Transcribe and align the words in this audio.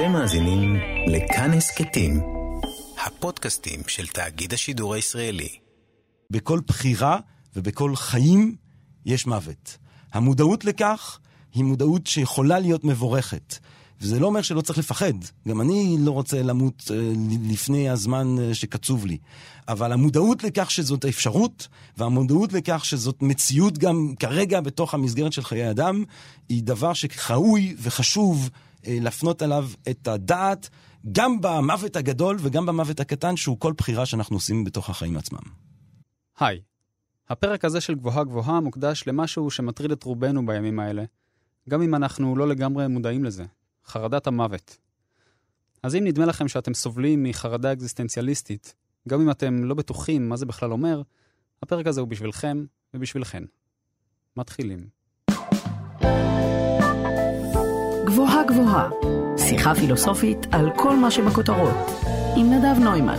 אתם 0.00 0.12
מאזינים 0.12 0.76
לכאן 1.06 1.52
הסכתים, 1.52 2.20
הפודקאסטים 3.06 3.80
של 3.86 4.06
תאגיד 4.06 4.52
השידור 4.52 4.94
הישראלי. 4.94 5.48
בכל 6.30 6.60
בחירה 6.66 7.18
ובכל 7.56 7.96
חיים 7.96 8.56
יש 9.06 9.26
מוות. 9.26 9.78
המודעות 10.12 10.64
לכך 10.64 11.18
היא 11.54 11.64
מודעות 11.64 12.06
שיכולה 12.06 12.58
להיות 12.58 12.84
מבורכת. 12.84 13.58
וזה 14.00 14.20
לא 14.20 14.26
אומר 14.26 14.42
שלא 14.42 14.60
צריך 14.60 14.78
לפחד. 14.78 15.12
גם 15.48 15.60
אני 15.60 15.96
לא 16.00 16.10
רוצה 16.10 16.42
למות 16.42 16.90
אה, 16.90 17.12
לפני 17.50 17.90
הזמן 17.90 18.36
אה, 18.38 18.54
שקצוב 18.54 19.06
לי. 19.06 19.18
אבל 19.68 19.92
המודעות 19.92 20.44
לכך 20.44 20.70
שזאת 20.70 21.04
האפשרות, 21.04 21.68
והמודעות 21.98 22.52
לכך 22.52 22.84
שזאת 22.84 23.22
מציאות 23.22 23.78
גם 23.78 24.14
כרגע 24.18 24.60
בתוך 24.60 24.94
המסגרת 24.94 25.32
של 25.32 25.42
חיי 25.42 25.70
אדם, 25.70 26.04
היא 26.48 26.62
דבר 26.62 26.92
שראוי 26.92 27.74
וחשוב 27.78 28.50
להפנות 28.86 29.42
עליו 29.42 29.68
את 29.90 30.08
הדעת, 30.08 30.68
גם 31.12 31.40
במוות 31.40 31.96
הגדול 31.96 32.36
וגם 32.40 32.66
במוות 32.66 33.00
הקטן, 33.00 33.36
שהוא 33.36 33.60
כל 33.60 33.72
בחירה 33.72 34.06
שאנחנו 34.06 34.36
עושים 34.36 34.64
בתוך 34.64 34.90
החיים 34.90 35.16
עצמם. 35.16 35.42
היי, 36.38 36.60
הפרק 37.28 37.64
הזה 37.64 37.80
של 37.80 37.94
גבוהה 37.94 38.24
גבוהה 38.24 38.60
מוקדש 38.60 39.04
למשהו 39.06 39.50
שמטריד 39.50 39.92
את 39.92 40.02
רובנו 40.02 40.46
בימים 40.46 40.80
האלה, 40.80 41.04
גם 41.68 41.82
אם 41.82 41.94
אנחנו 41.94 42.36
לא 42.36 42.48
לגמרי 42.48 42.88
מודעים 42.88 43.24
לזה, 43.24 43.44
חרדת 43.86 44.26
המוות. 44.26 44.78
אז 45.82 45.94
אם 45.94 46.04
נדמה 46.04 46.26
לכם 46.26 46.48
שאתם 46.48 46.74
סובלים 46.74 47.22
מחרדה 47.22 47.72
אקזיסטנציאליסטית, 47.72 48.74
גם 49.08 49.20
אם 49.20 49.30
אתם 49.30 49.64
לא 49.64 49.74
בטוחים 49.74 50.28
מה 50.28 50.36
זה 50.36 50.46
בכלל 50.46 50.72
אומר, 50.72 51.02
הפרק 51.62 51.86
הזה 51.86 52.00
הוא 52.00 52.08
בשבילכם 52.08 52.64
ובשבילכן. 52.94 53.44
מתחילים. 54.36 54.86
גבוהה 58.20 58.44
גבוהה, 58.44 58.88
שיחה 59.36 59.74
פילוסופית 59.74 60.46
על 60.52 60.70
כל 60.76 60.96
מה 60.96 61.10
שבכותרות, 61.10 61.76
עם 62.36 62.52
נדב 62.52 62.78
נוימן. 62.78 63.18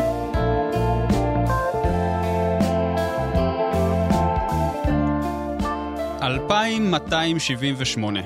אלפיים 6.21 6.91
מאתיים 6.91 7.39
שבעים 7.39 7.75
ושמונה. 7.77 8.19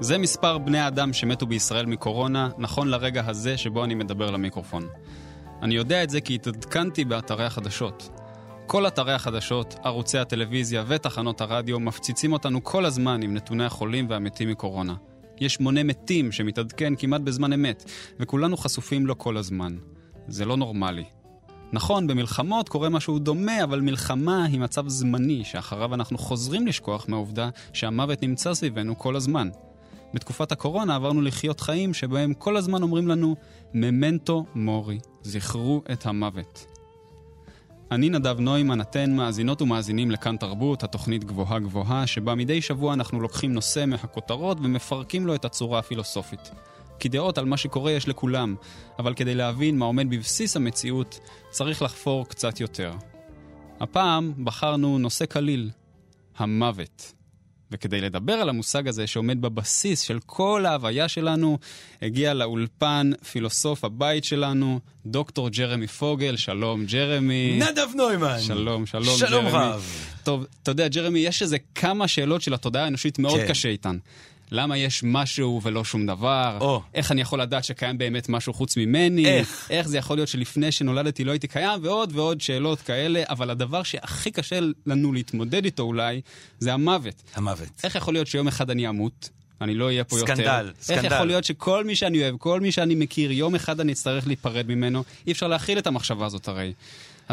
זה 0.00 0.18
מספר 0.18 0.58
בני 0.58 0.78
האדם 0.78 1.12
שמתו 1.12 1.46
בישראל 1.46 1.86
מקורונה, 1.86 2.48
נכון 2.58 2.88
לרגע 2.88 3.22
הזה 3.26 3.56
שבו 3.56 3.84
אני 3.84 3.94
מדבר 3.94 4.30
למיקרופון. 4.30 4.86
אני 5.62 5.74
יודע 5.74 6.02
את 6.02 6.10
זה 6.10 6.20
כי 6.20 6.34
התעדכנתי 6.34 7.04
באתרי 7.04 7.44
החדשות. 7.44 8.08
כל 8.66 8.86
אתרי 8.86 9.12
החדשות, 9.12 9.74
ערוצי 9.84 10.18
הטלוויזיה 10.18 10.84
ותחנות 10.86 11.40
הרדיו 11.40 11.80
מפציצים 11.80 12.32
אותנו 12.32 12.64
כל 12.64 12.84
הזמן 12.84 13.22
עם 13.22 13.34
נתוני 13.34 13.64
החולים 13.64 14.06
והמתים 14.08 14.48
מקורונה. 14.48 14.94
יש 15.40 15.60
מונה 15.60 15.82
מתים 15.82 16.32
שמתעדכן 16.32 16.96
כמעט 16.96 17.20
בזמן 17.20 17.52
אמת, 17.52 17.90
וכולנו 18.20 18.56
חשופים 18.56 19.06
לו 19.06 19.18
כל 19.18 19.36
הזמן. 19.36 19.76
זה 20.28 20.44
לא 20.44 20.56
נורמלי. 20.56 21.04
נכון, 21.72 22.06
במלחמות 22.06 22.68
קורה 22.68 22.88
משהו 22.88 23.18
דומה, 23.18 23.64
אבל 23.64 23.80
מלחמה 23.80 24.44
היא 24.44 24.60
מצב 24.60 24.88
זמני, 24.88 25.44
שאחריו 25.44 25.94
אנחנו 25.94 26.18
חוזרים 26.18 26.66
לשכוח 26.66 27.08
מהעובדה 27.08 27.50
שהמוות 27.72 28.22
נמצא 28.22 28.54
סביבנו 28.54 28.98
כל 28.98 29.16
הזמן. 29.16 29.48
בתקופת 30.14 30.52
הקורונה 30.52 30.94
עברנו 30.94 31.22
לחיות 31.22 31.60
חיים 31.60 31.94
שבהם 31.94 32.34
כל 32.34 32.56
הזמן 32.56 32.82
אומרים 32.82 33.08
לנו, 33.08 33.36
ממנטו 33.74 34.44
מורי, 34.54 34.98
זכרו 35.22 35.82
את 35.92 36.06
המוות. 36.06 36.71
אני 37.94 38.10
נדב 38.10 38.40
נוימן, 38.40 38.80
אתן 38.80 39.16
מאזינות 39.16 39.62
ומאזינים 39.62 40.10
לכאן 40.10 40.36
תרבות, 40.36 40.82
התוכנית 40.82 41.24
גבוהה 41.24 41.58
גבוהה, 41.58 42.06
שבה 42.06 42.34
מדי 42.34 42.62
שבוע 42.62 42.94
אנחנו 42.94 43.20
לוקחים 43.20 43.52
נושא 43.52 43.84
מהכותרות 43.86 44.58
ומפרקים 44.62 45.26
לו 45.26 45.34
את 45.34 45.44
הצורה 45.44 45.78
הפילוסופית. 45.78 46.50
כי 46.98 47.08
דעות 47.08 47.38
על 47.38 47.44
מה 47.44 47.56
שקורה 47.56 47.92
יש 47.92 48.08
לכולם, 48.08 48.54
אבל 48.98 49.14
כדי 49.14 49.34
להבין 49.34 49.78
מה 49.78 49.84
עומד 49.84 50.10
בבסיס 50.10 50.56
המציאות, 50.56 51.20
צריך 51.50 51.82
לחפור 51.82 52.28
קצת 52.28 52.60
יותר. 52.60 52.92
הפעם 53.80 54.32
בחרנו 54.44 54.98
נושא 54.98 55.26
קליל, 55.26 55.70
המוות. 56.36 57.12
וכדי 57.72 58.00
לדבר 58.00 58.32
על 58.32 58.48
המושג 58.48 58.88
הזה 58.88 59.06
שעומד 59.06 59.40
בבסיס 59.40 60.00
של 60.00 60.18
כל 60.26 60.66
ההוויה 60.66 61.08
שלנו, 61.08 61.58
הגיע 62.02 62.34
לאולפן 62.34 63.10
פילוסוף 63.30 63.84
הבית 63.84 64.24
שלנו, 64.24 64.80
דוקטור 65.06 65.48
ג'רמי 65.48 65.86
פוגל. 65.86 66.36
שלום, 66.36 66.84
ג'רמי. 66.84 67.58
נדב 67.58 67.88
נוימן. 67.94 68.40
שלום, 68.40 68.86
שלום, 68.86 69.16
שלום 69.16 69.44
ג'רמי. 69.44 69.58
רב. 69.58 69.86
טוב, 70.22 70.46
אתה 70.62 70.70
יודע, 70.70 70.88
ג'רמי, 70.88 71.18
יש 71.18 71.42
איזה 71.42 71.56
כמה 71.74 72.08
שאלות 72.08 72.42
של 72.42 72.54
התודעה 72.54 72.84
האנושית 72.84 73.18
מאוד 73.18 73.40
כן. 73.40 73.48
קשה 73.48 73.68
איתן. 73.68 73.96
למה 74.52 74.78
יש 74.78 75.00
משהו 75.04 75.60
ולא 75.62 75.84
שום 75.84 76.06
דבר? 76.06 76.58
או. 76.60 76.82
איך 76.94 77.12
אני 77.12 77.20
יכול 77.20 77.40
לדעת 77.40 77.64
שקיים 77.64 77.98
באמת 77.98 78.28
משהו 78.28 78.52
חוץ 78.52 78.76
ממני? 78.76 79.26
איך? 79.26 79.66
איך 79.70 79.88
זה 79.88 79.98
יכול 79.98 80.16
להיות 80.16 80.28
שלפני 80.28 80.72
שנולדתי 80.72 81.24
לא 81.24 81.30
הייתי 81.30 81.48
קיים? 81.48 81.80
ועוד 81.82 82.12
ועוד 82.14 82.40
שאלות 82.40 82.80
כאלה, 82.80 83.22
אבל 83.28 83.50
הדבר 83.50 83.82
שהכי 83.82 84.30
קשה 84.30 84.58
לנו 84.86 85.12
להתמודד 85.12 85.64
איתו 85.64 85.82
אולי, 85.82 86.20
זה 86.58 86.72
המוות. 86.72 87.22
המוות. 87.34 87.68
איך 87.84 87.94
יכול 87.94 88.14
להיות 88.14 88.26
שיום 88.26 88.48
אחד 88.48 88.70
אני 88.70 88.88
אמות? 88.88 89.28
אני 89.60 89.74
לא 89.74 89.84
אהיה 89.84 90.04
פה 90.04 90.18
יותר. 90.18 90.34
סקנדל, 90.34 90.66
איך 90.68 90.82
סקנדל. 90.82 91.14
יכול 91.14 91.26
להיות 91.26 91.44
שכל 91.44 91.84
מי 91.84 91.96
שאני 91.96 92.22
אוהב, 92.22 92.36
כל 92.36 92.60
מי 92.60 92.72
שאני 92.72 92.94
מכיר, 92.94 93.32
יום 93.32 93.54
אחד 93.54 93.80
אני 93.80 93.92
אצטרך 93.92 94.26
להיפרד 94.26 94.68
ממנו? 94.68 95.04
אי 95.26 95.32
אפשר 95.32 95.48
להכיל 95.48 95.78
את 95.78 95.86
המחשבה 95.86 96.26
הזאת 96.26 96.48
הרי. 96.48 96.72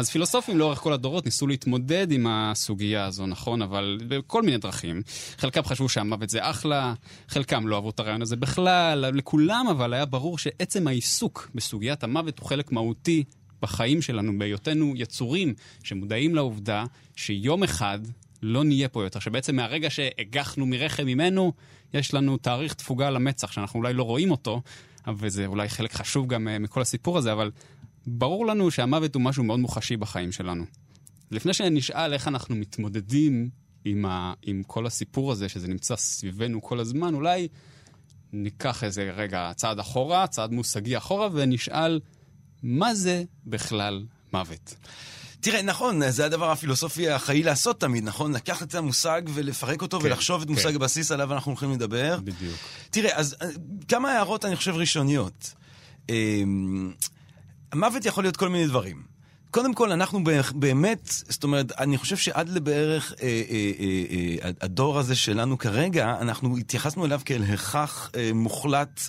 אז 0.00 0.10
פילוסופים 0.10 0.58
לאורך 0.58 0.78
כל 0.78 0.92
הדורות 0.92 1.24
ניסו 1.24 1.46
להתמודד 1.46 2.12
עם 2.12 2.26
הסוגיה 2.26 3.04
הזו, 3.04 3.26
נכון? 3.26 3.62
אבל 3.62 3.98
בכל 4.08 4.42
מיני 4.42 4.58
דרכים. 4.58 5.02
חלקם 5.38 5.62
חשבו 5.62 5.88
שהמוות 5.88 6.30
זה 6.30 6.50
אחלה, 6.50 6.94
חלקם 7.28 7.66
לא 7.68 7.76
אהבו 7.76 7.90
את 7.90 8.00
הרעיון 8.00 8.22
הזה 8.22 8.36
בכלל, 8.36 9.04
לכולם 9.12 9.66
אבל 9.70 9.94
היה 9.94 10.04
ברור 10.04 10.38
שעצם 10.38 10.88
העיסוק 10.88 11.50
בסוגיית 11.54 12.04
המוות 12.04 12.38
הוא 12.38 12.48
חלק 12.48 12.72
מהותי 12.72 13.24
בחיים 13.62 14.02
שלנו, 14.02 14.38
בהיותנו 14.38 14.92
יצורים 14.96 15.54
שמודעים 15.82 16.34
לעובדה 16.34 16.84
שיום 17.16 17.62
אחד 17.62 17.98
לא 18.42 18.64
נהיה 18.64 18.88
פה 18.88 19.04
יותר, 19.04 19.20
שבעצם 19.20 19.56
מהרגע 19.56 19.90
שהגחנו 19.90 20.66
מרחם 20.66 21.06
ממנו, 21.06 21.52
יש 21.94 22.14
לנו 22.14 22.36
תאריך 22.36 22.74
תפוגה 22.74 23.10
למצח, 23.10 23.52
שאנחנו 23.52 23.78
אולי 23.78 23.92
לא 23.92 24.02
רואים 24.02 24.30
אותו, 24.30 24.62
וזה 25.16 25.46
אולי 25.46 25.68
חלק 25.68 25.92
חשוב 25.92 26.26
גם 26.26 26.48
אה, 26.48 26.58
מכל 26.58 26.80
הסיפור 26.80 27.18
הזה, 27.18 27.32
אבל 27.32 27.50
ברור 28.06 28.46
לנו 28.46 28.70
שהמוות 28.70 29.14
הוא 29.14 29.22
משהו 29.22 29.44
מאוד 29.44 29.60
מוחשי 29.60 29.96
בחיים 29.96 30.32
שלנו. 30.32 30.64
לפני 31.30 31.54
שנשאל 31.54 32.12
איך 32.12 32.28
אנחנו 32.28 32.56
מתמודדים 32.56 33.50
עם, 33.84 34.04
ה, 34.04 34.32
עם 34.42 34.62
כל 34.66 34.86
הסיפור 34.86 35.32
הזה, 35.32 35.48
שזה 35.48 35.68
נמצא 35.68 35.96
סביבנו 35.96 36.62
כל 36.62 36.80
הזמן, 36.80 37.14
אולי 37.14 37.48
ניקח 38.32 38.84
איזה 38.84 39.10
רגע 39.16 39.50
צעד 39.56 39.78
אחורה, 39.78 40.26
צעד 40.26 40.52
מושגי 40.52 40.96
אחורה, 40.96 41.28
ונשאל, 41.32 42.00
מה 42.62 42.94
זה 42.94 43.24
בכלל 43.46 44.04
מוות? 44.32 44.74
תראה, 45.40 45.62
נכון, 45.62 46.10
זה 46.10 46.26
הדבר 46.26 46.50
הפילוסופי 46.50 47.10
החיים 47.10 47.44
לעשות 47.44 47.80
תמיד, 47.80 48.04
נכון? 48.04 48.32
לקחת 48.32 48.68
את 48.68 48.74
המושג 48.74 49.22
ולפרק 49.34 49.82
אותו 49.82 50.00
כן, 50.00 50.06
ולחשוב 50.06 50.42
את 50.42 50.48
כן. 50.48 50.54
מושג 50.54 50.74
הבסיס 50.74 51.12
עליו 51.12 51.32
אנחנו 51.32 51.50
הולכים 51.50 51.72
לדבר. 51.72 52.18
בדיוק. 52.24 52.56
תראה, 52.90 53.16
אז 53.16 53.36
אה, 53.42 53.48
כמה 53.88 54.12
הערות, 54.12 54.44
אני 54.44 54.56
חושב, 54.56 54.74
ראשוניות. 54.74 55.54
המוות 57.72 58.04
יכול 58.04 58.24
להיות 58.24 58.36
כל 58.36 58.48
מיני 58.48 58.66
דברים. 58.66 59.02
קודם 59.50 59.74
כל, 59.74 59.92
אנחנו 59.92 60.20
באמת, 60.54 61.08
זאת 61.28 61.44
אומרת, 61.44 61.72
אני 61.78 61.98
חושב 61.98 62.16
שעד 62.16 62.48
לבערך 62.48 63.12
אה, 63.22 63.26
אה, 63.26 63.70
אה, 63.80 64.44
אה, 64.44 64.50
הדור 64.60 64.98
הזה 64.98 65.16
שלנו 65.16 65.58
כרגע, 65.58 66.16
אנחנו 66.20 66.56
התייחסנו 66.56 67.06
אליו 67.06 67.20
כאל 67.24 67.42
הכרח 67.42 68.10
אה, 68.16 68.30
מוחלט 68.34 69.00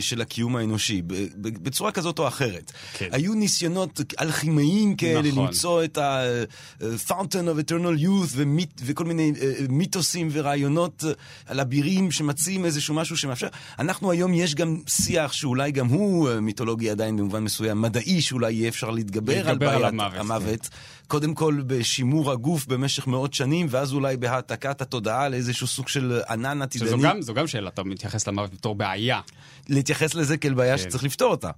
של 0.00 0.20
הקיום 0.20 0.56
האנושי, 0.56 1.02
בצורה 1.36 1.92
כזאת 1.92 2.18
או 2.18 2.28
אחרת. 2.28 2.72
כן. 2.92 3.08
היו 3.12 3.34
ניסיונות 3.34 4.00
אלכימאיים 4.20 4.96
כאלה 4.96 5.28
נכון. 5.28 5.46
למצוא 5.46 5.84
את 5.84 5.98
ה-Fountain 5.98 7.46
of 7.46 7.70
Eternal 7.70 8.02
Youth 8.02 8.30
ומיט, 8.32 8.80
וכל 8.84 9.04
מיני 9.04 9.32
אה, 9.40 9.52
מיתוסים 9.68 10.28
ורעיונות 10.32 11.04
אה, 11.06 11.12
על 11.46 11.60
אבירים 11.60 12.10
שמציעים 12.10 12.64
איזשהו 12.64 12.94
משהו 12.94 13.16
שמאפשר. 13.16 13.48
אנחנו 13.78 14.10
היום, 14.10 14.34
יש 14.34 14.54
גם 14.54 14.80
שיח 14.88 15.32
שאולי 15.32 15.72
גם 15.72 15.86
הוא 15.86 16.28
אה, 16.28 16.40
מיתולוגי 16.40 16.90
עדיין 16.90 17.16
במובן 17.16 17.44
מסוים, 17.44 17.82
מדעי, 17.82 18.20
שאולי 18.20 18.52
יהיה 18.52 18.68
אפשר 18.68 18.90
להתגבר, 18.90 19.32
על 19.32 19.46
להתגבר 19.46 19.68
על 19.68 19.96
בעיית 19.96 20.14
המוות, 20.20 20.60
כן. 20.60 20.76
קודם 21.06 21.34
כל 21.34 21.60
בשימור 21.66 22.32
הגוף 22.32 22.66
במשך 22.66 23.06
מאות 23.06 23.34
שנים, 23.34 23.66
ואז 23.70 23.92
אולי 23.92 24.16
בהעתקת 24.16 24.80
התודעה 24.80 25.28
לאיזשהו 25.28 25.66
סוג 25.66 25.88
של 25.88 26.20
ענן 26.28 26.62
עתידני. 26.62 26.88
שזו 26.88 26.98
גם, 26.98 27.22
זו 27.22 27.34
גם 27.34 27.46
שאלה, 27.46 27.68
אתה 27.68 27.82
מתייחס 27.82 28.28
למוות 28.28 28.54
בתור 28.54 28.74
בעיה. 28.74 29.20
להתייחס 29.68 30.14
לזה 30.14 30.36
כאל 30.36 30.54
בעיה 30.54 30.78
כן. 30.78 30.82
שצריך 30.82 31.04
לפתור 31.04 31.30
אותה. 31.30 31.50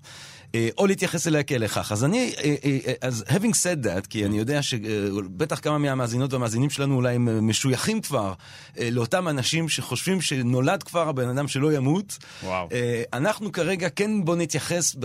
אה, 0.54 0.68
או 0.78 0.86
להתייחס 0.86 1.26
אליה 1.26 1.42
כאל 1.42 1.64
הכרח. 1.64 1.92
אז 1.92 2.04
אני, 2.04 2.32
אה, 2.44 2.54
אה, 2.64 2.92
אז 3.00 3.24
having 3.28 3.52
said 3.52 3.84
that, 3.84 4.06
כי 4.08 4.26
אני 4.26 4.38
יודע 4.38 4.62
שבטח 4.62 5.60
כמה 5.60 5.78
מהמאזינות 5.78 6.32
והמאזינים 6.32 6.70
שלנו 6.70 6.96
אולי 6.96 7.14
הם 7.14 7.48
משויכים 7.48 8.00
כבר 8.00 8.32
לאותם 8.80 9.28
אנשים 9.28 9.68
שחושבים 9.68 10.20
שנולד 10.20 10.82
כבר 10.82 11.08
הבן 11.08 11.28
אדם 11.28 11.48
שלא 11.48 11.72
ימות. 11.72 12.18
וואו. 12.42 12.68
אנחנו 13.12 13.52
כרגע 13.52 13.88
כן 13.88 14.24
בוא 14.24 14.36
נתייחס, 14.36 14.96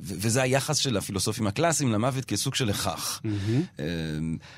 וזה 0.00 0.42
היחס 0.42 0.76
של 0.76 0.96
הפילוסופים 0.96 1.46
הקלאסיים 1.46 1.92
למוות 1.92 2.24
כסוג 2.24 2.54
של 2.54 2.70
הכרח. 2.70 3.22
אה, 3.78 3.84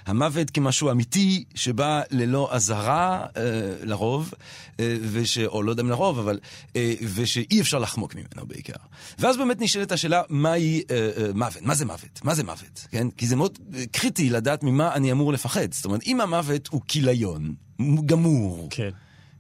המוות 0.07 0.51
כמשהו 0.51 0.91
אמיתי 0.91 1.45
שבא 1.55 2.03
ללא 2.11 2.49
אזהרה 2.53 3.27
לרוב, 3.83 4.35
וש, 5.13 5.39
או 5.39 5.63
לא 5.63 5.71
יודע 5.71 5.83
אם 5.83 5.91
לרוב, 5.91 6.19
אבל, 6.19 6.39
ושאי 7.15 7.61
אפשר 7.61 7.79
לחמוק 7.79 8.15
ממנו 8.15 8.47
בעיקר. 8.47 8.73
ואז 9.19 9.37
באמת 9.37 9.61
נשאלת 9.61 9.93
השאלה, 9.93 10.16
מהי 10.29 10.83
אה, 10.91 11.11
אה, 11.17 11.33
מוות? 11.35 11.63
מה 11.63 11.75
זה 11.75 11.85
מוות? 11.85 12.21
מה 12.25 12.35
זה 12.35 12.45
מוות? 12.45 12.87
כן? 12.91 13.11
כי 13.11 13.27
זה 13.27 13.37
מאוד 13.37 13.59
אה, 13.75 13.87
קריטי 13.93 14.31
לדעת 14.31 14.63
ממה 14.63 14.95
אני 14.95 15.13
אמור 15.13 15.33
לפחד. 15.33 15.73
זאת 15.73 15.85
אומרת, 15.85 16.03
אם 16.07 16.21
המוות 16.21 16.69
הוא 16.69 16.81
כיליון, 16.89 17.55
גמור, 18.07 18.69
כן. 18.71 18.91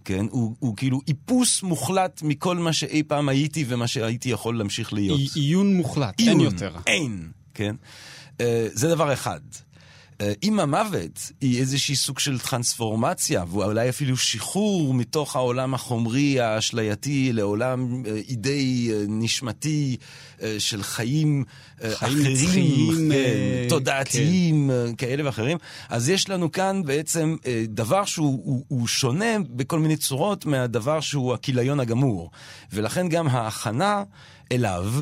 כן? 0.05 0.26
הוא, 0.31 0.55
הוא 0.58 0.76
כאילו 0.76 1.00
איפוס 1.08 1.62
מוחלט 1.62 2.23
מכל 2.23 2.56
מה 2.56 2.73
שאי 2.73 3.02
פעם 3.02 3.28
הייתי 3.28 3.64
ומה 3.69 3.87
שהייתי 3.87 4.28
יכול 4.28 4.58
להמשיך 4.58 4.93
להיות. 4.93 5.20
עיון 5.34 5.76
מוחלט, 5.76 6.20
אין 6.20 6.28
עיון, 6.28 6.40
יותר. 6.40 6.76
אין, 6.87 7.29
כן? 7.55 7.76
אה, 8.40 8.69
זה 8.72 8.88
דבר 8.88 9.12
אחד. 9.12 9.40
אה, 10.21 10.33
אם 10.43 10.61
המוות 10.61 11.33
היא 11.41 11.61
איזושהי 11.61 11.97
סוג 11.97 12.19
של 12.19 12.39
טרנספורמציה, 12.39 13.45
ואולי 13.49 13.89
אפילו 13.89 14.17
שחרור 14.17 14.95
מתוך 14.95 15.37
העולם 15.37 15.75
החומרי 15.75 16.41
האשלייתי 16.41 17.33
לעולם 17.33 18.03
אה, 18.07 18.17
אידאי 18.29 18.91
אה, 18.93 19.05
נשמתי 19.09 19.97
של 20.59 20.83
חיים, 20.83 21.45
חיים 21.81 22.21
אחרים, 22.21 22.33
נצחיים, 22.33 23.11
כן, 23.13 23.69
תודעתיים 23.69 24.71
אה, 24.71 24.87
כאלה 24.99 25.27
ואחרים, 25.27 25.59
אז 25.89 26.09
יש 26.09 26.29
לנו 26.29 26.53
כאן 26.53 26.83
בעצם 26.85 27.37
דבר 27.69 28.05
שהוא 28.05 28.43
הוא, 28.45 28.65
הוא 28.69 28.87
שונה 28.87 29.39
בכל 29.51 29.79
מיני 29.79 29.97
צורות 29.97 30.47
מהדבר 30.47 31.01
שהוא 31.01 31.35
הכיליון 31.35 31.81
הגמור. 31.81 32.31
ולכן 32.73 33.09
גם 33.09 33.29
ההכנה 33.29 34.03
אליו, 34.53 34.93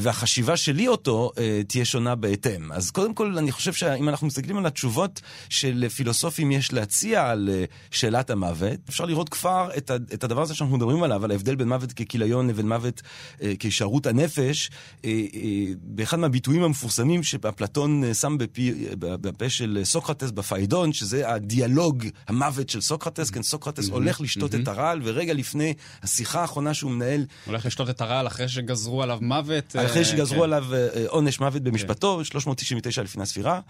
והחשיבה 0.00 0.56
שלי 0.56 0.88
אותו 0.88 1.30
אה, 1.38 1.60
תהיה 1.68 1.84
שונה 1.84 2.14
בהתאם. 2.14 2.72
אז 2.72 2.90
קודם 2.90 3.14
כל, 3.14 3.38
אני 3.38 3.52
חושב 3.52 3.72
שאם 3.72 4.08
אנחנו 4.08 4.26
מסתכלים 4.26 4.56
על 4.58 4.66
התשובות 4.66 5.20
של 5.48 5.88
פילוסופים 5.88 6.52
יש 6.52 6.72
להציע 6.72 7.30
על 7.30 7.48
אה, 7.52 7.64
שאלת 7.90 8.30
המוות, 8.30 8.78
אפשר 8.88 9.04
לראות 9.04 9.28
כבר 9.28 9.68
את, 9.76 10.24
הדבר 10.24 10.42
הזה 10.42 10.54
שאנחנו 10.54 10.76
מדברים 10.76 11.02
עליו, 11.02 11.24
על 11.24 11.30
ההבדל 11.30 11.54
בין 11.54 11.68
מוות 11.68 11.92
ככיליון 11.92 12.48
לבין 12.48 12.68
מוות 12.68 13.02
אה, 13.42 13.52
כהישארות 13.58 14.06
הנפש, 14.06 14.70
אה, 15.04 15.10
אה, 15.10 15.72
באחד 15.82 16.18
מהביטויים 16.18 16.62
המפורסמים 16.62 17.22
שאפלטון 17.22 18.04
אה, 18.04 18.14
שם 18.14 18.38
בפי, 18.38 18.74
בפה 18.98 19.48
של 19.48 19.80
סוקרטס 19.84 20.30
בפיידון, 20.30 20.92
שזה 20.92 21.30
הדיאלוג, 21.30 22.06
המוות 22.28 22.70
של 22.70 22.80
סוקרטס, 22.80 23.30
כן, 23.30 23.42
סוקרטס 23.42 23.88
הולך 23.88 24.20
לשתות 24.20 24.54
את 24.54 24.68
הרעל, 24.68 25.00
ורגע 25.04 25.34
לפני 25.34 25.74
השיחה 26.02 26.40
האחרונה 26.40 26.74
שהוא 26.74 26.90
מנהל 26.90 27.24
הולך 27.46 27.66
לשתות 27.66 27.90
את 27.90 28.00
הרעל 28.00 28.26
אחרי 28.26 28.48
שגזרו 28.48 29.02
עליו 29.02 29.18
מוות. 29.22 29.75
אחרי 29.84 29.98
אה, 29.98 30.04
שגזרו 30.04 30.38
כן. 30.38 30.44
עליו 30.44 30.74
אה, 30.74 30.88
אה, 30.94 31.04
עונש 31.08 31.40
מוות 31.40 31.62
במשפטו, 31.62 32.24
399 32.24 33.02
לפני 33.02 33.22
הספירה. 33.22 33.60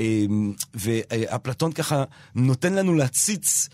אה, 0.00 0.24
ואפלטון 0.74 1.72
ככה 1.72 2.04
נותן 2.34 2.74
לנו 2.74 2.94
להציץ, 2.94 3.68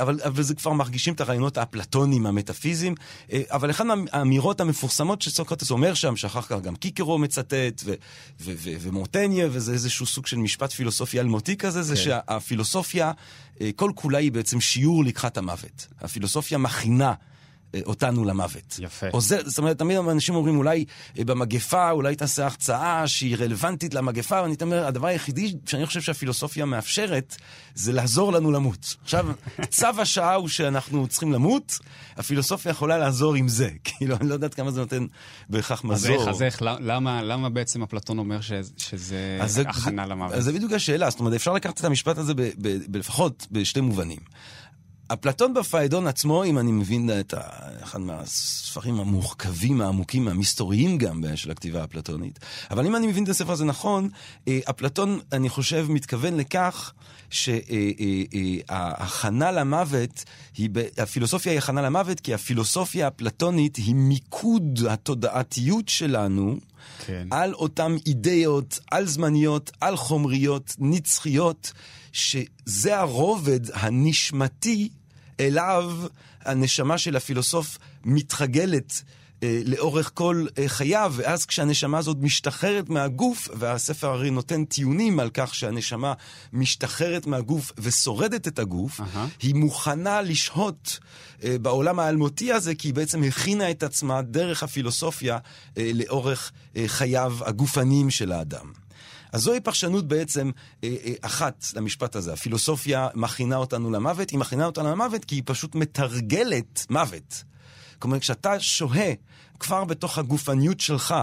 אבל, 0.00 0.20
אבל 0.24 0.42
זה 0.42 0.54
כבר 0.54 0.72
מרגישים 0.72 1.14
את 1.14 1.20
הרעיונות 1.20 1.58
האפלטוניים, 1.58 2.26
המטאפיזיים. 2.26 2.94
אבל 3.48 3.70
אחת 3.70 3.84
מהאמירות 3.84 4.60
המפורסמות 4.60 5.22
שסוקרטס 5.22 5.70
אומר 5.70 5.94
שם, 5.94 6.16
שאחר 6.16 6.42
כך 6.42 6.60
גם 6.62 6.76
קיקרו 6.76 7.18
מצטט, 7.18 7.82
ו- 7.84 7.94
ו- 8.40 8.52
ו- 8.56 8.74
ומורטניה, 8.80 9.48
וזה 9.50 9.72
איזשהו 9.72 10.06
סוג 10.06 10.26
של 10.26 10.36
משפט 10.36 10.72
פילוסופי 10.72 11.20
אלמותי 11.20 11.56
כזה, 11.56 11.82
זה 11.82 11.94
כן. 11.94 12.02
שהפילוסופיה, 12.02 13.12
אה, 13.60 13.70
כל 13.76 13.90
כולה 13.94 14.18
היא 14.18 14.32
בעצם 14.32 14.60
שיעור 14.60 15.04
לקראת 15.04 15.36
המוות. 15.36 15.86
הפילוסופיה 16.00 16.58
מכינה. 16.58 17.12
אה, 17.74 17.80
אותנו 17.86 18.24
למוות. 18.24 18.76
יפה. 18.78 19.06
עוזר, 19.12 19.40
זאת 19.48 19.58
אומרת, 19.58 19.78
תמיד 19.78 19.96
אנשים 19.98 20.34
אומרים, 20.34 20.56
אולי 20.56 20.84
אה, 21.18 21.24
במגפה, 21.24 21.90
אולי 21.90 22.16
תעשה 22.16 22.46
החצאה 22.46 23.06
שהיא 23.08 23.36
רלוונטית 23.36 23.94
למגפה, 23.94 24.42
ואני 24.42 24.54
אומר, 24.62 24.86
הדבר 24.86 25.06
היחידי 25.06 25.54
שאני 25.66 25.86
חושב 25.86 26.00
שהפילוסופיה 26.00 26.64
מאפשרת, 26.64 27.36
זה 27.74 27.92
לעזור 27.92 28.32
לנו 28.32 28.50
למות. 28.52 28.96
עכשיו, 29.02 29.26
צו 29.70 29.86
השעה 29.98 30.34
הוא 30.34 30.48
שאנחנו 30.48 31.06
צריכים 31.06 31.32
למות, 31.32 31.78
הפילוסופיה 32.16 32.70
יכולה 32.70 32.98
לעזור 32.98 33.34
עם 33.34 33.48
זה. 33.48 33.70
כאילו, 33.84 34.16
אני 34.16 34.28
לא 34.28 34.34
יודעת 34.34 34.54
כמה 34.54 34.70
זה 34.70 34.80
נותן 34.80 35.06
בהכרח 35.48 35.78
אז 35.84 35.90
מזור. 35.90 36.16
איך, 36.20 36.28
אז 36.28 36.42
איך, 36.42 36.62
למה, 36.62 37.22
למה 37.22 37.48
בעצם 37.48 37.82
אפלטון 37.82 38.18
אומר 38.18 38.40
ש, 38.40 38.52
שזה 38.76 39.38
אז 39.42 39.52
זה- 39.54 39.62
הכנה 39.68 40.02
זה- 40.04 40.10
למוות? 40.10 40.32
אז 40.34 40.44
זה 40.44 40.52
בדיוק 40.52 40.72
השאלה, 40.72 41.10
זאת 41.10 41.20
אומרת, 41.20 41.34
אפשר 41.34 41.52
לקחת 41.52 41.80
את 41.80 41.84
המשפט 41.84 42.18
הזה 42.18 42.34
ב, 42.34 42.40
ב, 42.42 42.50
ב, 42.90 42.96
לפחות 42.96 43.46
בשתי 43.52 43.80
מובנים. 43.80 44.18
אפלטון 45.12 45.54
בפיידון 45.54 46.06
עצמו, 46.06 46.44
אם 46.44 46.58
אני 46.58 46.72
מבין 46.72 47.10
את 47.20 47.34
ה... 47.34 47.40
אחד 47.82 48.00
מהספרים 48.00 49.00
המורכבים, 49.00 49.80
העמוקים, 49.80 50.28
המסתוריים 50.28 50.98
גם 50.98 51.24
של 51.34 51.50
הכתיבה 51.50 51.80
האפלטונית, 51.80 52.38
אבל 52.70 52.86
אם 52.86 52.96
אני 52.96 53.06
מבין 53.06 53.24
את 53.24 53.28
הספר 53.28 53.52
הזה 53.52 53.64
נכון, 53.64 54.08
אה, 54.48 54.58
אפלטון, 54.70 55.20
אני 55.32 55.48
חושב, 55.48 55.86
מתכוון 55.90 56.36
לכך 56.36 56.92
שההכנה 57.30 58.70
למוות, 59.52 60.24
היא. 60.56 60.70
הפילוסופיה 60.98 61.52
היא 61.52 61.58
הכנה 61.58 61.82
למוות, 61.82 62.20
כי 62.20 62.34
הפילוסופיה 62.34 63.04
האפלטונית 63.04 63.76
היא 63.76 63.94
מיקוד 63.94 64.78
התודעתיות 64.90 65.88
שלנו. 65.88 66.56
כן. 67.06 67.28
על 67.30 67.54
אותן 67.54 67.96
אידאות, 68.06 68.78
על 68.90 69.06
זמניות, 69.06 69.70
על 69.80 69.96
חומריות, 69.96 70.76
נצחיות, 70.78 71.72
שזה 72.12 72.98
הרובד 72.98 73.60
הנשמתי 73.74 74.88
אליו 75.40 75.92
הנשמה 76.44 76.98
של 76.98 77.16
הפילוסוף 77.16 77.78
מתרגלת. 78.04 79.02
אה, 79.42 79.60
לאורך 79.64 80.10
כל 80.14 80.46
אה, 80.58 80.68
חייו, 80.68 81.14
ואז 81.16 81.46
כשהנשמה 81.46 81.98
הזאת 81.98 82.16
משתחררת 82.20 82.88
מהגוף, 82.88 83.48
והספר 83.54 84.08
הרי 84.08 84.30
נותן 84.30 84.64
טיעונים 84.64 85.20
על 85.20 85.30
כך 85.34 85.54
שהנשמה 85.54 86.12
משתחררת 86.52 87.26
מהגוף 87.26 87.72
ושורדת 87.78 88.48
את 88.48 88.58
הגוף, 88.58 89.00
אהה. 89.00 89.26
היא 89.42 89.54
מוכנה 89.54 90.22
לשהות 90.22 90.98
אה, 91.44 91.56
בעולם 91.58 91.98
האלמותי 91.98 92.52
הזה, 92.52 92.74
כי 92.74 92.88
היא 92.88 92.94
בעצם 92.94 93.22
הכינה 93.22 93.70
את 93.70 93.82
עצמה 93.82 94.22
דרך 94.22 94.62
הפילוסופיה 94.62 95.38
לאורך 95.76 96.52
חייו 96.86 97.36
הגופניים 97.40 98.10
של 98.10 98.32
האדם. 98.32 98.72
אז 99.32 99.42
זוהי 99.42 99.60
פרשנות 99.60 100.08
בעצם 100.08 100.50
אה, 100.84 100.96
אה, 101.04 101.12
אחת 101.20 101.64
למשפט 101.76 102.16
הזה. 102.16 102.32
הפילוסופיה 102.32 103.08
מכינה 103.14 103.56
אותנו 103.56 103.90
למוות, 103.90 104.30
היא 104.30 104.38
מכינה 104.38 104.66
אותנו 104.66 104.90
למוות 104.90 105.24
כי 105.24 105.34
היא 105.34 105.42
פשוט 105.46 105.74
מתרגלת 105.74 106.86
מוות. 106.90 107.44
כלומר, 107.98 108.18
כשאתה 108.18 108.60
שוהה 108.60 109.12
כבר 109.60 109.84
בתוך 109.84 110.18
הגופניות 110.18 110.80
שלך, 110.80 111.14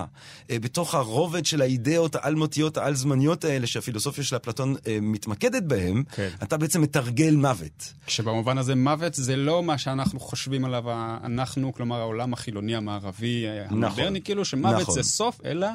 אה, 0.49 0.59
בתוך 0.59 0.95
הרובד 0.95 1.45
של 1.45 1.61
האידאות 1.61 2.15
האלמותיות 2.15 2.77
העל-זמניות 2.77 3.43
האלה 3.43 3.67
שהפילוסופיה 3.67 4.23
של 4.23 4.35
אפלטון 4.35 4.75
אה, 4.87 4.97
מתמקדת 5.01 5.63
בהם, 5.63 6.03
כן. 6.11 6.29
אתה 6.43 6.57
בעצם 6.57 6.81
מתרגל 6.81 7.35
מוות. 7.35 7.93
כשבמובן 8.05 8.57
הזה 8.57 8.75
מוות 8.75 9.13
זה 9.13 9.35
לא 9.35 9.63
מה 9.63 9.77
שאנחנו 9.77 10.19
חושבים 10.19 10.65
עליו, 10.65 10.83
אנחנו, 11.23 11.73
כלומר 11.73 11.99
העולם 11.99 12.33
החילוני 12.33 12.75
המערבי 12.75 13.45
אה, 13.45 13.65
המודרני, 13.69 14.21
כאילו 14.21 14.45
שמוות 14.45 14.81
נכון. 14.81 14.95
זה 14.95 15.03
סוף, 15.03 15.41
אלא 15.45 15.67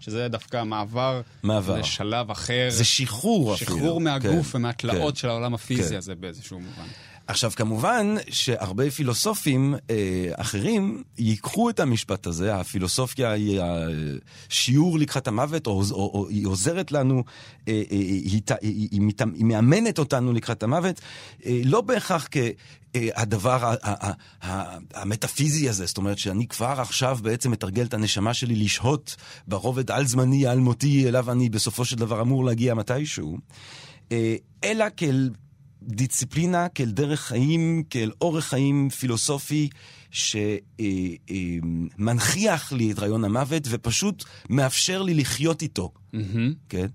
שזה 0.00 0.28
דווקא 0.28 0.64
מעבר, 0.64 1.20
מעבר. 1.42 1.78
לשלב 1.78 2.30
אחר. 2.30 2.66
זה 2.70 2.84
שחרור 2.84 3.54
אפילו. 3.54 3.76
שחרור 3.76 4.00
מהגוף 4.00 4.52
כן, 4.52 4.58
ומהתלאות 4.58 5.14
כן. 5.14 5.20
של 5.20 5.28
העולם 5.28 5.54
הפיזי 5.54 5.88
כן. 5.90 5.96
הזה 5.96 6.14
באיזשהו 6.14 6.60
מובן. 6.60 6.86
עכשיו, 7.28 7.50
כמובן 7.56 8.14
שהרבה 8.30 8.90
פילוסופים 8.90 9.74
אה, 9.90 9.96
אחרים 10.36 11.02
ייקחו 11.18 11.70
את 11.70 11.80
המשפט 11.80 12.26
הזה, 12.26 12.54
הפילוסופיה 12.56 13.30
היא 13.32 13.60
השיעור 14.50 14.98
לקראת 14.98 15.28
המוות, 15.28 15.66
או, 15.66 15.82
או, 15.90 15.96
או 16.14 16.28
היא 16.28 16.46
עוזרת 16.46 16.92
לנו, 16.92 17.24
אה, 17.68 17.72
אה, 17.90 17.96
היא, 17.98 18.40
ת- 18.44 18.62
היא, 18.62 18.88
היא, 18.90 19.00
מת- 19.00 19.20
היא 19.34 19.44
מאמנת 19.44 19.98
אותנו 19.98 20.32
לקראת 20.32 20.62
המוות, 20.62 21.00
אה, 21.46 21.60
לא 21.64 21.80
בהכרח 21.80 22.28
כ... 22.30 22.36
אה, 22.96 23.08
הדבר 23.14 23.74
המטאפיזי 24.94 25.68
הזה, 25.68 25.86
זאת 25.86 25.96
אומרת 25.96 26.18
שאני 26.18 26.46
כבר 26.46 26.74
עכשיו 26.80 27.18
בעצם 27.22 27.50
מתרגל 27.50 27.84
את 27.84 27.94
הנשמה 27.94 28.34
שלי 28.34 28.56
לשהות 28.56 29.16
ברובד 29.48 29.90
על-זמני, 29.90 30.46
על-מותי, 30.46 31.08
אליו 31.08 31.32
אני 31.32 31.48
בסופו 31.48 31.84
של 31.84 31.96
דבר 31.96 32.20
אמור 32.20 32.44
להגיע 32.44 32.74
מתישהו, 32.74 33.38
אה, 34.12 34.36
אלא 34.64 34.84
כאל 34.96 35.30
דיסציפלינה, 35.82 36.68
כאל 36.68 36.90
דרך 36.90 37.20
חיים, 37.20 37.82
כאל 37.90 38.10
אורח 38.20 38.44
חיים 38.44 38.88
פילוסופי 38.90 39.68
שמנכיח 41.30 42.72
לי 42.72 42.92
את 42.92 42.98
רעיון 42.98 43.24
המוות 43.24 43.62
ופשוט 43.70 44.24
מאפשר 44.50 45.02
לי 45.02 45.14
לחיות 45.14 45.62
איתו. 45.62 45.92
כן? 46.68 46.86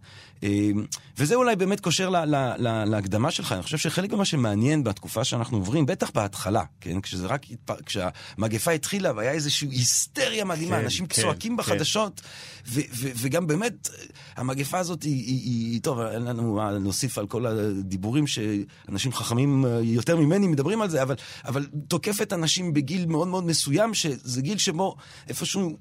אה, 0.43 0.69
וזה 1.17 1.35
אולי 1.35 1.55
באמת 1.55 1.79
קושר 1.79 2.09
ל- 2.09 2.17
ל- 2.35 2.53
ל- 2.57 2.85
להקדמה 2.85 3.31
שלך. 3.31 3.51
אני 3.51 3.63
חושב 3.63 3.77
שחלק 3.77 4.13
ממה 4.13 4.25
שמעניין 4.25 4.83
בתקופה 4.83 5.23
שאנחנו 5.23 5.57
עוברים, 5.57 5.85
בטח 5.85 6.11
בהתחלה, 6.11 6.63
כן? 6.81 7.01
כשזה 7.01 7.27
רק, 7.27 7.45
כשהמגפה 7.85 8.71
התחילה 8.71 9.11
והיה 9.15 9.31
איזושהי 9.31 9.67
היסטריה 9.69 10.45
מדהימה, 10.45 10.77
כן, 10.77 10.83
אנשים 10.83 11.05
כן, 11.05 11.21
צועקים 11.21 11.51
כן. 11.51 11.57
בחדשות, 11.57 12.21
ו- 12.67 12.79
ו- 12.93 13.11
וגם 13.15 13.47
באמת, 13.47 13.89
המגפה 14.35 14.79
הזאת 14.79 15.03
היא, 15.03 15.25
היא, 15.25 15.71
היא, 15.71 15.81
טוב, 15.81 15.99
אין 15.99 16.21
לנו 16.21 16.55
מה 16.55 16.71
להוסיף 16.71 17.17
על 17.17 17.27
כל 17.27 17.45
הדיבורים 17.45 18.27
שאנשים 18.27 19.13
חכמים 19.13 19.65
אה, 19.65 19.79
יותר 19.83 20.17
ממני 20.17 20.47
מדברים 20.47 20.81
על 20.81 20.89
זה, 20.89 21.01
אבל, 21.01 21.15
אבל 21.45 21.67
תוקפת 21.87 22.33
אנשים 22.33 22.73
בגיל 22.73 23.05
מאוד 23.05 23.27
מאוד 23.27 23.43
מסוים, 23.43 23.93
שזה 23.93 24.41
גיל 24.41 24.57
שבו 24.57 24.95
איפשהו... 25.29 25.77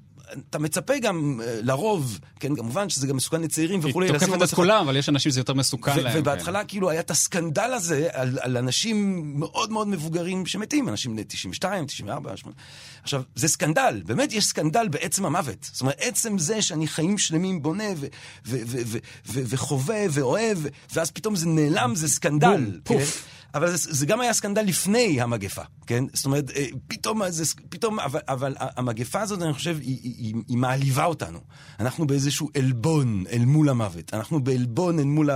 אתה 0.49 0.59
מצפה 0.59 0.97
גם, 0.99 1.41
אה, 1.43 1.59
לרוב, 1.61 2.19
כן, 2.39 2.55
כמובן 2.55 2.89
שזה 2.89 3.07
גם 3.07 3.15
מסוכן 3.15 3.41
לצעירים 3.41 3.79
וכולי, 3.83 4.07
היא 4.07 4.19
תוקפת 4.19 4.43
את. 4.43 4.53
כולם, 4.53 4.81
אבל 4.81 4.97
יש 4.97 5.09
אנשים 5.09 5.31
שזה 5.31 5.39
יותר 5.39 5.53
מסוכן 5.53 5.99
להם. 6.03 6.19
ובהתחלה 6.19 6.63
כאילו 6.63 6.89
היה 6.89 6.99
את 6.99 7.11
הסקנדל 7.11 7.71
הזה 7.73 8.07
על, 8.11 8.37
על 8.41 8.57
אנשים 8.57 9.23
מאוד 9.39 9.71
מאוד 9.71 9.87
מבוגרים 9.87 10.45
שמתים, 10.45 10.89
אנשים 10.89 11.11
בני 11.11 11.23
92, 11.27 11.85
94, 11.85 12.37
80. 12.37 12.55
עכשיו, 13.03 13.21
זה 13.35 13.47
סקנדל, 13.47 14.01
באמת 14.05 14.33
יש 14.33 14.45
סקנדל 14.45 14.87
בעצם 14.87 15.25
המוות. 15.25 15.69
זאת 15.71 15.81
אומרת, 15.81 15.95
עצם 15.99 16.37
זה 16.37 16.61
שאני 16.61 16.87
חיים 16.87 17.17
שלמים 17.17 17.61
בונה 17.61 17.83
ו- 17.97 18.05
ו- 18.45 18.57
ו- 18.65 18.81
ו- 18.85 18.97
ו- 19.27 19.41
וחווה 19.45 20.05
ואוהב, 20.11 20.57
ואז 20.93 21.11
פתאום 21.11 21.35
זה 21.35 21.47
נעלם, 21.47 21.95
זה 21.95 22.07
סקנדל. 22.07 22.65
בום, 22.65 22.79
פוף. 22.83 23.23
כן? 23.53 23.57
אבל 23.59 23.75
זה, 23.75 23.93
זה 23.93 24.05
גם 24.05 24.21
היה 24.21 24.33
סקנדל 24.33 24.61
לפני 24.61 25.21
המגפה, 25.21 25.61
כן? 25.87 26.03
זאת 26.13 26.25
אומרת, 26.25 26.51
אה, 26.55 26.65
פתאום, 26.87 27.21
זה, 27.29 27.43
פתאום 27.69 27.99
אבל, 27.99 28.19
אבל 28.27 28.55
המגפה 28.59 29.21
הזאת, 29.21 29.41
אני 29.41 29.53
חושב, 29.53 29.77
היא, 29.81 29.99
היא, 30.03 30.35
היא, 30.47 30.57
מעליבה 30.57 31.05
אותנו. 31.05 31.39
אנחנו 31.79 32.07
באיזשהו 32.07 32.49
עלבון 32.57 33.23
אל 33.31 33.45
מול 33.45 33.69
המוות. 33.69 34.13
אנחנו 34.13 34.43
בעלבון 34.43 34.99
אל 34.99 35.03
מול 35.03 35.29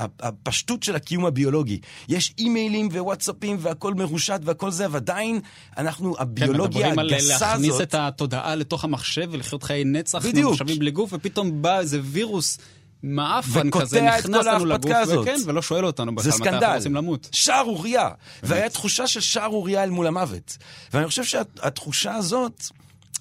הפשטות 0.00 0.82
של 0.82 0.96
הקיום 0.96 1.26
הביולוגי. 1.26 1.80
יש 2.08 2.34
אימיילים 2.38 2.88
ווואטסאפים 2.88 3.56
והכל 3.60 3.94
מרושת 3.94 4.40
והכל 4.44 4.70
זה, 4.70 4.86
ועדיין 4.90 5.40
אנחנו, 5.76 6.14
כן, 6.14 6.22
הביולוגיה 6.22 6.86
מדברים 6.86 6.98
על 6.98 7.14
הגסה 7.14 7.46
להכניס 7.46 7.74
הזאת... 7.74 7.82
את 7.82 7.94
התודעה 7.94 8.54
לתוך 8.54 8.84
המחשב 8.84 9.28
ולחיות 9.30 9.62
חיי 9.62 9.84
נצח 9.84 10.26
בדיוק. 10.26 10.46
ממוחשבים 10.46 10.78
בלי 10.78 10.90
גוף, 10.90 11.10
ופתאום 11.12 11.62
בא 11.62 11.78
איזה 11.78 12.00
וירוס 12.04 12.58
מעפן 13.02 13.70
כזה, 13.70 14.02
נכנס 14.02 14.46
לנו 14.46 14.64
לגוף, 14.64 14.92
הזאת. 14.94 15.22
וכן, 15.22 15.36
ולא 15.46 15.62
שואל 15.62 15.86
אותנו 15.86 16.14
בכלל 16.14 16.32
מתי 16.40 16.48
אנחנו. 16.48 16.74
רוצים 16.74 16.94
למות. 16.94 17.28
שערורייה. 17.32 18.08
והיה 18.42 18.68
תחושה 18.68 19.06
של 19.06 19.20
שערורייה 19.20 19.82
אל 19.82 19.90
מול 19.90 20.06
המוות. 20.06 20.56
ואני 20.92 21.06
חושב 21.06 21.24
שהתחושה 21.24 22.14
הזאת, 22.14 22.64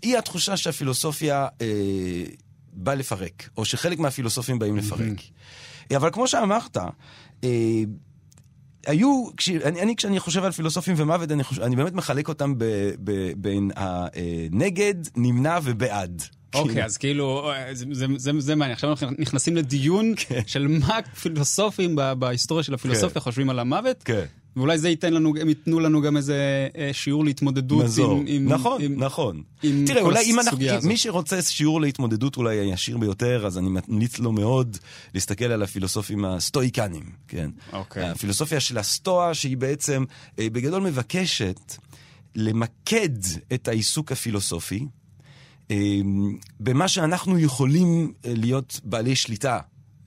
היא 0.02 0.18
התחושה 0.18 0.58
שהפילוסופיה 0.58 1.48
אה, 1.62 1.68
באה 2.74 2.96
לפרק, 2.96 3.50
או 3.58 3.66
שחלק 3.66 4.00
מהפילוסופים 4.00 4.60
באים 4.60 4.78
לפרק. 4.78 5.22
אבל 5.96 6.10
כמו 6.12 6.28
שאמרת, 6.28 6.78
אה, 7.44 7.50
היו, 8.88 9.26
כש, 9.38 9.50
אני, 9.50 9.82
אני 9.82 9.96
כשאני 9.96 10.20
חושב 10.20 10.44
על 10.44 10.52
פילוסופים 10.52 10.96
ומוות, 10.98 11.32
אני, 11.32 11.44
חושב, 11.44 11.62
אני 11.62 11.76
באמת 11.76 11.94
מחלק 11.94 12.28
אותם 12.28 12.58
ב, 12.58 12.64
ב, 13.04 13.32
בין 13.38 13.72
הנגד, 13.76 14.96
נמנע 15.16 15.60
ובעד. 15.64 16.24
אוקיי, 16.56 16.86
אז 16.86 16.98
כאילו, 16.98 17.52
זה- 18.18 18.56
מעניין. 18.56 18.72
עכשיו 18.74 18.90
אנחנו 18.90 19.08
נכנסים 19.20 19.56
לדיון 19.56 20.14
כן. 20.18 20.42
של 20.48 20.68
מה 20.68 21.00
פילוסופים 21.22 21.96
בהיסטוריה 22.20 22.64
של 22.64 22.74
הפילוסופיה 22.74 23.22
חושבים 23.22 23.50
על 23.50 23.60
המוות. 23.60 24.04
כן. 24.04 24.26
ואולי 24.56 24.78
זה 24.78 24.90
ייתן 24.90 25.14
לנו, 25.14 25.34
הם 25.42 25.50
ייתנו 25.50 25.80
לנו 25.80 26.02
גם 26.02 26.18
איזה 26.18 26.36
אה, 26.78 26.90
שיעור 26.94 27.26
להתמודדות 27.26 27.84
מזור. 27.84 28.18
עם... 28.18 28.26
עם- 28.28 28.50
נכון, 28.50 28.82
עם- 28.82 29.04
נכון. 29.04 29.44
עם 29.64 29.84
תראה, 29.88 30.02
כל 30.02 30.06
אולי 30.08 30.32
אם 30.32 30.40
אנחנו, 30.40 30.66
הזאת. 30.70 30.84
מי 30.84 30.98
שרוצה 30.98 31.42
שיעור 31.42 31.82
להתמודדות 31.82 32.38
אולי 32.38 32.58
הישיר 32.58 32.98
ביותר, 32.98 33.46
אז 33.46 33.58
אני 33.58 33.70
ממליץ 33.70 34.20
לו 34.20 34.32
מאוד 34.32 34.78
להסתכל 35.14 35.46
על 35.46 35.64
הפילוסופים 35.64 36.26
הסטואיקנים, 36.26 37.04
כן? 37.28 37.50
אוקיי. 37.74 38.04
הפילוסופיה 38.10 38.60
של 38.60 38.78
הסטואה, 38.78 39.34
שהיא 39.34 39.58
בעצם 39.58 40.04
אה, 40.40 40.48
בגדול 40.52 40.82
מבקשת 40.84 41.60
למקד 42.36 43.10
את 43.54 43.68
העיסוק 43.68 44.12
הפילוסופי 44.12 44.86
במה 46.60 46.88
שאנחנו 46.88 47.40
יכולים 47.40 48.14
אה, 48.26 48.34
להיות 48.36 48.80
בעלי 48.84 49.16
שליטה 49.16 49.60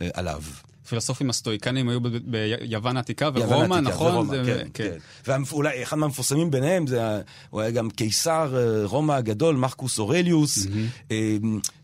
אה, 0.03 0.09
עליו. 0.15 0.43
הפילוסופים 0.91 1.31
הסטואיקנים 1.31 1.89
היו 1.89 2.01
ביוון 2.01 2.97
העתיקה 2.97 3.31
ורומא, 3.35 3.81
נכון? 3.81 4.13
ורומא, 4.15 4.45
זה- 4.45 4.63
כן, 4.75 4.91
כן. 5.25 5.39
ואולי 5.51 5.83
אחד 5.83 5.99
מהמפורסמים 5.99 6.51
ביניהם, 6.51 6.87
זה, 6.87 7.21
הוא 7.51 7.61
היה 7.61 7.71
גם 7.71 7.91
קיסר 7.91 8.57
אה, 8.57 8.87
רומא 8.87 9.13
הגדול, 9.13 9.57
מרקוס 9.57 9.99
אורליוס, 9.99 10.67
אה, 11.11 11.37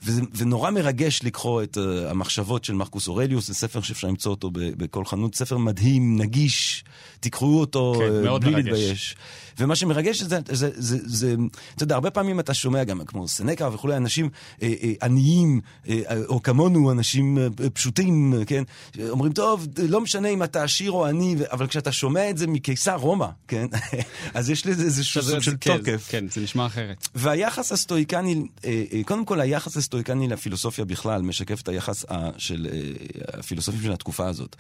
וזה, 0.02 0.22
ונורא 0.34 0.70
מרגש 0.70 1.20
לקרוא 1.24 1.62
את 1.62 1.78
אה, 1.78 2.10
המחשבות 2.10 2.64
של 2.64 2.74
מרקוס 2.74 3.08
אורליוס, 3.08 3.46
זה 3.46 3.54
ספר 3.54 3.80
שאפשר 3.82 4.08
למצוא 4.08 4.30
אותו 4.30 4.50
בכל 4.52 5.04
חנות, 5.04 5.34
ספר 5.34 5.58
מדהים, 5.58 6.18
נגיש, 6.20 6.84
תקראו 7.20 7.60
אותו 7.60 7.94
כן, 7.98 8.14
אה, 8.14 8.22
מאוד 8.22 8.44
בלי. 8.44 8.52
להתבייש. 8.62 9.16
ומה 9.58 9.76
שמרגש 9.76 10.22
זה, 10.22 10.38
זה, 10.48 10.70
זה, 10.74 10.98
זה, 11.04 11.34
אתה 11.74 11.82
יודע, 11.82 11.94
הרבה 11.94 12.10
פעמים 12.10 12.40
אתה 12.40 12.54
שומע 12.54 12.84
גם, 12.84 13.00
כמו 13.06 13.28
סנקה 13.28 13.68
וכולי, 13.72 13.96
אנשים 13.96 14.28
אה, 14.62 14.72
אה, 14.82 14.92
עניים, 15.02 15.60
אה, 15.88 15.94
או 16.28 16.42
כמונו, 16.42 16.92
אנשים 16.92 17.38
אה, 17.38 17.46
פשוטים, 17.70 18.34
כן, 18.46 18.62
אומרים, 19.08 19.32
טוב, 19.32 19.66
לא 19.88 20.00
משנה 20.00 20.28
אם 20.28 20.42
אתה 20.42 20.62
עשיר 20.62 20.90
או 20.90 21.06
עני, 21.06 21.36
אבל 21.52 21.66
כשאתה 21.66 21.92
שומע 21.92 22.30
את 22.30 22.38
זה 22.38 22.46
מקיסר 22.46 22.96
רומא, 22.96 23.26
כן, 23.48 23.66
אז 24.34 24.50
יש 24.50 24.66
לזה 24.66 24.84
איזשהו 24.84 25.22
סוג 25.22 25.40
של 25.40 25.54
כן, 25.60 25.76
תוקף. 25.76 26.06
כן, 26.08 26.24
זה 26.28 26.40
נשמע 26.40 26.66
אחרת. 26.66 27.08
והיחס 27.14 27.72
הסטואיקני, 27.72 28.46
אה, 28.64 28.84
אה, 28.92 29.00
קודם 29.04 29.24
כל 29.24 29.40
היחס 29.40 29.76
הסטואיקני 29.76 30.28
לפילוסופיה 30.28 30.84
בכלל 30.84 31.22
משקף 31.22 31.60
את 31.60 31.68
היחס 31.68 32.04
של 32.38 32.68
אה, 32.72 33.38
הפילוסופים 33.38 33.82
של 33.82 33.92
התקופה 33.92 34.28
הזאת. 34.28 34.56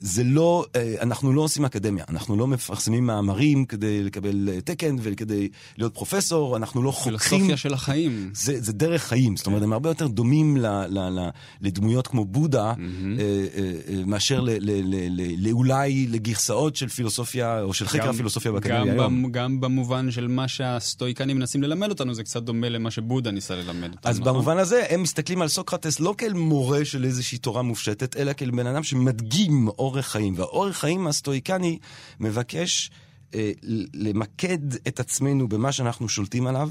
זה 0.00 0.24
לא, 0.24 0.66
אה, 0.76 0.94
אנחנו 1.00 1.32
לא 1.32 1.40
עושים 1.40 1.64
אקדמיה, 1.64 2.04
אנחנו 2.08 2.36
לא 2.36 2.46
מפרסמים 2.46 3.06
מאמרים 3.06 3.64
כדי 3.64 4.02
לקבל 4.02 4.48
אה, 4.52 4.60
תקן 4.60 4.96
וכדי 5.02 5.48
להיות 5.78 5.94
פרופסור, 5.94 6.56
אנחנו 6.56 6.82
לא 6.82 6.90
חוקרים. 6.90 7.18
פילוסופיה 7.18 7.56
של 7.56 7.74
החיים. 7.74 8.30
זה, 8.34 8.60
זה 8.60 8.72
דרך 8.72 9.02
חיים, 9.02 9.36
זאת 9.36 9.46
אומרת, 9.46 9.62
הם 9.62 9.72
הרבה 9.72 9.90
יותר 9.90 10.06
דומים 10.06 10.56
ל, 10.56 10.66
ל, 10.88 10.98
ל, 10.98 11.28
לדמויות 11.60 12.06
כמו 12.06 12.24
בודה, 12.24 12.72
אה, 12.78 14.04
מאשר 14.06 14.40
ל, 14.40 14.50
ל, 14.50 14.58
ל, 14.60 15.20
ל, 15.20 15.48
לאולי 15.48 16.06
לגרסאות 16.06 16.76
של 16.76 16.88
פילוסופיה, 16.88 17.62
או 17.62 17.74
של 17.74 17.88
חקר 17.88 18.10
הפילוסופיה 18.10 18.50
גם 18.50 18.54
באקדמיה 18.54 18.92
היום. 18.92 19.32
גם 19.32 19.60
במובן 19.60 20.10
של 20.10 20.28
מה 20.28 20.48
שהסטואיקנים 20.48 21.36
מנסים 21.36 21.62
ללמד 21.62 21.90
אותנו, 21.90 22.14
זה 22.14 22.22
קצת 22.22 22.42
דומה 22.42 22.68
למה 22.68 22.90
שבודה 22.90 23.30
ניסה 23.30 23.56
ללמד 23.56 23.90
אותנו. 23.92 24.10
אז 24.10 24.20
נכון? 24.20 24.32
במובן 24.32 24.58
הזה, 24.58 24.84
הם 24.90 25.02
מסתכלים 25.02 25.42
על 25.42 25.48
סוקרטס 25.48 26.00
לא 26.00 26.14
כאל 26.18 26.32
מורה 26.32 26.84
של 26.84 27.04
איזושהי 27.04 27.38
תורה 27.38 27.62
מופשטת, 27.62 28.16
אלא 28.16 28.32
כאל 28.32 28.50
בן 28.50 28.66
אדם 28.66 28.82
שמדגים 28.82 29.68
אורח 29.88 30.06
חיים. 30.06 30.34
והאורח 30.36 30.76
חיים 30.76 31.06
הסטואיקני 31.06 31.78
מבקש 32.20 32.90
אה, 33.34 33.52
למקד 33.94 34.74
את 34.88 35.00
עצמנו 35.00 35.48
במה 35.48 35.72
שאנחנו 35.72 36.08
שולטים 36.08 36.46
עליו, 36.46 36.70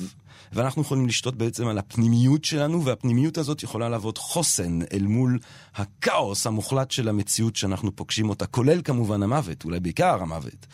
ואנחנו 0.54 0.82
יכולים 0.82 1.08
לשתות 1.08 1.36
בעצם 1.36 1.68
על 1.68 1.78
הפנימיות 1.78 2.46
שלנו, 2.46 2.86
והפנימיות 2.86 3.38
הזאת 3.38 3.64
יכולה 3.64 3.90
להוות 3.90 4.18
חוסן 4.18 4.80
אל 4.94 5.04
מול 5.04 5.40
הכאוס 5.76 6.48
המוחלט 6.48 6.92
של 6.92 7.10
המציאות 7.10 7.56
שאנחנו 7.56 7.96
פוגשים 7.96 8.30
אותה, 8.30 8.46
כולל 8.46 8.82
כמובן 8.84 9.24
המוות, 9.24 9.66
אולי 9.66 9.80
בעיקר 9.80 10.22
המוות. 10.22 10.68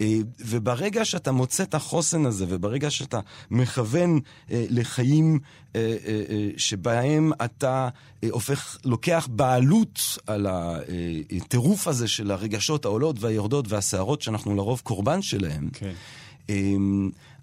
אה, 0.00 0.18
וברגע 0.40 1.04
שאתה 1.04 1.32
מוצא 1.32 1.62
את 1.62 1.74
החוסן 1.74 2.26
הזה, 2.26 2.44
וברגע 2.48 2.90
שאתה 2.90 3.20
מכוון 3.50 4.20
אה, 4.50 4.64
לחיים 4.70 5.38
אה, 5.76 5.96
שבהם 6.56 7.32
אתה 7.44 7.88
הופך, 8.30 8.76
לוקח 8.84 9.28
בעלות 9.30 10.00
על 10.26 10.46
הטירוף 10.50 11.88
הזה 11.88 12.08
של 12.08 12.30
הרגשות 12.30 12.84
העולות 12.84 13.16
והיורדות 13.20 13.64
והסערות 13.68 14.22
שאנחנו 14.22 14.56
לרוב 14.56 14.80
קורבן 14.84 15.22
שלהם, 15.22 15.68
כן. 15.72 15.92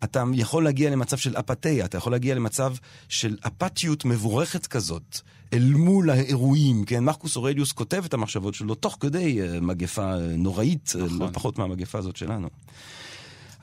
אתה 0.05 0.23
יכול 0.33 0.63
להגיע 0.63 0.89
למצב 0.89 1.17
של 1.17 1.35
אפתיה, 1.39 1.85
אתה 1.85 1.97
יכול 1.97 2.11
להגיע 2.11 2.35
למצב 2.35 2.73
של 3.09 3.37
אפתיות 3.47 4.05
מבורכת 4.05 4.67
כזאת, 4.67 5.19
אל 5.53 5.73
מול 5.73 6.09
האירועים, 6.09 6.83
כן? 6.85 7.03
מרקוס 7.03 7.35
אורליוס 7.35 7.71
כותב 7.71 8.03
את 8.05 8.13
המחשבות 8.13 8.53
שלו 8.53 8.75
תוך 8.75 8.97
כדי 8.99 9.41
אה, 9.41 9.59
מגפה 9.61 10.13
אה, 10.13 10.17
נוראית, 10.37 10.93
אה, 10.99 11.05
נכון. 11.05 11.19
לא 11.19 11.27
פחות 11.33 11.57
מהמגפה 11.57 11.97
הזאת 11.97 12.15
שלנו. 12.15 12.47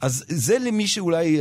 אז 0.01 0.25
זה 0.29 0.59
למי 0.59 0.87
שאולי 0.89 1.39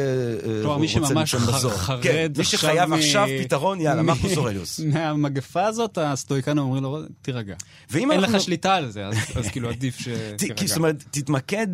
כלומר, 0.61 0.77
מי 0.77 0.87
שממש. 0.87 1.35
חרד 1.35 2.03
כן, 2.03 2.27
מי 2.37 2.41
עכשיו 2.41 2.59
שחייב 2.59 2.89
מ- 2.89 2.93
עכשיו 2.93 3.27
פתרון, 3.43 3.81
יאללה, 3.81 4.01
מ- 4.01 4.05
מרקוס 4.05 4.37
אורליוס. 4.37 4.79
מהמגפה 4.93 5.65
הזאת, 5.65 5.97
הסטואיקנים 5.97 6.57
אומרים 6.57 6.83
לו, 6.83 6.99
תירגע. 7.21 7.55
אין 7.93 8.11
אנחנו- 8.11 8.35
לך 8.37 8.43
שליטה 8.43 8.75
על 8.75 8.91
זה, 8.91 9.05
אז- 9.07 9.15
אז 9.35 9.47
כאילו 9.47 9.69
עדיף 9.69 9.97
כי, 10.01 10.03
זאת 10.13 10.39
שתירגע. 10.39 10.75
אומרת, 10.77 11.03
תתמקד 11.11 11.67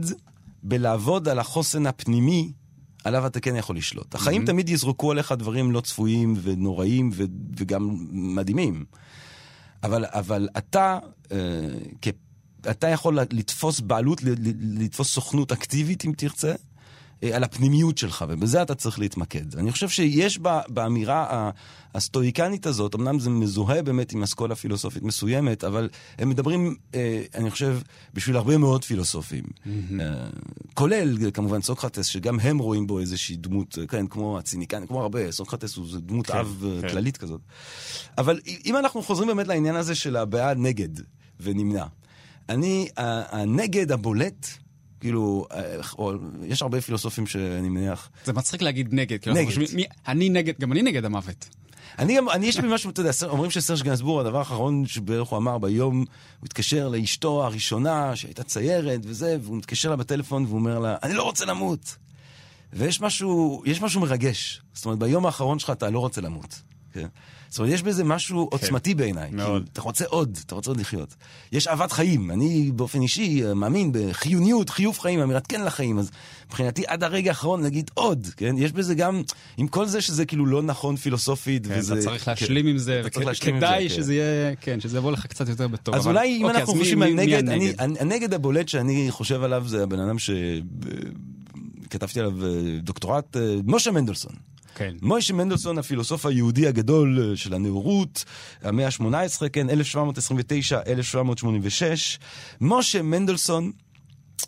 בלעבוד 0.63 1.27
על 1.27 1.39
החוסן 1.39 1.86
הפנימי, 1.88 2.51
עליו 3.04 3.27
אתה 3.27 3.39
כן 3.39 3.56
יכול 3.56 3.77
לשלוט. 3.77 4.16
החיים 4.16 4.46
תמיד 4.46 4.70
יזרקו 4.70 5.12
עליך 5.12 5.32
דברים 5.32 5.72
לא 5.72 5.82
צפויים 5.82 6.36
ונוראים 6.42 7.10
ו- 7.13 7.24
וגם 7.58 7.98
מדהימים. 8.12 8.86
אבל, 9.84 10.06
אבל 10.08 10.50
אתה, 10.58 11.00
אה, 11.32 11.38
כ... 12.01 12.08
אתה 12.70 12.88
יכול 12.88 13.20
לתפוס 13.32 13.80
בעלות, 13.80 14.22
לתפוס 14.80 15.13
סוכנות 15.13 15.51
אקטיבית, 15.51 16.06
אם 16.06 16.13
תרצה, 16.18 16.54
על 17.21 17.43
הפנימיות 17.43 17.97
שלך, 17.97 18.25
ובזה 18.29 18.62
אתה 18.62 18.75
צריך 18.75 19.00
להתמקד. 19.00 19.55
אני 19.55 19.71
חושב 19.71 19.89
שיש 19.89 20.39
בה, 20.39 20.62
באמירה 20.67 21.50
הסטואיקנית 21.95 22.65
הזאת, 22.65 22.95
אמנם 22.95 23.19
זה 23.19 23.29
מזוהה 23.29 23.81
באמת 23.81 24.12
עם 24.12 24.24
אסכולה 24.24 24.55
פילוסופית 24.55 25.03
מסוימת, 25.03 25.63
אבל 25.63 25.89
הם 26.17 26.29
מדברים, 26.29 26.75
אה, 26.95 27.24
אני 27.36 27.51
חושב, 27.51 27.79
בשביל 28.13 28.36
הרבה 28.36 28.57
מאוד 28.57 28.83
פילוסופים. 28.83 29.43
אה, 30.00 30.27
כולל 30.74 31.31
כמובן 31.31 31.62
סוקרטס, 31.62 32.05
שגם 32.05 32.39
הם 32.39 32.57
רואים 32.57 32.88
בו 32.88 33.00
איזושהי 33.00 33.36
דמות, 33.36 33.77
אה, 33.81 33.88
כן, 33.88 34.07
כמו 34.07 34.38
הציניקן, 34.38 34.86
כמו 34.86 35.01
הרבה, 35.01 35.31
סוקרטס 35.31 35.75
הוא 35.75 35.86
דמות 36.00 36.27
כן, 36.27 36.38
אב 36.38 36.65
אה, 36.65 36.81
כן. 36.81 36.89
כללית 36.89 37.17
כזאת. 37.17 37.41
אבל 38.17 38.39
אם 38.65 38.77
אנחנו 38.77 39.03
חוזרים 39.03 39.27
באמת 39.27 39.47
לעניין 39.47 39.75
הזה 39.75 39.95
של 39.95 40.15
הבעד 40.15 40.57
נגד 40.57 40.89
ונמנע, 41.39 41.86
אני, 42.50 42.88
הנגד 42.97 43.91
הבולט, 43.91 44.47
כאילו, 45.00 45.46
אה, 45.51 45.62
או, 45.98 46.13
יש 46.44 46.62
הרבה 46.62 46.82
פילוסופים 46.82 47.27
שאני 47.27 47.70
מניח, 47.70 48.10
זה 48.25 48.34
מצחיק 48.34 48.62
להגיד 48.62 48.94
נגד, 48.94 49.22
כאילו, 49.22 49.36
נגד. 49.36 49.46
חושבים, 49.46 49.68
מי- 49.74 49.86
אני 50.08 50.30
נגד, 50.30 50.54
גם 50.62 50.72
אני 50.72 50.82
נגד 50.82 51.06
המוות. 51.06 51.50
אני, 52.00 52.18
גם- 52.18 52.30
אני 52.30 52.46
יש 52.46 52.60
לי 52.60 52.74
משהו, 52.74 52.89
אתה 52.89 53.01
יודע, 53.01 53.12
אומרים 53.30 53.51
שסרש 53.51 53.82
גנסבור, 53.82 54.20
הדבר 54.22 54.38
האחרון 54.39 54.86
שבערך 54.86 55.27
הוא 55.27 55.38
אמר 55.38 55.58
ביום, 55.58 55.98
הוא 56.00 56.06
התקשר 56.46 56.88
לאשתו 56.89 57.44
הראשונה, 57.46 58.16
שהייתה 58.16 58.44
ציירת 58.44 59.00
וזה, 59.04 59.38
והוא 59.42 59.58
מתקשר 59.58 59.89
לה 59.89 59.96
בטלפון 59.96 60.46
והוא 60.46 60.60
אומר 60.60 60.80
לה, 60.80 60.96
אני 61.04 61.13
לא 61.13 61.24
רוצה 61.24 61.46
למות. 61.46 61.96
ויש 62.74 63.01
משהו, 63.01 63.63
יש 63.66 63.82
משהו 63.82 64.01
מרגש. 64.01 64.62
זאת 64.74 64.86
אומרת, 64.86 65.00
ביום 65.00 65.25
האחרון 65.25 65.60
שלך 65.60 65.70
אתה 65.70 65.89
לא 65.89 66.00
רוצה 66.00 66.22
למות. 66.22 66.62
כן? 66.94 67.08
זאת 67.50 67.60
אומרת, 67.60 67.74
יש 67.74 67.84
בזה 67.84 68.04
משהו 68.04 68.50
עוצמתי 68.51 68.96
בעיניי. 68.96 69.30
מאוד. 69.32 69.70
אתה 69.74 69.82
רוצה 69.82 70.06
עוד, 70.06 70.38
אתה 70.46 70.56
רוצה 70.56 70.72
עוד 70.72 70.80
לחיות. 70.80 71.16
יש 71.51 71.68
אהבת 71.68 71.92
חיים. 71.92 72.32
אני 72.32 72.72
באופן 72.75 73.01
אישי 73.01 73.46
אה, 73.46 73.54
מאמין 73.54 73.92
בחיוניות, 73.94 74.70
חיוב 74.70 75.00
חיים, 75.00 75.20
אמירת 75.20 75.48
כן 75.48 75.63
לחיים. 75.63 76.00
אז 76.00 76.12
מבחינתי, 76.48 76.84
עד 76.88 77.04
הרגע 77.04 77.32
האחרון 77.32 77.62
נגיד 77.63 77.92
עוד, 77.94 78.27
כן? 78.38 78.56
יש 78.58 78.72
בזה 78.72 78.96
גם, 78.96 79.22
עם 79.58 79.68
כל 79.68 79.86
זה 79.86 80.01
שזה 80.01 80.25
כאילו 80.25 80.46
לא 80.46 80.62
נכון 80.62 80.96
פילוסופית, 80.96 81.68
כן, 81.68 81.74
וזה... 81.77 81.94
אתה 81.94 82.01
צריך 82.01 82.25
כן, 82.25 82.32
להשלים 82.32 82.68
עם 82.68 82.77
זה, 82.77 83.01
וכדאי 83.06 83.89
כן. 83.89 83.96
שזה 83.96 84.13
יהיה, 84.13 84.56
כן, 84.56 84.80
שזה 84.80 84.98
יבוא 84.98 85.12
לך 85.12 85.25
קצת 85.25 85.50
יותר 85.50 85.68
בטוב. 85.68 85.96
אז 85.96 86.01
אבל- 86.01 86.12
אולי 86.12 86.38
אם 86.38 86.46
אוקיי, 86.46 86.60
אנחנו 86.60 86.74
חושבים 86.74 87.01
על 87.01 87.13
נגד, 87.13 87.50
אני, 87.50 87.74
הנגד? 88.00 88.34
הבולט 88.34 88.68
שאני 88.68 89.08
חושב 89.10 89.44
עליו 89.44 89.63
זה 89.68 89.84
הבן 89.84 90.00
אדם 90.00 90.16
שכתבתי 91.86 92.20
עליו 92.20 92.46
אה, 92.46 92.50
דוקטורט, 92.84 93.38
אה, 93.38 93.56
משה 93.66 93.92
מנדלסון. 93.92 94.32
כן. 94.77 94.96
מוישה 95.01 95.34
מנדלסון, 95.34 95.77
הפילוסוף 95.77 96.25
היהודי 96.25 96.67
הגדול 96.67 97.19
אה, 97.19 97.36
של 97.36 97.53
הנאורות, 97.53 98.25
המאה 98.62 98.86
ה-18, 98.86 99.50
כן, 99.53 99.69
1729, 99.69 100.79
1786. 100.88 102.19
משה 102.62 103.01
מנדלסון, 103.01 103.72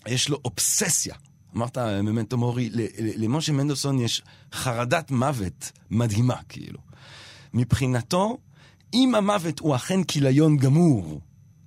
יש 0.08 0.30
לו 0.30 0.40
אובססיה. 0.46 1.16
אמרת, 1.56 1.78
ממנטו 1.78 2.38
מורי, 2.38 2.70
למשה 3.16 3.52
מנדלסון 3.52 4.00
יש 4.00 4.22
חרדת 4.54 5.12
מוות 5.12 5.72
מדהימה, 5.92 6.36
כאילו. 6.50 6.80
מבחינתו, 7.54 8.38
אם 8.94 9.16
המוות 9.16 9.60
הוא 9.60 9.76
אכן 9.76 10.04
כיליון 10.04 10.58
גמור, 10.58 11.22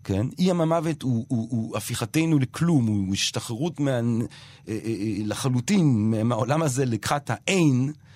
כן? 0.05 0.27
אם 0.39 0.61
המוות 0.61 1.03
הוא, 1.03 1.25
הוא, 1.29 1.49
הוא 1.51 1.77
הפיכתנו 1.77 2.39
לכלום, 2.39 2.87
הוא 2.87 3.15
השתחררות 3.15 3.81
מה, 3.81 3.91
אה, 3.91 3.99
אה, 4.69 4.75
אה, 4.85 5.15
לחלוטין 5.25 6.15
מהעולם 6.25 6.63
הזה 6.63 6.85
לקחת 6.85 7.31
האין, 7.31 7.93
אה, 7.97 8.12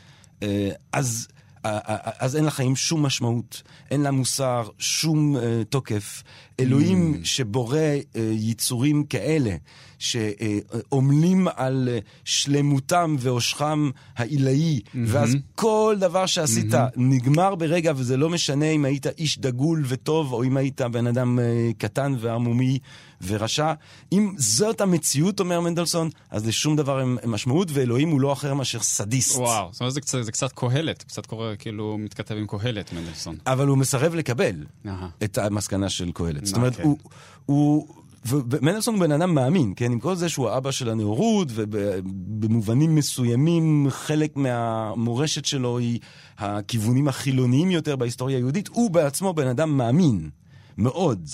אז, 0.92 1.28
אה, 1.66 1.78
אה, 1.88 1.96
אז 2.18 2.36
אין 2.36 2.44
לחיים 2.44 2.76
שום 2.76 3.06
משמעות, 3.06 3.62
אין 3.90 4.02
לה 4.02 4.10
מוסר, 4.10 4.68
שום 4.78 5.36
אה, 5.36 5.62
תוקף. 5.68 6.22
אלוהים 6.60 7.20
שבורא 7.24 7.78
אה, 7.78 8.00
יצורים 8.32 9.04
כאלה, 9.04 9.56
שעמלים 9.98 11.48
על 11.56 11.88
אה, 11.92 11.98
שלמותם 12.24 13.16
ועושכם 13.18 13.90
העילאי, 14.16 14.80
ואז 15.06 15.30
כל 15.54 15.96
דבר 16.00 16.26
שעשית 16.26 16.66
נגמר 16.96 17.54
ברגע, 17.54 17.92
וזה 17.96 18.16
לא 18.16 18.30
משנה 18.30 18.66
אם 18.70 18.84
היית 18.84 19.06
איש 19.06 19.38
דגול 19.38 19.82
וטוב, 19.86 20.32
או 20.32 20.44
אם 20.44 20.56
היית 20.56 20.80
בן 20.80 21.06
אדם 21.06 21.38
אה, 21.38 21.44
קטן 21.78 22.14
וערמומי 22.18 22.78
ורשע. 23.26 23.72
אם 24.12 24.34
זאת 24.38 24.80
המציאות, 24.80 25.40
אומר 25.40 25.60
מנדלסון, 25.60 26.10
אז 26.30 26.46
לשום 26.46 26.76
דבר 26.76 27.00
אין 27.00 27.18
משמעות, 27.24 27.68
ואלוהים 27.72 28.08
הוא 28.08 28.20
לא 28.20 28.32
אחר 28.32 28.54
מאשר 28.54 28.80
סדיסט. 28.80 29.36
וואו, 29.36 29.68
זאת 29.72 29.80
אומרת, 29.80 29.94
זה 29.94 30.00
קצת- 30.00 30.22
זה 30.22 30.32
קצת 30.32 30.52
קהלת, 30.52 31.02
קצת 31.02 31.26
קורא, 31.26 31.46
כאילו, 31.58 31.98
מתכתב 31.98 32.34
עם 32.34 32.46
קהלת, 32.46 32.92
מנדלסון. 32.92 33.36
אבל 33.46 33.66
הוא 33.66 33.78
מסרב 33.78 34.14
לקבל 34.14 34.64
אהה. 34.86 35.08
את 35.24 35.38
המסקנה 35.38 35.88
של 35.88 36.10
קהלת. 36.14 36.46
זאת 36.46 36.56
אומרת, 36.56 36.76
כן. 36.76 36.82
הוא... 36.82 36.98
הוא 37.46 37.86
ומנדלסון 38.28 38.94
הוא 38.94 39.00
בן 39.00 39.12
אדם 39.12 39.34
מאמין, 39.34 39.72
כן? 39.76 39.92
עם 39.92 40.00
כל 40.00 40.14
זה 40.14 40.28
שהוא 40.28 40.48
האבא 40.48 40.70
של 40.70 40.90
הנאורות, 40.90 41.48
ובמובנים 41.50 42.94
מסוימים 42.94 43.86
חלק 43.90 44.36
מהמורשת 44.36 45.44
שלו 45.44 45.78
היא 45.78 46.00
הכיוונים 46.38 47.08
החילוניים 47.08 47.70
יותר 47.70 47.96
בהיסטוריה 47.96 48.36
היהודית, 48.36 48.68
הוא 48.68 48.90
בעצמו 48.90 49.34
בן 49.34 49.46
אדם 49.46 49.76
מאמין, 49.76 50.30
מאוד. 50.78 51.28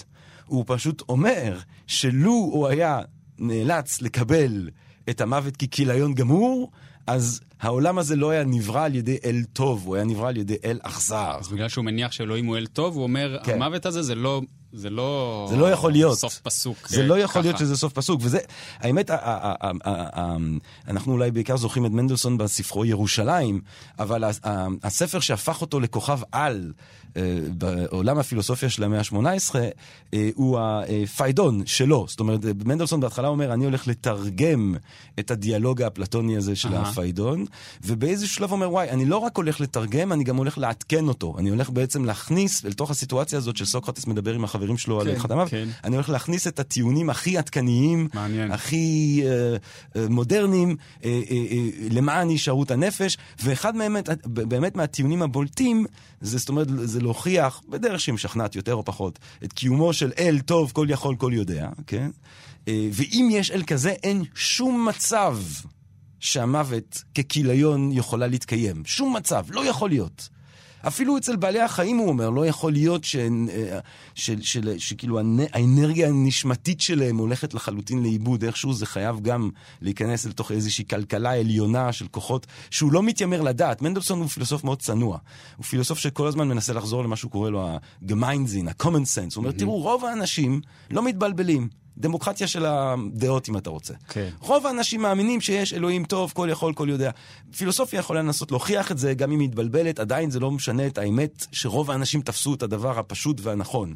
הוא 0.46 0.64
פשוט 0.66 1.02
אומר 1.08 1.58
שלו 1.87 2.32
הוא 2.32 2.68
היה 2.68 3.00
נאלץ 3.38 4.02
לקבל 4.02 4.68
את 5.11 5.20
המוות 5.20 5.56
ככיליון 5.56 6.14
גמור, 6.14 6.70
אז 7.06 7.40
העולם 7.61 7.99
הזה 7.99 8.16
לא 8.16 8.30
היה 8.30 8.44
נברא 8.44 8.84
על 8.84 8.94
ידי 8.94 9.16
אל 9.25 9.42
טוב, 9.52 9.87
הוא 9.87 9.94
היה 9.94 10.04
נברא 10.04 10.28
על 10.28 10.37
ידי 10.37 10.56
אל 10.64 10.78
אכזר. 10.82 11.37
אז 11.40 11.49
בגלל 11.49 11.68
שהוא 11.68 11.84
מניח 11.84 12.12
שאלוהים 12.12 12.46
הוא 12.46 12.56
אל 12.56 12.66
טוב, 12.66 12.94
הוא 12.94 13.02
אומר, 13.02 13.38
כן. 13.44 13.54
המוות 13.54 13.87
הזה 13.87 14.02
זה 14.02 14.14
לא... 14.14 14.42
זה 14.72 14.90
לא... 14.90 15.46
זה 15.50 15.56
לא 15.56 15.70
יכול 15.70 15.92
להיות. 15.92 16.18
סוף 16.18 16.38
פסוק. 16.38 16.88
זה 16.88 17.02
לא 17.02 17.18
יכול 17.18 17.42
להיות 17.42 17.56
ככה. 17.56 17.64
שזה 17.64 17.76
סוף 17.76 17.92
פסוק, 17.92 18.20
וזה, 18.24 18.38
האמת, 18.78 19.11
אנחנו 20.88 21.12
אולי 21.12 21.30
בעיקר 21.30 21.56
זוכרים 21.56 21.87
את 21.87 21.90
מנדלסון 21.90 22.38
בספרו 22.38 22.85
ירושלים, 22.85 23.61
אבל 23.98 24.24
הספר 24.82 25.20
שהפך 25.20 25.61
אותו 25.61 25.80
לכוכב 25.80 26.20
על 26.32 26.72
אה, 27.16 27.38
בעולם 27.58 28.18
הפילוסופיה 28.18 28.70
של 28.70 28.85
המאה 28.85 28.98
ה-18, 28.98 29.54
אה, 30.14 30.30
הוא 30.35 30.58
הפיידון 30.61 31.66
שלו. 31.66 32.06
זאת 32.08 32.20
אומרת, 32.20 32.40
מנדלסון 32.64 33.00
בהתחלה 33.00 33.28
אומר, 33.28 33.52
אני 33.52 33.64
הולך 33.64 33.88
לתרגם 33.88 34.74
את 35.18 35.30
הדיאלוג 35.30 35.82
האפלטוני 35.82 36.37
הזה 36.37 36.56
של. 36.56 36.68
הפיידון, 36.74 37.44
ובאיזשהו 37.85 38.35
שלב 38.35 38.52
אומר, 38.52 38.70
וואי, 38.70 38.90
אני 38.90 39.04
לא 39.04 39.16
רק 39.16 39.37
הולך 39.37 39.61
לתרגם, 39.61 40.12
אני 40.12 40.24
גם 40.24 40.37
הולך 40.37 40.58
לעדכן 40.58 41.08
אותו. 41.08 41.35
אני 41.38 41.50
הולך 41.50 41.70
בעצם 41.70 42.04
להכניס 42.04 42.64
אל 42.64 42.72
תוך 42.72 42.90
הסיטואציה 42.90 43.38
הזאת 43.38 43.56
של 43.56 43.64
סוקרטס 43.64 44.06
מדבר 44.06 44.35
עם 44.35 44.44
החברים 44.44 44.62
שלו 44.77 45.01
על 45.01 45.07
כן, 45.07 45.12
הלכת 45.12 45.31
המוות, 45.31 45.51
כן. 45.51 45.68
אני 45.85 45.96
הולך 45.96 46.09
להכניס 46.09 46.46
את 46.46 46.61
הטיעונים 46.61 47.11
הכי 47.11 47.38
עדכניים, 47.38 48.09
מעניין. 48.14 48.53
הכי 48.53 49.22
אה, 49.25 49.57
אה, 49.96 50.09
מודרניים, 50.09 50.77
אה, 51.05 51.20
אה, 51.31 51.37
אה, 51.51 51.68
למען 51.90 52.29
הישארות 52.29 52.70
הנפש, 52.70 53.18
ואחד 53.42 53.77
מהם, 53.77 53.96
אה, 53.96 54.03
באמת 54.25 54.77
מהטיעונים 54.77 55.22
הבולטים, 55.22 55.87
זה 56.20 56.38
זאת 56.38 56.48
אומרת, 56.48 56.66
זה 56.85 57.01
להוכיח, 57.01 57.62
בדרך 57.68 58.01
שהיא 58.01 58.14
משכנעת 58.14 58.57
יותר 58.57 58.75
או 58.75 58.85
פחות, 58.85 59.18
את 59.44 59.53
קיומו 59.53 59.92
של 59.92 60.12
אל 60.18 60.40
טוב, 60.40 60.72
כל 60.75 60.87
יכול, 60.90 61.16
כל 61.16 61.33
יודע, 61.35 61.68
כן? 61.87 62.11
אה, 62.68 62.88
ואם 62.92 63.29
יש 63.33 63.51
אל 63.51 63.62
כזה, 63.62 63.90
אין 63.90 64.25
שום 64.35 64.88
מצב 64.88 65.38
שהמוות 66.20 67.03
ככיליון 67.14 67.92
יכולה 67.92 68.27
להתקיים. 68.27 68.83
שום 68.85 69.16
מצב, 69.16 69.44
לא 69.51 69.66
יכול 69.66 69.90
להיות. 69.90 70.29
אפילו 70.87 71.16
אצל 71.16 71.37
בעלי 71.37 71.61
החיים, 71.61 71.97
הוא 71.97 72.09
אומר, 72.09 72.31
לא 72.31 72.47
יכול 72.47 72.73
להיות 72.73 73.07
אה, 73.49 73.79
שכאילו 74.79 75.18
האנרגיה 75.53 76.09
הנשמתית 76.09 76.81
שלהם 76.81 77.16
הולכת 77.16 77.55
לחלוטין 77.55 78.03
לאיבוד. 78.03 78.45
איכשהו 78.45 78.73
זה 78.73 78.87
חייב 78.87 79.21
גם 79.21 79.51
להיכנס 79.83 80.27
לתוך 80.27 80.53
איזושהי 80.53 80.85
כלכלה 80.90 81.33
עליונה 81.33 81.92
של 81.92 82.07
כוחות 82.07 82.47
שהוא 82.71 82.92
לא 82.92 83.03
מתיימר 83.03 83.42
לדעת. 83.42 83.83
מנדלסון 83.83 84.21
הוא 84.21 84.29
פילוסוף 84.29 84.64
מאוד 84.64 84.83
צנוע. 84.83 85.18
הוא 85.57 85.64
פילוסוף 85.64 85.99
שכל 85.99 86.27
הזמן 86.27 86.49
מנסה 86.49 86.73
לחזור 86.73 87.05
למה 87.05 87.16
שהוא 87.16 87.31
קורא 87.31 87.51
לו 87.51 87.68
הגמיינזין, 88.03 88.68
ה-common 88.68 88.85
sense. 88.85 89.35
הוא 89.35 89.37
אומר, 89.37 89.51
תראו, 89.51 89.81
רוב 89.81 90.05
האנשים 90.05 90.61
לא 90.90 91.03
מתבלבלים. 91.03 91.82
דמוקרטיה 91.98 92.46
של 92.46 92.66
הדעות, 92.66 93.48
אם 93.48 93.57
אתה 93.57 93.70
רוצה. 93.70 93.94
כן. 94.09 94.28
רוב 94.40 94.66
האנשים 94.66 95.02
מאמינים 95.02 95.40
שיש 95.40 95.72
אלוהים 95.72 96.05
טוב, 96.05 96.33
כל 96.35 96.48
יכול, 96.50 96.74
כל 96.74 96.88
יודע. 96.90 97.11
פילוסופיה 97.57 97.98
יכולה 97.98 98.22
לנסות 98.22 98.50
להוכיח 98.50 98.92
את 98.92 98.98
זה, 98.98 99.14
גם 99.14 99.33
אם 99.33 99.40
היא 99.40 99.48
מתבלבלת, 99.48 99.98
עדיין 99.98 100.31
זה 100.31 100.40
לא 100.40 100.50
משנה 100.50 100.87
את 100.87 100.98
האמת 100.98 101.46
שרוב 101.52 101.90
האנשים 101.90 102.22
תפסו 102.22 102.55
את 102.55 102.62
הדבר 102.62 102.98
הפשוט 102.98 103.40
והנכון. 103.42 103.94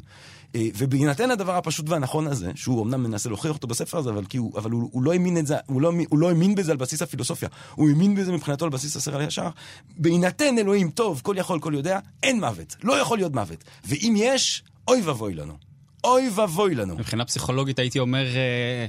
אה, 0.55 0.67
ובהינתן 0.77 1.31
הדבר 1.31 1.55
הפשוט 1.55 1.89
והנכון 1.89 2.27
הזה, 2.27 2.51
שהוא 2.55 2.83
אמנם 2.83 3.03
מנסה 3.03 3.29
להוכיח 3.29 3.55
אותו 3.55 3.67
בספר 3.67 3.97
הזה, 3.97 4.09
אבל, 4.09 4.25
כי 4.25 4.37
הוא, 4.37 4.57
אבל 4.57 4.71
הוא, 4.71 4.89
הוא, 4.91 5.03
לא 5.03 5.13
האמין 5.13 5.37
את 5.37 5.47
זה, 5.47 5.55
הוא, 5.65 5.81
לא, 5.81 5.91
הוא 6.09 6.19
לא 6.19 6.29
האמין 6.29 6.55
בזה 6.55 6.71
על 6.71 6.77
בסיס 6.77 7.01
הפילוסופיה, 7.01 7.49
הוא 7.75 7.89
האמין 7.89 8.15
בזה 8.15 8.31
מבחינתו 8.31 8.65
על 8.65 8.71
בסיס 8.71 8.97
השכל 8.97 9.21
הישר. 9.21 9.49
בהינתן 9.97 10.57
אלוהים 10.57 10.89
טוב, 10.89 11.21
כל 11.23 11.35
יכול, 11.37 11.59
כל 11.59 11.73
יודע, 11.75 11.99
אין 12.23 12.39
מוות. 12.39 12.75
לא 12.83 13.01
יכול 13.01 13.17
להיות 13.17 13.33
מוות. 13.33 13.63
ואם 13.85 14.13
יש, 14.17 14.63
אוי 14.87 15.01
ואבוי 15.01 15.33
לנו. 15.33 15.66
אוי 16.07 16.29
ואבוי 16.35 16.75
לנו. 16.75 16.95
מבחינה 16.95 17.25
פסיכולוגית 17.25 17.79
הייתי 17.79 17.99
אומר, 17.99 18.25
אה, 18.35 18.85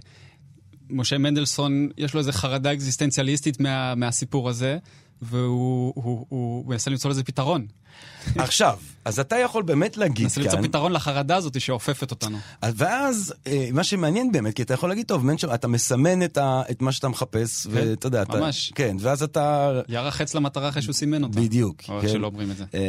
משה 0.91 1.19
מנדלסון, 1.19 1.89
יש 1.97 2.15
לו 2.15 2.21
איזו 2.21 2.33
חרדה 2.33 2.73
אקזיסטנציאליסטית 2.73 3.61
מה, 3.61 3.95
מהסיפור 3.95 4.49
הזה, 4.49 4.79
והוא 5.23 5.93
הוא, 5.97 6.05
הוא, 6.05 6.27
הוא 6.29 6.67
מנסה 6.67 6.91
למצוא 6.91 7.11
לזה 7.11 7.25
פתרון. 7.25 7.67
עכשיו, 8.37 8.79
אז 9.05 9.21
אתה 9.21 9.37
יכול 9.37 9.63
באמת 9.63 9.97
להגיד 9.97 10.23
מנסה 10.25 10.41
למצוא 10.41 10.59
כאן... 10.59 10.69
פתרון 10.69 10.93
לחרדה 10.93 11.37
הזאת 11.37 11.61
שאופפת 11.61 12.11
אותנו. 12.11 12.39
אז- 12.63 12.75
ואז, 12.77 13.35
אה, 13.47 13.69
מה 13.73 13.85
שמעניין 13.85 14.33
באמת, 14.33 14.55
כי 14.55 14.63
אתה 14.63 14.75
יכול 14.75 14.89
להגיד, 14.89 15.07
טוב, 15.07 15.27
מנשר, 15.27 15.55
אתה 15.55 15.69
מסמן 15.69 16.23
את, 16.23 16.39
ה, 16.39 16.63
את 16.71 16.83
מה 16.83 16.93
שאתה 16.93 17.09
מחפש, 17.09 17.67
ואתה 17.71 18.07
יודע, 18.07 18.23
אתה... 18.23 18.41
ממש. 18.41 18.73
כן, 18.75 18.97
ואז 19.01 19.23
אתה... 19.23 19.73
ירה 19.89 20.11
חץ 20.11 20.35
למטרה 20.35 20.69
אחרי 20.69 20.83
שהוא 20.83 20.93
סימן 20.93 21.25
אותה. 21.25 21.41
בדיוק. 21.41 21.83
או 21.89 22.01
כן. 22.01 22.09
שלא 22.09 22.27
אומרים 22.27 22.51
את 22.51 22.57
זה. 22.57 22.65
אה, 22.75 22.81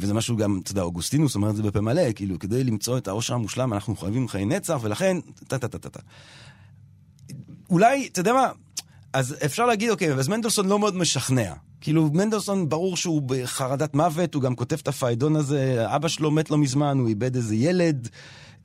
וזה 0.00 0.14
משהו 0.14 0.36
גם, 0.36 0.60
אתה 0.62 0.70
יודע, 0.72 0.82
אוגוסטינוס 0.82 1.34
אומר 1.34 1.50
את 1.50 1.56
זה 1.56 1.62
בפה 1.62 1.80
מלא, 1.80 2.12
כאילו, 2.14 2.38
כדי 2.38 2.64
למצוא 2.64 2.98
את 2.98 3.08
העושר 3.08 3.34
המושלם, 3.34 3.72
אנחנו 3.72 3.96
חייבים 3.96 4.28
חיי 4.28 4.44
נצח, 4.44 4.78
ולכן, 4.82 5.16
טה-טה-טה-טה. 5.48 6.00
אולי, 7.70 8.08
אתה 8.12 8.20
יודע 8.20 8.32
מה, 8.32 8.48
אז 9.12 9.36
אפשר 9.44 9.66
להגיד, 9.66 9.90
אוקיי, 9.90 10.12
אז 10.12 10.28
מנדלסון 10.28 10.68
לא 10.68 10.78
מאוד 10.78 10.96
משכנע. 10.96 11.52
כאילו, 11.84 12.10
מנדלסון, 12.12 12.68
ברור 12.68 12.96
שהוא 12.96 13.22
בחרדת 13.26 13.94
מוות, 13.94 14.34
הוא 14.34 14.42
גם 14.42 14.54
כותב 14.54 14.76
את 14.82 14.88
הפיידון 14.88 15.36
הזה, 15.36 15.84
אבא 15.86 16.08
שלו 16.08 16.30
מת 16.30 16.50
לא 16.50 16.58
מזמן, 16.58 16.98
הוא 16.98 17.08
איבד 17.08 17.36
איזה 17.36 17.54
ילד. 17.54 18.08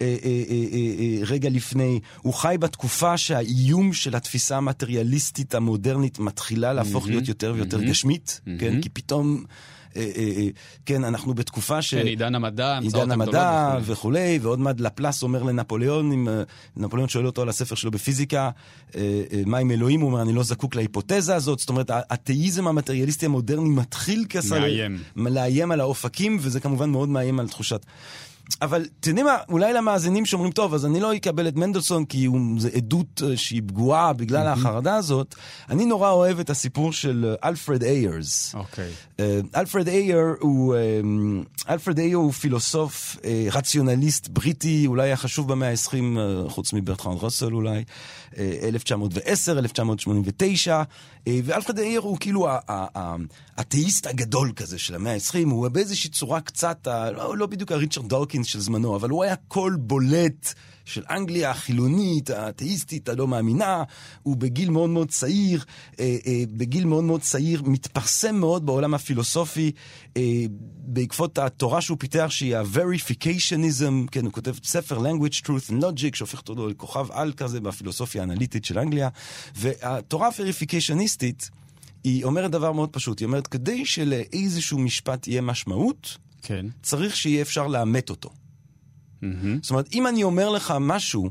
אה, 0.01 0.17
אה, 0.25 0.43
אה, 0.49 0.65
אה, 0.71 0.95
אה, 0.99 1.25
רגע 1.25 1.49
לפני, 1.49 1.99
הוא 2.21 2.33
חי 2.33 2.55
בתקופה 2.59 3.17
שהאיום 3.17 3.93
של 3.93 4.15
התפיסה 4.15 4.57
המטריאליסטית 4.57 5.55
המודרנית 5.55 6.19
מתחילה 6.19 6.73
להפוך 6.73 7.07
להיות 7.07 7.27
יותר 7.27 7.53
ויותר 7.55 7.81
גשמית, 7.83 8.41
כן? 8.59 8.81
כי 8.81 8.89
פתאום 8.89 9.43
כן, 10.85 11.03
אנחנו 11.03 11.33
בתקופה 11.33 11.81
ש... 11.81 11.93
כן, 11.93 12.07
עידן 12.07 12.35
המדע, 12.35 12.79
עידן 12.81 13.11
המדע 13.11 13.77
וכולי. 13.81 14.39
ועוד 14.41 14.59
מעט 14.59 14.79
לפלס 14.79 15.23
אומר 15.23 15.43
לנפוליאון, 15.43 16.11
אם 16.11 16.29
אה, 16.29 16.43
נפוליאון 16.77 17.09
שואל 17.09 17.25
אותו 17.25 17.41
על 17.41 17.49
הספר 17.49 17.75
שלו 17.75 17.91
בפיזיקה, 17.91 18.49
אה, 18.95 19.01
אה, 19.33 19.41
מה 19.45 19.57
עם 19.57 19.71
אלוהים? 19.71 20.01
הוא 20.01 20.09
אומר, 20.09 20.21
אני 20.21 20.33
לא 20.33 20.43
זקוק 20.43 20.75
להיפותזה 20.75 21.35
הזאת. 21.35 21.59
זאת 21.59 21.69
אומרת, 21.69 21.89
האתאיזם 21.89 22.67
המטריאליסטי 22.67 23.25
המודרני 23.25 23.69
מתחיל 23.69 24.25
כסל... 24.29 24.59
מאיים. 24.59 24.97
לאיים 25.15 25.71
על 25.71 25.79
האופקים, 25.79 26.37
וזה 26.41 26.59
כמובן 26.59 26.89
מאוד 26.89 27.09
מאיים 27.09 27.39
על 27.39 27.47
תחושת... 27.47 27.85
אבל 28.61 28.85
אתם 28.99 29.09
יודעים 29.09 29.25
מה, 29.25 29.37
אולי 29.49 29.73
למאזינים 29.73 30.25
שאומרים, 30.25 30.51
טוב, 30.51 30.73
אז 30.73 30.85
אני 30.85 30.99
לא 30.99 31.15
אקבל 31.15 31.47
את 31.47 31.55
מנדלסון 31.55 32.05
כי 32.05 32.25
הוא, 32.25 32.39
זה 32.57 32.69
עדות 32.75 33.21
אה, 33.25 33.37
שהיא 33.37 33.61
פגועה 33.67 34.13
בגלל 34.13 34.47
החרדה 34.47 34.95
הזאת. 34.95 35.35
אני 35.69 35.85
נורא 35.85 36.11
אוהב 36.11 36.39
את 36.39 36.49
הסיפור 36.49 36.93
של 36.93 37.35
אה, 37.43 37.49
אלפרד 37.49 37.83
איירס. 37.83 38.55
אוקיי. 38.55 38.89
אה, 39.19 39.39
אלפרד 39.55 39.87
אייר 39.87 40.17
הוא, 40.39 40.75
אלפרד 41.69 41.99
אייר 41.99 42.17
הוא 42.17 42.31
פילוסוף 42.31 43.17
אה, 43.23 43.47
רציונליסט 43.51 44.27
בריטי, 44.27 44.87
אולי 44.87 45.11
החשוב 45.11 45.47
במאה 45.51 45.69
ה-20, 45.71 45.93
אה, 46.17 46.49
חוץ 46.49 46.73
מברטרנד 46.73 47.17
רוסל 47.17 47.53
אולי, 47.53 47.83
אה, 48.37 48.59
1910, 48.63 49.59
1989, 49.59 50.83
אה, 51.27 51.39
ואלפרד 51.43 51.79
אייר 51.79 52.01
הוא 52.01 52.17
כאילו 52.19 52.47
האתאיסט 53.57 54.07
הגדול 54.07 54.51
כזה 54.55 54.77
של 54.79 54.95
המאה 54.95 55.13
ה-20, 55.13 55.49
הוא 55.49 55.67
באיזושהי 55.67 56.09
צורה 56.09 56.41
קצת, 56.41 56.87
ה- 56.87 57.11
לא, 57.11 57.37
לא 57.37 57.45
בדיוק 57.45 57.71
הריצ'רד 57.71 58.13
דורקינס 58.39 58.47
של 58.47 58.59
זמנו, 58.59 58.95
אבל 58.95 59.09
הוא 59.09 59.23
היה 59.23 59.35
קול 59.35 59.75
בולט. 59.75 60.53
של 60.85 61.03
אנגליה 61.09 61.51
החילונית, 61.51 62.29
האתאיסטית, 62.29 63.09
הלא 63.09 63.27
מאמינה, 63.27 63.83
הוא 64.23 64.37
בגיל 64.37 64.69
מאוד 64.69 64.89
מאוד 64.89 65.09
צעיר, 65.09 65.63
אה, 65.99 66.17
אה, 66.27 66.43
בגיל 66.51 66.85
מאוד 66.85 67.03
מאוד 67.03 67.21
צעיר, 67.21 67.61
מתפרסם 67.65 68.35
מאוד 68.35 68.65
בעולם 68.65 68.93
הפילוסופי, 68.93 69.71
אה, 70.17 70.45
בעקבות 70.77 71.37
התורה 71.37 71.81
שהוא 71.81 71.97
פיתח, 71.99 72.27
שהיא 72.29 72.55
ה-verificationism, 72.57 74.09
כן, 74.11 74.25
הוא 74.25 74.33
כותב 74.33 74.55
ספר 74.63 74.97
language, 74.97 75.45
truth 75.45 75.69
and 75.69 75.83
logic, 75.83 76.15
שהופך 76.15 76.39
אותו 76.39 76.67
לכוכב 76.67 77.07
על 77.11 77.33
כזה 77.33 77.61
בפילוסופיה 77.61 78.21
האנליטית 78.21 78.65
של 78.65 78.79
אנגליה, 78.79 79.09
והתורה 79.55 80.27
ה-verificationisטית, 80.27 81.49
היא 82.03 82.23
אומרת 82.23 82.51
דבר 82.51 82.71
מאוד 82.71 82.89
פשוט, 82.89 83.19
היא 83.19 83.25
אומרת, 83.25 83.47
כדי 83.47 83.85
שלאיזשהו 83.85 84.79
משפט 84.79 85.27
יהיה 85.27 85.41
משמעות, 85.41 86.17
כן. 86.41 86.65
צריך 86.83 87.15
שיהיה 87.15 87.41
אפשר 87.41 87.67
לאמת 87.67 88.09
אותו. 88.09 88.29
מהמם. 89.21 89.59
זאת 89.61 89.71
אומרת, 89.71 89.93
אם 89.93 90.07
אני 90.07 90.23
אומר 90.23 90.49
לך 90.49 90.73
משהו 90.79 91.29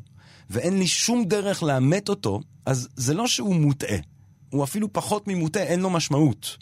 ואין 0.50 0.78
לי 0.78 0.86
שום 0.86 1.24
דרך 1.24 1.62
לאמת 1.62 2.08
אותו, 2.08 2.40
אז 2.66 2.88
זה 2.96 3.14
לא 3.14 3.26
שהוא 3.26 3.54
מוטעה. 3.54 3.96
הוא 4.50 4.64
אפילו 4.64 4.92
פחות 4.92 5.28
ממוטעה, 5.28 5.62
אין 5.62 5.80
לו 5.80 5.90
משמעות. 5.90 6.56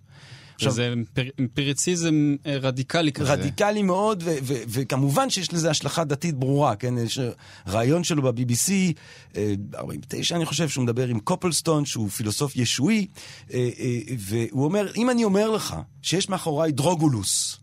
עכשיו- 0.54 0.72
אמפיר- 0.92 1.30
אמפיריציזם 1.40 2.37
אה, 2.46 2.56
רדיקלי 2.59 3.12
כזה. 3.12 3.32
רדיקלי 3.32 3.82
מאוד, 3.82 4.22
ו- 4.26 4.37
ו- 4.42 4.62
וכמובן 4.68 5.30
שיש 5.30 5.52
לזה 5.52 5.70
השלכה 5.70 6.04
דתית 6.04 6.35
ברורה, 6.35 6.76
כן? 6.76 6.98
יש 6.98 7.18
רעיון 7.68 8.04
שלו 8.04 8.22
ב-BBC, 8.22 8.72
אה, 9.37 9.54
49 9.74 10.37
אני 10.37 10.44
חושב, 10.44 10.68
שהוא 10.68 10.85
מדבר 10.85 11.09
עם 11.09 11.20
קופלסטון, 11.20 11.85
שהוא 11.85 12.09
פילוסוף 12.09 12.56
ישועי, 12.56 13.06
אה, 13.52 13.68
אה, 13.78 13.98
והוא 14.18 14.64
אומר, 14.64 14.92
אם 14.96 15.11
אני 15.11 15.24
אומר 15.24 15.50
לך 15.50 15.76
שיש 16.02 16.28
מאחוריי 16.28 16.72
דרוגולוס, 16.72 17.59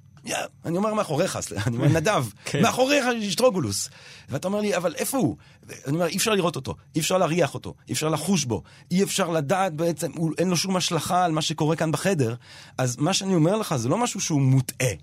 אני 0.66 0.78
אומר 0.78 0.94
מאחוריך, 0.94 1.40
אני 1.68 1.76
אומר 1.78 1.88
נדב, 1.88 2.26
כן. 2.46 2.62
מאחוריך 2.62 3.06
יש 3.20 3.36
דרוגולוס. 3.36 3.90
ואתה 4.30 4.48
אומר 4.48 4.62
לי, 4.62 4.78
אבל 4.78 4.96
איפה 4.96 5.18
הוא? 5.18 5.38
אני 5.88 5.96
אומר, 5.96 6.06
אי 6.06 6.18
אפשר 6.18 6.32
לראות 6.32 6.56
אותו, 6.56 6.76
אי 6.96 7.00
אפשר 7.00 7.18
להריח 7.18 7.54
אותו, 7.54 7.74
אי 7.88 7.94
אפשר 7.94 8.10
לחוש 8.10 8.46
בו, 8.46 8.64
אי 8.92 9.04
אפשר 9.04 9.30
לדעת 9.30 9.74
בעצם, 9.74 10.12
אין 10.38 10.50
לו 10.50 10.58
שום 10.58 10.76
השלכה 10.76 11.26
על 11.26 11.32
מה 11.32 11.42
שקורה 11.42 11.76
כאן 11.76 11.92
בחדר. 11.92 12.36
אז 12.78 12.98
מה 12.98 13.14
שאני 13.14 13.36
אומר 13.36 13.56
לך 13.56 13.76
זה 13.76 13.90
לא 13.90 13.98
משהו 13.98 14.22
שהוא 14.22 14.42
מוטעה, 14.42 14.94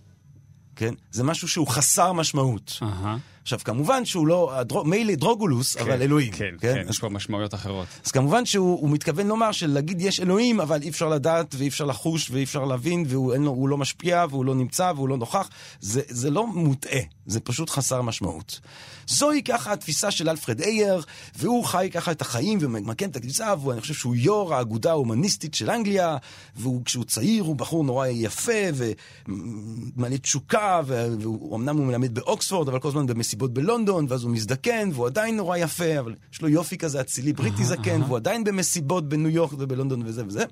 כן? 0.77 0.95
זה 1.11 1.25
משהו 1.25 1.49
שהוא 1.49 1.67
חסר 1.67 2.13
משמעות. 2.13 2.79
אהה. 2.83 3.17
עכשיו, 3.43 3.59
כמובן 3.65 4.05
שהוא 4.05 4.27
לא, 4.27 4.63
מילא 4.85 5.15
דרוגולוס, 5.15 5.77
אבל 5.77 5.97
כן, 5.97 6.03
אלוהים. 6.03 6.33
כן, 6.33 6.55
כן, 6.61 6.81
אז 6.81 6.91
יש 6.91 6.99
פה 6.99 7.09
משמעויות 7.09 7.55
אחרות. 7.55 7.87
אז 8.05 8.11
כמובן 8.11 8.47
שהוא 8.47 8.81
הוא 8.81 8.91
מתכוון 8.91 9.27
לומר 9.27 9.53
שלהגיד 9.53 10.01
יש 10.01 10.21
אלוהים, 10.21 10.61
אבל 10.61 10.83
אי 10.83 10.89
אפשר 10.89 11.09
לדעת 11.09 11.55
ואי 11.59 11.69
אפשר 11.69 11.85
לחוש 11.85 12.31
ואי 12.31 12.45
אפשר 12.45 12.65
להבין, 12.65 13.05
והוא 13.09 13.35
לו, 13.35 13.67
לא 13.69 13.79
משפיע 13.79 14.25
והוא 14.31 14.45
לא 14.45 14.55
נמצא 14.55 14.93
והוא 14.97 15.09
לא 15.09 15.17
נוכח. 15.17 15.49
זה, 15.81 16.03
זה 16.09 16.31
לא 16.31 16.47
מוטעה, 16.47 17.01
זה 17.27 17.41
פשוט 17.41 17.71
חסר 17.71 18.03
משמעות. 18.03 18.61
זוהי 19.07 19.43
ככה 19.43 19.73
התפיסה 19.73 20.11
של 20.11 20.29
אלפרד 20.29 20.61
אייר, 20.61 21.03
והוא 21.37 21.65
חי 21.65 21.89
ככה 21.93 22.11
את 22.11 22.21
החיים 22.21 22.59
וממקם 22.63 23.09
את 23.09 23.17
הקדיסה, 23.17 23.55
ואני 23.65 23.81
חושב 23.81 23.95
שהוא 23.95 24.15
יו"ר 24.17 24.55
האגודה 24.55 24.91
ההומניסטית 24.91 25.55
של 25.55 25.71
אנגליה, 25.71 26.17
וכשהוא 26.57 27.05
צעיר 27.05 27.43
הוא 27.43 27.57
בחור 27.57 27.85
נורא 27.85 28.07
יפה 28.07 28.53
ומלא 28.75 30.17
תשוקה, 30.17 30.81
והוא 30.87 31.57
אמנם 31.57 31.77
הוא 31.77 31.87
מלמד 31.87 32.15
באוקספורד, 32.15 32.69
אבל 32.69 32.79
כל 32.79 32.89
הזמן 32.89 33.07
במסיבות 33.31 33.55
בלונדון, 33.55 34.07
ואז 34.09 34.23
הוא 34.23 34.31
מזדקן, 34.31 34.89
והוא 34.93 35.07
עדיין 35.07 35.37
נורא 35.37 35.57
יפה, 35.57 35.99
אבל 35.99 36.15
יש 36.33 36.43
לו 36.43 36.49
יופי 36.49 36.79
כזה 36.79 37.01
אצילי 37.01 37.33
בריטי 37.33 37.65
זקן, 37.65 38.03
והוא 38.03 38.17
עדיין 38.17 38.45
במסיבות 38.45 39.09
בניו 39.09 39.31
יורק 39.31 39.53
ובלונדון 39.59 40.03
וזה 40.07 40.27
וזה. 40.27 40.45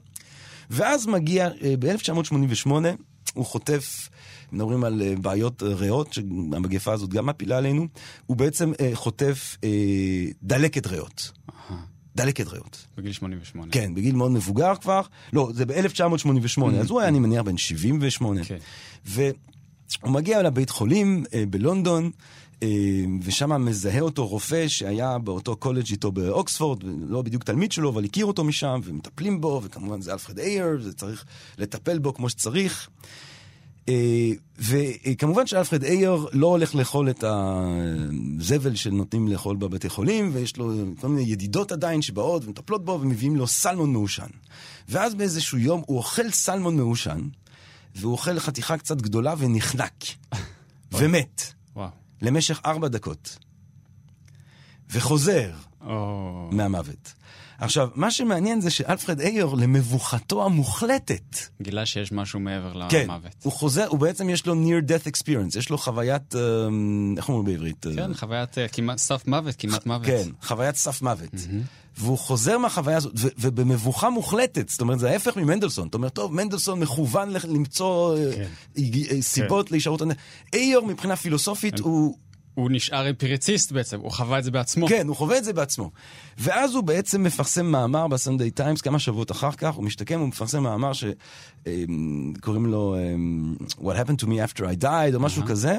ואז 0.71 1.07
מגיע, 1.07 1.49
ב-1988, 1.79 2.71
הוא 3.35 3.47
חוטף, 3.47 4.09
מדברים 4.53 4.85
על 4.85 5.03
אה, 5.03 5.15
בעיות 5.21 5.63
אה, 5.63 5.69
ריאות, 5.69 6.13
שהמגפה 6.13 6.93
הזאת 6.93 7.11
גם 7.11 7.27
מפילה 7.27 7.59
עלינו, 7.59 7.87
הוא 8.27 8.37
בעצם 8.37 8.73
אה, 8.81 8.91
חוטף 8.95 9.57
אה, 9.65 9.69
דלקת 10.43 10.87
ריאות. 10.87 11.33
דלקת 12.17 12.49
ריאות. 12.49 12.87
בגיל 12.97 13.13
88. 13.13 13.73
כן, 13.73 13.95
בגיל 13.95 14.15
מאוד 14.15 14.31
מבוגר 14.31 14.77
כבר. 14.77 15.01
לא, 15.33 15.51
זה 15.55 15.67
ב-1988, 15.67 16.63
אז 16.81 16.91
הוא 16.91 17.01
היה, 17.01 17.09
אני 17.09 17.19
מניח, 17.19 17.43
בן 17.43 17.57
78. 17.57 18.45
כן. 18.45 18.57
והוא 19.05 19.33
מגיע 20.05 20.43
לבית 20.43 20.71
חולים 20.71 21.25
אה, 21.35 21.45
בלונדון, 21.51 22.05
אה, 22.05 22.11
ושם 23.23 23.65
מזהה 23.65 24.01
אותו 24.01 24.27
רופא 24.27 24.69
שהיה 24.69 25.19
באותו 25.19 25.57
קולג' 25.57 25.91
איתו 25.91 26.13
באוקספורד, 26.13 26.83
לא 27.09 27.23
בדיוק 27.23 27.45
תלמיד 27.45 27.73
שלו, 27.73 27.91
אבל 27.91 28.05
הכיר 28.05 28.27
אותו 28.27 28.45
משם, 28.45 28.81
ומטפלים 28.85 29.41
בו, 29.41 29.61
וכמובן 29.65 30.01
זה 30.01 30.13
אלפרד 30.13 30.39
אייר, 30.39 30.79
זה 30.83 30.93
צריך 30.93 31.25
לטפל 31.59 31.99
בו 31.99 32.15
כמו 32.15 32.31
שצריך. 32.31 32.89
אה, 33.89 34.33
וכמובן 34.59 35.47
שאלפרד 35.47 35.85
אייר 35.85 36.27
לא 36.33 36.47
הולך 36.47 36.75
לאכול 36.75 37.11
את 37.11 37.25
הזבל 37.27 38.75
שנותנים 38.75 39.29
לאכול 39.29 39.57
בבתי 39.57 39.89
חולים, 39.89 40.31
ויש 40.33 40.57
לו 40.57 40.73
כל 41.01 41.09
מיני 41.09 41.31
ידידות 41.31 41.73
עדיין 41.73 42.03
שבאות 42.03 42.45
ומטפלות 42.45 42.85
בו 42.85 42.99
ומביאים 43.03 43.37
לו 43.37 43.47
סלמון 43.47 43.93
מעושן. 43.93 44.29
ואז 44.89 45.15
באיזשהו 45.15 45.59
יום 45.59 45.83
הוא 45.87 45.99
אוכל 45.99 46.31
סלמון 46.31 46.77
מעושן, 46.77 47.21
והוא 47.97 48.13
אוכל 48.13 48.39
חתיכה 48.39 48.79
קצת 48.79 49.03
גדולה 49.03 49.35
ונחנק, 49.39 50.05
ומת, 50.99 51.53
וואו. 51.77 52.08
למשך 52.23 52.61
ארבע 52.67 52.89
דקות. 52.89 53.39
וחוזר 54.91 55.51
או... 55.81 56.49
מהמוות. 56.53 57.13
עכשיו, 57.59 57.89
מה 57.95 58.11
שמעניין 58.11 58.61
זה 58.61 58.71
שאלפרד 58.71 59.21
אייר, 59.21 59.47
למבוכתו 59.47 60.45
המוחלטת, 60.45 61.37
גילה 61.63 61.87
שיש 61.87 62.13
משהו 62.13 62.41
מעבר 62.41 62.89
כן, 62.89 63.05
למוות. 63.05 63.33
הוא 63.43 63.53
חוזר, 63.53 63.87
הוא 63.89 63.99
בעצם 63.99 64.31
יש 64.31 64.47
לו 64.47 64.55
near 64.55 64.89
death 64.89 65.13
experience, 65.13 65.59
יש 65.59 65.71
לו 65.71 65.79
חוויית, 65.79 66.35
אמ, 66.35 67.15
איך 67.17 67.29
אומרים 67.29 67.45
בעברית? 67.45 67.87
כן, 67.97 68.15
חוויית 68.15 68.59
אה, 68.59 68.69
כמעט 68.69 68.99
סף 68.99 69.27
מוות, 69.27 69.55
כמעט 69.59 69.87
מוות. 69.87 70.07
כן, 70.07 70.29
חוויית 70.43 70.77
סף 70.77 71.03
מוות. 71.03 71.31
והוא 71.99 72.19
חוזר 72.19 72.59
מהחוויה 72.59 72.97
הזאת, 72.97 73.13
ו- 73.17 73.29
ובמבוכה 73.39 74.11
מוחלטת, 74.11 74.69
זאת 74.69 74.81
אומרת, 74.81 74.99
זה 74.99 75.11
ההפך 75.11 75.37
ממנדלסון. 75.37 75.89
אתה 75.89 75.97
אומר, 75.97 76.09
טוב, 76.09 76.35
מנדלסון 76.35 76.81
מכוון 76.81 77.33
למצוא 77.49 78.17
אה, 78.17 78.33
כן. 78.35 78.83
אה, 79.11 79.23
סיבות 79.23 79.71
להישארות 79.71 80.01
הנפש. 80.01 80.21
אייר, 80.53 80.81
מבחינה 80.81 81.17
פילוסופית, 81.17 81.79
הוא... 81.79 82.17
הוא 82.59 82.71
נשאר 82.71 83.11
אמפיריציסט 83.11 83.73
בעצם, 83.73 84.01
הוא 84.01 84.11
חווה 84.11 84.39
את 84.39 84.45
זה 84.45 84.51
בעצמו. 84.51 84.87
כן, 84.89 85.09
הוא 85.09 85.17
חווה 85.17 85.39
את 85.39 85.45
זה 85.45 85.53
בעצמו. 85.53 85.91
ואז 86.39 86.75
הוא 86.75 86.85
בעצם 86.85 87.23
מפרסם 87.23 87.67
מאמר 87.67 88.09
בסנדיי 88.09 88.51
טיימס 88.51 88.81
כמה 88.81 88.99
שבועות 88.99 89.31
אחר 89.31 89.53
כך, 89.53 89.75
הוא 89.75 89.85
משתקם, 89.85 90.21
הוא 90.21 90.29
מפרסם 90.29 90.63
מאמר 90.63 90.93
שקוראים 90.93 92.67
לו 92.67 92.97
אמ, 92.99 93.55
What 93.81 93.95
happened 93.95 94.23
to 94.23 94.27
me 94.27 94.53
after 94.53 94.61
I 94.61 94.83
died, 94.83 95.15
או 95.15 95.21
משהו 95.21 95.43
כזה. 95.47 95.79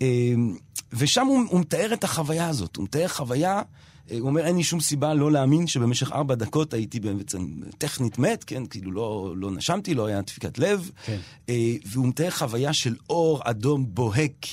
אמ, 0.00 0.56
ושם 0.92 1.26
הוא, 1.26 1.44
הוא 1.50 1.60
מתאר 1.60 1.92
את 1.92 2.04
החוויה 2.04 2.48
הזאת, 2.48 2.76
הוא 2.76 2.84
מתאר 2.84 3.08
חוויה... 3.08 3.62
אה, 4.10 4.18
הוא 4.18 4.28
אומר, 4.28 4.46
אין 4.46 4.56
לי 4.56 4.64
שום 4.64 4.80
סיבה 4.80 5.14
לא 5.14 5.32
להאמין 5.32 5.66
שבמשך 5.66 6.12
ארבע 6.12 6.34
דקות 6.34 6.74
הייתי 6.74 7.00
בעצם 7.00 7.46
טכנית 7.78 8.18
מת, 8.18 8.44
כן? 8.44 8.66
כאילו 8.66 8.92
לא, 8.92 9.34
לא 9.36 9.50
נשמתי, 9.50 9.94
לא 9.94 10.06
היה 10.06 10.22
דפיקת 10.22 10.58
לב. 10.58 10.90
כן. 11.04 11.18
אה, 11.48 11.74
והוא 11.86 12.08
מתאר 12.08 12.30
חוויה 12.30 12.72
של 12.72 12.94
אור 13.10 13.40
אדום 13.44 13.86
בוהק, 13.88 14.46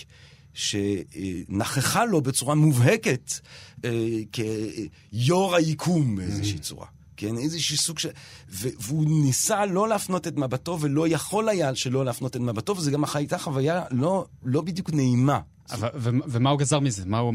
שנכחה 0.55 2.05
לו 2.05 2.21
בצורה 2.21 2.55
מובהקת 2.55 3.33
אה, 3.85 4.19
כיו"ר 4.31 5.55
היקום 5.55 6.15
באיזושהי 6.15 6.59
צורה. 6.59 6.87
כן, 7.17 7.37
איזשהו 7.37 7.77
סוג 7.77 7.99
של... 7.99 8.09
והוא 8.49 9.05
ניסה 9.23 9.65
לא 9.65 9.87
להפנות 9.89 10.27
את 10.27 10.37
מבטו, 10.37 10.77
ולא 10.81 11.07
יכול 11.07 11.49
היה 11.49 11.75
שלא 11.75 12.05
להפנות 12.05 12.35
את 12.35 12.41
מבטו, 12.41 12.77
וזה 12.77 12.91
גם 12.91 13.03
הייתה 13.13 13.37
חוויה 13.37 13.83
לא, 13.91 14.25
לא 14.43 14.61
בדיוק 14.61 14.93
נעימה. 14.93 15.39
ומה 16.27 16.49
הוא 16.49 16.59
גזר 16.59 16.79
מזה? 16.79 17.03
מה 17.05 17.17
הוא, 17.17 17.33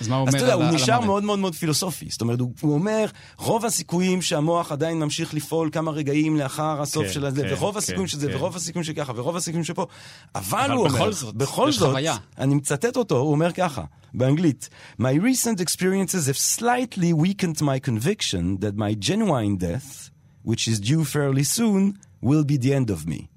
אז 0.00 0.08
מה 0.08 0.16
הוא 0.16 0.28
אז 0.28 0.28
אומר 0.28 0.28
אתה 0.28 0.38
יודע, 0.38 0.52
על, 0.52 0.58
הוא 0.58 0.68
על 0.68 0.74
נשאר 0.74 0.94
המוות? 0.94 1.06
מאוד 1.06 1.24
מאוד 1.24 1.38
מאוד 1.38 1.54
פילוסופי. 1.54 2.06
זאת 2.10 2.20
אומרת, 2.20 2.40
הוא, 2.40 2.52
אומר, 2.62 3.06
רוב 3.38 3.64
הסיכויים 3.64 4.22
שהמוח 4.22 4.72
עדיין 4.72 4.98
ממשיך 4.98 5.34
לפעול 5.34 5.70
כמה 5.72 5.90
רגעים 5.90 6.36
לאחר 6.36 6.82
הסוף 6.82 7.06
כן, 7.06 7.12
של 7.12 7.26
הזה, 7.26 7.42
כן, 7.42 7.54
ורוב 7.54 7.76
הסיכויים 7.76 8.08
שזה, 8.08 8.28
כן. 8.28 8.36
ורוב 8.36 8.56
הסיכויים 8.56 8.84
שככה, 8.84 9.12
ורוב 9.16 9.36
הסיכויים 9.36 9.64
שפה. 9.64 9.86
אבל, 10.34 10.70
הוא 10.70 10.88
בכל 10.88 10.96
אומר, 10.96 11.32
בכל 11.34 11.72
זאת. 11.72 11.96
אני 12.38 12.54
מצטט 12.54 12.96
אותו, 12.96 13.18
הוא 13.18 13.32
אומר 13.32 13.52
ככה, 13.52 13.84
באנגלית, 14.14 14.68
My 15.00 15.14
recent 15.14 15.60
experiences 15.60 16.26
have 16.26 16.38
slightly 16.38 17.12
weakened 17.12 17.60
my 17.62 17.78
conviction 17.78 18.58
that 18.60 18.74
my 18.76 18.94
genuine 18.94 19.56
death, 19.56 20.10
which 20.42 20.66
is 20.66 20.80
due 20.80 21.04
fairly 21.04 21.44
soon, 21.44 21.98
will 22.20 22.44
be 22.44 22.56
the 22.56 22.72
end 22.74 22.90
of 22.90 23.06
me. 23.06 23.30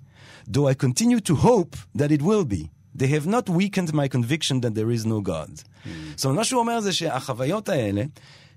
Though 0.54 0.68
I 0.68 0.74
continue 0.74 1.20
to 1.30 1.36
hope 1.36 1.76
that 2.00 2.12
it 2.12 2.22
will 2.22 2.46
be. 2.46 2.72
They 3.02 3.08
have 3.08 3.28
not 3.28 3.50
weakened 3.50 3.94
my 3.94 4.08
conviction 4.16 4.62
that 4.62 4.76
there 4.76 4.92
is 5.02 5.06
no 5.06 5.30
God. 5.30 5.64
זאת 6.16 6.26
אומרת, 6.26 6.38
מה 6.38 6.44
שהוא 6.44 6.60
אומר 6.60 6.80
זה 6.80 6.94
שהחוויות 6.94 7.70
האלה 7.70 8.04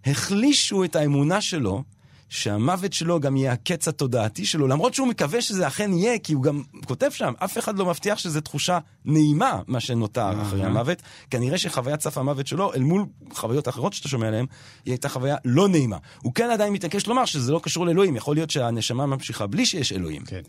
החלישו 0.06 0.84
את 0.84 0.96
האמונה 0.96 1.40
שלו 1.40 1.82
שהמוות 2.28 2.92
שלו 2.92 3.20
גם 3.20 3.36
יהיה 3.36 3.52
הקץ 3.52 3.88
התודעתי 3.88 4.46
שלו, 4.46 4.68
למרות 4.68 4.94
שהוא 4.94 5.08
מקווה 5.08 5.42
שזה 5.42 5.66
אכן 5.66 5.92
יהיה, 5.92 6.18
כי 6.18 6.32
הוא 6.32 6.42
גם 6.42 6.62
כותב 6.86 7.10
שם, 7.10 7.32
אף 7.44 7.58
אחד 7.58 7.78
לא 7.78 7.86
מבטיח 7.86 8.18
שזו 8.18 8.40
תחושה 8.40 8.78
נעימה, 9.04 9.60
מה 9.66 9.80
שנותר 9.80 10.42
אחרי 10.42 10.64
המוות. 10.64 11.02
כנראה 11.30 11.58
שחוויית 11.58 12.00
סף 12.00 12.18
המוות 12.18 12.46
שלו, 12.46 12.74
אל 12.74 12.82
מול 12.82 13.04
חוויות 13.32 13.68
אחרות 13.68 13.92
שאתה 13.92 14.08
שומע 14.08 14.26
עליהן, 14.26 14.46
היא 14.84 14.92
הייתה 14.92 15.08
חוויה 15.08 15.36
לא 15.44 15.68
נעימה. 15.68 15.96
הוא 16.22 16.34
כן 16.34 16.50
עדיין 16.50 16.72
מתעקש 16.72 17.06
לומר 17.06 17.24
שזה 17.24 17.52
לא 17.52 17.60
קשור 17.62 17.86
לאלוהים, 17.86 18.16
יכול 18.16 18.36
להיות 18.36 18.50
שהנשמה 18.50 19.06
ממשיכה 19.06 19.46
בלי 19.46 19.66
שיש 19.66 19.92
אלוהים. 19.92 20.22
כן. 20.24 20.42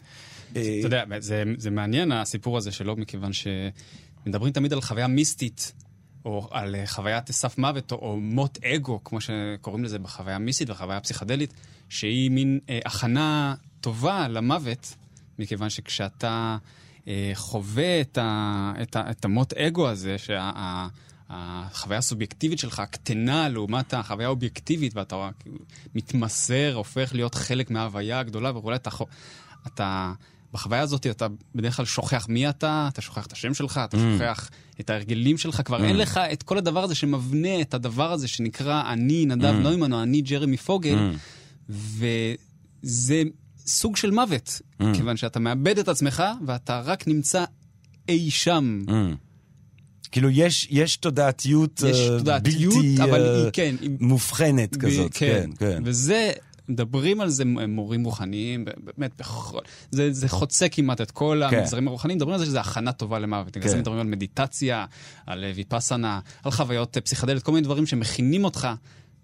אה, 0.55 0.75
אתה 0.79 0.87
יודע, 0.87 1.03
זה, 1.19 1.43
זה 1.57 1.71
מעניין 1.71 2.11
הסיפור 2.11 2.57
הזה 2.57 2.71
שלו, 2.71 2.95
מכיוון 2.95 3.31
שמדברים 3.33 4.53
תמיד 4.53 4.73
על 4.73 4.81
חוויה 4.81 5.07
מיסטית, 5.07 5.73
או 6.25 6.47
על 6.51 6.75
אה, 6.75 6.87
חוויית 6.87 7.31
סף 7.31 7.57
מוות, 7.57 7.91
או, 7.91 8.17
מות 8.17 8.57
אגו, 8.63 9.03
כמו 9.03 9.19
שקוראים 9.21 9.83
לזה 9.83 9.99
בחוויה 9.99 10.37
מיסטית 10.37 10.69
וחוויה 10.69 10.99
פסיכדלית, 10.99 11.53
שהיא 11.89 12.31
מין 12.31 12.59
אה, 12.69 12.79
הכנה 12.85 13.55
טובה 13.81 14.27
למוות, 14.27 14.95
מכיוון 15.39 15.69
שכשאתה 15.69 16.57
אה, 17.07 17.31
חווה 17.33 18.01
את, 18.01 18.17
ה, 18.17 18.73
את, 18.81 18.95
ה, 18.95 19.11
את 19.11 19.25
המות 19.25 19.53
אגו 19.53 19.89
הזה, 19.89 20.17
שה... 20.17 20.51
ה- 20.55 20.87
החוויה 21.29 21.99
הסובייקטיבית 21.99 22.59
שלך 22.59 22.81
קטנה 22.91 23.49
לעומת 23.49 23.93
החוויה 23.93 24.27
האובייקטיבית, 24.27 24.95
ואתה 24.95 25.29
מתמסר, 25.95 26.73
הופך 26.75 27.13
להיות 27.13 27.35
חלק 27.35 27.71
מההוויה 27.71 28.19
הגדולה 28.19 28.57
וכולי, 28.57 28.75
אתה, 28.75 28.89
אתה, 29.67 30.13
בחוויה 30.55 30.81
הזאת 30.81 31.07
אתה 31.07 31.27
בדרך 31.55 31.75
כלל 31.75 31.85
שוכח 31.85 32.25
מי 32.29 32.49
אתה, 32.49 32.89
אתה 32.93 33.01
שוכח 33.01 33.25
את 33.25 33.31
השם 33.31 33.53
שלך, 33.53 33.81
אתה 33.85 33.97
שוכח 33.97 34.49
את 34.79 34.89
ההרגלים 34.89 35.37
שלך, 35.37 35.61
כבר 35.65 35.83
אין 35.85 35.97
לך 35.97 36.17
את 36.33 36.43
כל 36.43 36.57
הדבר 36.57 36.83
הזה 36.83 36.95
שמבנה 36.95 37.61
את 37.61 37.73
הדבר 37.73 38.11
הזה 38.11 38.27
שנקרא 38.27 38.93
אני 38.93 39.25
נדב 39.25 39.53
נוימן 39.53 39.93
או 39.93 40.03
אני 40.03 40.21
ג'רמי 40.21 40.57
פוגל, 40.57 41.11
וזה 41.69 43.23
סוג 43.65 43.95
של 43.97 44.11
מוות, 44.11 44.61
כיוון 44.93 45.17
שאתה 45.17 45.39
מאבד 45.39 45.79
את 45.79 45.87
עצמך 45.87 46.23
ואתה 46.45 46.79
רק 46.79 47.07
נמצא 47.07 47.43
אי 48.09 48.31
שם. 48.31 48.83
כאילו, 50.11 50.29
יש, 50.29 50.67
יש 50.71 50.97
תודעתיות, 50.97 51.81
יש 51.89 51.99
אה, 51.99 52.17
תודעתיות, 52.17 52.73
בלתי 52.75 53.03
אבל 53.03 53.21
אה, 53.21 53.35
היא, 53.43 53.49
כן, 53.53 53.75
היא- 53.81 53.89
מובחנת 53.99 54.75
כזאת. 54.77 55.13
כן, 55.13 55.49
כן. 55.59 55.81
וזה, 55.85 56.31
מדברים 56.69 57.21
על 57.21 57.29
זה 57.29 57.45
מורים 57.45 58.03
רוחניים, 58.03 58.65
באמת, 58.83 59.11
בכל... 59.19 59.59
זה, 59.91 60.13
זה 60.13 60.29
חוצה 60.29 60.69
כמעט 60.69 61.01
את 61.01 61.11
כל 61.11 61.41
כן. 61.49 61.57
המגזרים 61.57 61.87
הרוחניים, 61.87 62.17
מדברים 62.17 62.33
על 62.33 62.39
זה 62.39 62.45
שזה 62.45 62.59
הכנה 62.59 62.91
טובה 62.91 63.19
למוות. 63.19 63.57
בגלל 63.57 63.69
זה 63.69 63.75
כן. 63.75 63.79
מדברים 63.81 63.99
על 63.99 64.07
מדיטציה, 64.07 64.85
על 65.25 65.43
אה, 65.43 65.51
ויפאסנה, 65.55 66.19
על 66.43 66.51
חוויות 66.51 66.97
אה, 66.97 67.01
פסיכדליות, 67.01 67.43
כל 67.43 67.51
מיני 67.51 67.63
דברים 67.63 67.85
שמכינים 67.85 68.43
אותך. 68.43 68.67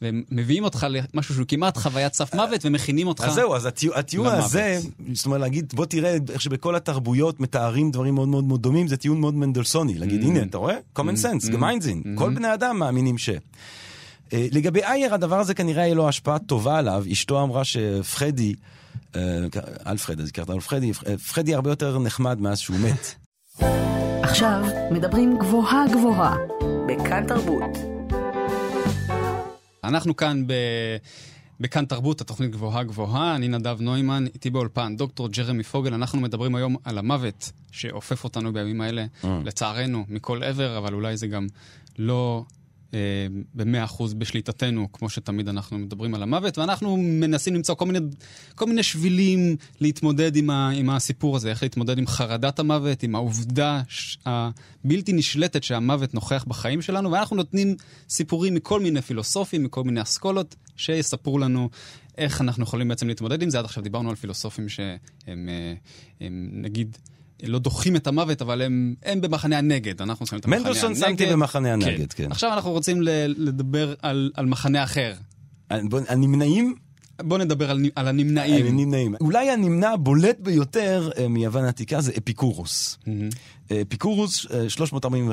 ומביאים 0.04 0.64
אותך 0.64 0.88
למשהו 1.14 1.36
שהוא 1.36 1.46
כמעט 1.48 1.78
חוויית 1.78 2.14
סף 2.14 2.36
מוות, 2.36 2.66
ומכינים 2.66 3.08
אותך. 3.08 3.24
אז 3.24 3.34
זהו, 3.34 3.56
אז 3.56 3.66
התיאור, 3.66 3.96
התיאור. 3.98 4.28
הזה, 4.28 4.80
זאת 5.14 5.26
אומרת, 5.26 5.42
להגיד, 5.42 5.74
בוא 5.76 5.86
תראה 5.86 6.18
איך 6.30 6.42
שבכל 6.42 6.76
התרבויות 6.76 7.40
מתארים 7.40 7.92
דברים 7.92 8.16
מאוד 8.16 8.28
מאוד 8.28 8.44
מאוד 8.44 8.62
דומים, 8.62 8.88
זה 8.88 8.98
טיעון 8.98 9.20
מאוד 9.20 9.34
מנדלסוני. 9.34 9.98
להגיד, 9.98 10.22
Mm. 10.22 10.26
הנה, 10.26 10.42
אתה 10.44 10.58
רואה? 10.58 10.76
common 11.00 11.02
sense, 11.24 11.48
Mm. 11.48 11.52
גמיינזין. 11.52 12.02
Mm. 12.06 12.20
כל 12.20 12.34
בני 12.34 12.54
אדם 12.54 12.80
מאמינים 12.80 13.18
ש... 13.18 13.30
אה, 14.34 14.48
לגבי 14.52 14.84
אייר, 14.84 15.14
הדבר 15.14 15.40
הזה 15.40 15.54
כנראה 15.54 15.84
יהיה 15.84 15.96
לו 15.96 16.10
השפעה 16.10 16.40
טובה 16.40 16.78
עליו. 16.78 17.04
אשתו 17.12 17.44
אמרה 17.44 17.64
שפרדי, 17.64 18.56
אה, 19.16 19.22
אלפרד, 19.88 20.20
אז 20.20 20.30
הכרת 20.30 20.50
על 20.50 20.60
פרדי, 20.60 20.92
אה, 21.08 21.18
פרדי 21.18 21.56
הרבה 21.56 21.70
יותר 21.70 22.00
נחמד 22.00 22.42
מאז 22.42 22.60
שהוא 22.60 22.78
מת. 22.78 23.16
עכשיו 24.30 24.66
מדברים 24.92 25.38
גבוהה 25.40 25.86
גבוהה, 25.92 26.36
בכאן 26.88 27.28
תרבות. 27.28 27.78
אנחנו 29.84 30.16
כאן 30.16 30.48
ב... 30.48 30.54
בכאן 31.60 31.86
תרבות, 31.86 32.22
התוכנית 32.22 32.52
גבוהה 32.52 32.84
גבוהה, 32.84 33.36
אני 33.36 33.48
נדב 33.48 33.78
נוימן, 33.82 34.26
איתי 34.34 34.50
באולפן 34.50 34.96
דוקטור 34.98 35.28
ג'רמי 35.28 35.64
פוגל, 35.64 35.94
אנחנו 35.94 36.20
מדברים 36.20 36.56
היום 36.56 36.76
על 36.84 36.98
המוות 36.98 37.52
שאופף 37.72 38.24
אותנו 38.24 38.54
בימים 38.54 38.82
האלה, 38.82 39.06
לצערנו, 39.24 40.06
מכל 40.08 40.44
עבר, 40.44 40.78
אבל 40.78 40.94
אולי 40.94 41.18
זה 41.18 41.28
גם 41.28 41.48
לא 41.98 42.44
אה, 42.94 43.00
במאה 43.54 43.84
אחוז 43.84 44.14
בשליטתנו, 44.14 44.92
כמו 44.92 45.10
שתמיד 45.10 45.48
אנחנו 45.48 45.78
מדברים 45.78 46.16
על 46.16 46.24
המוות, 46.24 46.58
ואנחנו 46.58 46.98
מנסים 46.98 47.56
למצוא 47.56 47.76
כל 47.76 47.86
מיני, 47.86 48.00
כל 48.56 48.66
מיני 48.66 48.84
שבילים 48.84 49.56
להתמודד 49.82 50.36
עם, 50.36 50.50
ה, 50.50 50.70
עם 50.70 50.90
הסיפור 50.90 51.36
הזה, 51.36 51.50
איך 51.50 51.64
להתמודד 51.64 51.98
עם 51.98 52.08
חרדת 52.08 52.60
המוות, 52.60 53.04
עם 53.04 53.16
העובדה 53.16 53.82
הבלתי 54.26 55.14
נשלטת 55.14 55.64
שהמוות 55.64 56.14
נוכח 56.14 56.46
בחיים 56.48 56.82
שלנו, 56.82 57.12
ואנחנו 57.12 57.36
נותנים 57.36 57.76
סיפורים 58.10 58.56
מכל 58.56 58.80
מיני 58.80 59.02
פילוסופים, 59.02 59.64
מכל 59.64 59.84
מיני 59.84 60.02
אסכולות, 60.02 60.56
שיספרו 60.76 61.40
לנו 61.40 61.70
איך 62.18 62.42
אנחנו 62.42 62.64
יכולים 62.64 62.88
בעצם 62.88 63.08
להתמודד 63.08 63.42
עם 63.42 63.50
זה. 63.50 63.60
עד 63.60 63.66
עכשיו 63.66 63.84
דיברנו 63.84 64.10
על 64.10 64.16
פילוסופים 64.16 64.70
שהם, 64.70 64.90
אה, 65.28 65.74
הם, 66.22 66.50
נגיד, 66.54 66.98
לא 67.44 67.60
דוחים 67.60 67.96
את 67.96 68.08
המוות, 68.08 68.42
אבל 68.42 68.62
הם, 68.62 68.96
הם 69.04 69.22
במחנה 69.22 69.58
הנגד. 69.58 70.02
אנחנו 70.02 70.28
שמים 70.28 70.40
את 70.40 70.46
המחנה 70.46 70.58
הנגד. 70.60 70.68
מנדלסון 70.70 70.96
שמתי 70.96 71.26
במחנה 71.26 71.74
הנגד, 71.74 72.14
כן. 72.14 72.32
עכשיו 72.32 72.54
אנחנו 72.54 72.72
רוצים 72.72 73.02
ל- 73.02 73.10
לדבר 73.48 73.94
על, 74.02 74.32
על 74.36 74.46
מחנה 74.46 74.84
אחר. 74.84 75.14
בוא, 75.84 76.00
הנמנעים 76.10 76.76
בואו 77.24 77.40
נדבר 77.40 77.72
על, 77.72 77.86
על 77.96 78.08
הנמנעים. 78.08 78.66
הנמנעים. 78.68 79.16
אולי 79.22 79.50
הנמנע 79.50 79.90
הבולט 79.90 80.40
ביותר 80.40 81.10
אה, 81.18 81.28
מיוון 81.28 81.64
העתיקה 81.66 82.02
זה 82.02 82.12
אפיקורוס. 82.18 82.98
אה, 83.72 83.82
אפיקורוס, 83.82 84.46
אה, 84.52 84.66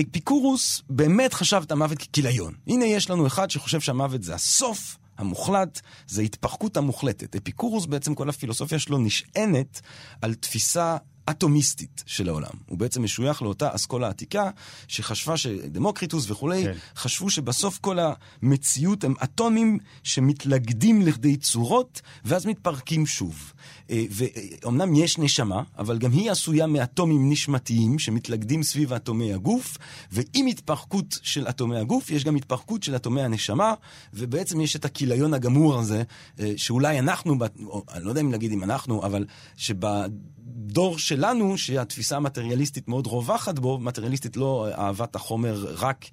אפיקורוס 0.00 0.82
באמת 0.90 1.34
חשב 1.34 1.62
את 1.66 1.72
המוות 1.72 1.98
ככיליון. 1.98 2.52
הנה 2.66 2.84
יש 2.84 3.10
לנו 3.10 3.26
אחד 3.26 3.50
שחושב 3.50 3.80
שהמוות 3.80 4.22
זה 4.22 4.34
הסוף. 4.34 4.96
המוחלט 5.18 5.80
זה 6.06 6.22
התפרקות 6.22 6.76
המוחלטת. 6.76 7.36
אפיקורוס 7.36 7.86
בעצם 7.86 8.14
כל 8.14 8.28
הפילוסופיה 8.28 8.78
שלו 8.78 8.98
נשענת 8.98 9.80
על 10.22 10.34
תפיסה 10.34 10.96
אטומיסטית 11.30 12.04
של 12.06 12.28
העולם. 12.28 12.50
הוא 12.66 12.78
בעצם 12.78 13.02
משוייך 13.02 13.42
לאותה 13.42 13.74
אסכולה 13.74 14.08
עתיקה 14.08 14.50
שחשבה 14.88 15.36
שדמוקריטוס 15.36 16.30
וכולי, 16.30 16.64
כן. 16.64 16.72
חשבו 16.96 17.30
שבסוף 17.30 17.78
כל 17.78 17.98
המציאות 18.42 19.04
הם 19.04 19.14
אטומים 19.24 19.78
שמתלכדים 20.02 21.02
לכדי 21.02 21.36
צורות 21.36 22.00
ואז 22.24 22.46
מתפרקים 22.46 23.06
שוב. 23.06 23.52
אה, 23.90 24.04
ואומנם 24.10 24.94
יש 24.94 25.18
נשמה, 25.18 25.62
אבל 25.78 25.98
גם 25.98 26.12
היא 26.12 26.30
עשויה 26.30 26.66
מאטומים 26.66 27.30
נשמתיים 27.30 27.98
שמתלכדים 27.98 28.62
סביב 28.62 28.92
אטומי 28.92 29.34
הגוף, 29.34 29.78
ועם 30.12 30.46
התפרקות 30.46 31.18
של 31.22 31.48
אטומי 31.48 31.78
הגוף 31.78 32.10
יש 32.10 32.24
גם 32.24 32.36
התפרקות 32.36 32.82
של 32.82 32.96
אטומי 32.96 33.22
הנשמה, 33.22 33.74
ובעצם 34.14 34.60
יש 34.60 34.76
את 34.76 34.84
הכיליון 34.84 35.34
הגמור 35.34 35.78
הזה, 35.78 36.02
אה, 36.40 36.52
שאולי 36.56 36.98
אנחנו, 36.98 37.36
או, 37.66 37.82
אני 37.92 38.04
לא 38.04 38.08
יודע 38.08 38.20
אם 38.20 38.32
להגיד 38.32 38.52
אם 38.52 38.64
אנחנו, 38.64 39.06
אבל 39.06 39.24
שבדור 39.56 40.98
שלנו, 40.98 41.58
שהתפיסה 41.58 42.16
המטריאליסטית 42.16 42.88
מאוד 42.88 43.06
רווחת 43.06 43.58
בו, 43.58 43.78
מטריאליסטית 43.78 44.36
לא 44.36 44.68
אהבת 44.78 45.16
החומר 45.16 45.66
רק, 45.78 46.04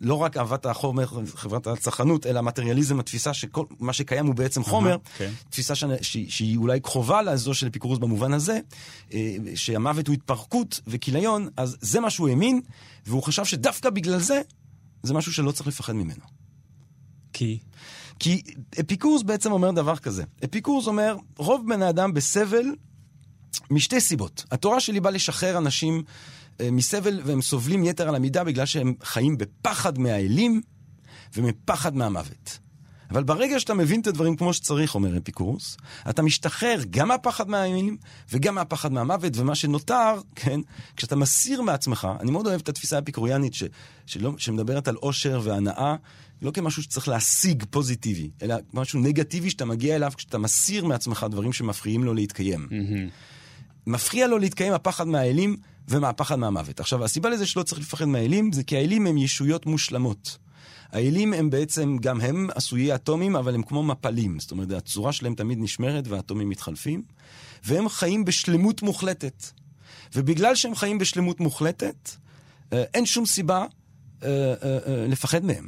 לא 0.00 0.14
רק 0.14 0.36
אהבת 0.36 0.66
החומר, 0.66 1.06
חברת 1.34 1.66
הצרכנות, 1.66 2.26
אלא 2.26 2.40
מטריאליזם, 2.40 3.00
התפיסה 3.00 3.34
שכל 3.34 3.64
מה 3.80 3.92
שקיים 3.92 4.26
הוא 4.26 4.34
בעצם 4.34 4.64
חומר, 4.64 4.96
כן. 5.16 5.30
תפיסה 5.50 5.74
ש... 5.74 5.84
שהיא 6.02 6.56
אולי 6.56 6.80
קרובה 6.80 7.19
לזו 7.22 7.54
של 7.54 7.66
אפיקורוס 7.66 7.98
במובן 7.98 8.32
הזה, 8.32 8.60
אה, 9.12 9.36
שהמוות 9.54 10.06
הוא 10.06 10.14
התפרקות 10.14 10.80
וכיליון, 10.86 11.48
אז 11.56 11.76
זה 11.80 12.00
מה 12.00 12.10
שהוא 12.10 12.28
האמין, 12.28 12.60
והוא 13.06 13.22
חשב 13.22 13.44
שדווקא 13.44 13.90
בגלל 13.90 14.18
זה, 14.18 14.40
זה 15.02 15.14
משהו 15.14 15.32
שלא 15.32 15.52
צריך 15.52 15.66
לפחד 15.66 15.92
ממנו. 15.92 16.24
כי? 17.32 17.58
כי 18.18 18.42
אפיקורס 18.80 19.22
בעצם 19.22 19.52
אומר 19.52 19.70
דבר 19.70 19.96
כזה. 19.96 20.24
אפיקורס 20.44 20.86
אומר, 20.86 21.16
רוב 21.36 21.66
בני 21.68 21.88
אדם 21.88 22.14
בסבל 22.14 22.64
משתי 23.70 24.00
סיבות. 24.00 24.44
התורה 24.50 24.80
שלי 24.80 25.00
באה 25.00 25.12
לשחרר 25.12 25.58
אנשים 25.58 26.02
אה, 26.60 26.70
מסבל, 26.70 27.20
והם 27.24 27.42
סובלים 27.42 27.84
יתר 27.84 28.08
על 28.08 28.14
המידה 28.14 28.44
בגלל 28.44 28.66
שהם 28.66 28.94
חיים 29.02 29.38
בפחד 29.38 29.98
מהאלים 29.98 30.60
ומפחד 31.36 31.96
מהמוות. 31.96 32.58
אבל 33.10 33.22
ברגע 33.22 33.60
שאתה 33.60 33.74
מבין 33.74 34.00
את 34.00 34.06
הדברים 34.06 34.36
כמו 34.36 34.52
שצריך, 34.52 34.94
אומר 34.94 35.18
אפיקורוס, 35.18 35.76
אתה 36.10 36.22
משתחרר 36.22 36.80
גם 36.90 37.08
מהפחד 37.08 37.50
מהימים 37.50 37.96
וגם 38.32 38.54
מהפחד 38.54 38.92
מהמוות, 38.92 39.32
ומה 39.36 39.54
שנותר, 39.54 40.20
כן, 40.34 40.60
כשאתה 40.96 41.16
מסיר 41.16 41.62
מעצמך, 41.62 42.08
אני 42.20 42.30
מאוד 42.30 42.46
אוהב 42.46 42.60
את 42.60 42.68
התפיסה 42.68 42.96
האפיקוריאנית 42.96 43.54
ש, 43.54 43.64
שלא, 44.06 44.32
שמדברת 44.38 44.88
על 44.88 44.94
עושר 44.94 45.40
והנאה, 45.44 45.96
לא 46.42 46.50
כמשהו 46.50 46.82
שצריך 46.82 47.08
להשיג 47.08 47.64
פוזיטיבי, 47.70 48.30
אלא 48.42 48.54
משהו 48.74 49.00
נגטיבי 49.00 49.50
שאתה 49.50 49.64
מגיע 49.64 49.96
אליו 49.96 50.12
כשאתה 50.16 50.38
מסיר 50.38 50.84
מעצמך 50.84 51.26
דברים 51.30 51.52
שמפריעים 51.52 52.04
לו 52.04 52.14
להתקיים. 52.14 52.68
מפריע 53.86 54.26
לו 54.26 54.38
להתקיים 54.38 54.72
הפחד 54.72 55.08
מהאלים 55.08 55.56
ומהפחד 55.88 56.36
מהמוות. 56.36 56.80
עכשיו, 56.80 57.04
הסיבה 57.04 57.28
לזה 57.28 57.46
שלא 57.46 57.62
צריך 57.62 57.80
לפחד 57.80 58.04
מהאלים, 58.04 58.52
זה 58.52 58.62
כי 58.62 58.76
האלים 58.76 59.06
הם 59.06 59.18
ישויות 59.18 59.66
מושלמות. 59.66 60.38
האלים 60.92 61.32
הם 61.32 61.50
בעצם, 61.50 61.96
גם 62.00 62.20
הם 62.20 62.48
עשויי 62.54 62.94
אטומים, 62.94 63.36
אבל 63.36 63.54
הם 63.54 63.62
כמו 63.62 63.82
מפלים. 63.82 64.40
זאת 64.40 64.50
אומרת, 64.50 64.70
הצורה 64.70 65.12
שלהם 65.12 65.34
תמיד 65.34 65.58
נשמרת 65.60 66.08
והאטומים 66.08 66.48
מתחלפים, 66.48 67.02
והם 67.64 67.88
חיים 67.88 68.24
בשלמות 68.24 68.82
מוחלטת. 68.82 69.46
ובגלל 70.14 70.54
שהם 70.54 70.74
חיים 70.74 70.98
בשלמות 70.98 71.40
מוחלטת, 71.40 72.10
אה, 72.72 72.84
אין 72.94 73.06
שום 73.06 73.26
סיבה 73.26 73.64
אה, 74.22 74.28
אה, 74.28 74.78
אה, 74.86 75.06
לפחד 75.08 75.44
מהם. 75.44 75.66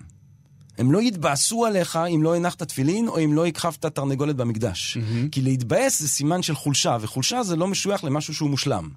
הם 0.79 0.93
לא 0.93 1.03
יתבאסו 1.03 1.67
עליך 1.67 1.99
אם 2.15 2.23
לא 2.23 2.37
הנחת 2.37 2.63
תפילין, 2.63 3.09
או 3.09 3.25
אם 3.25 3.33
לא 3.33 3.47
הכחפת 3.47 3.87
תרנגולת 3.87 4.37
במקדש. 4.37 4.97
Mm-hmm. 4.97 5.29
כי 5.33 5.41
להתבאס 5.41 6.01
זה 6.01 6.09
סימן 6.09 6.43
של 6.43 6.55
חולשה, 6.55 6.97
וחולשה 7.01 7.43
זה 7.43 7.57
לא 7.57 7.69
משוייך 7.69 8.05
למשהו 8.05 8.35
שהוא 8.35 8.51
מושלם. 8.51 8.89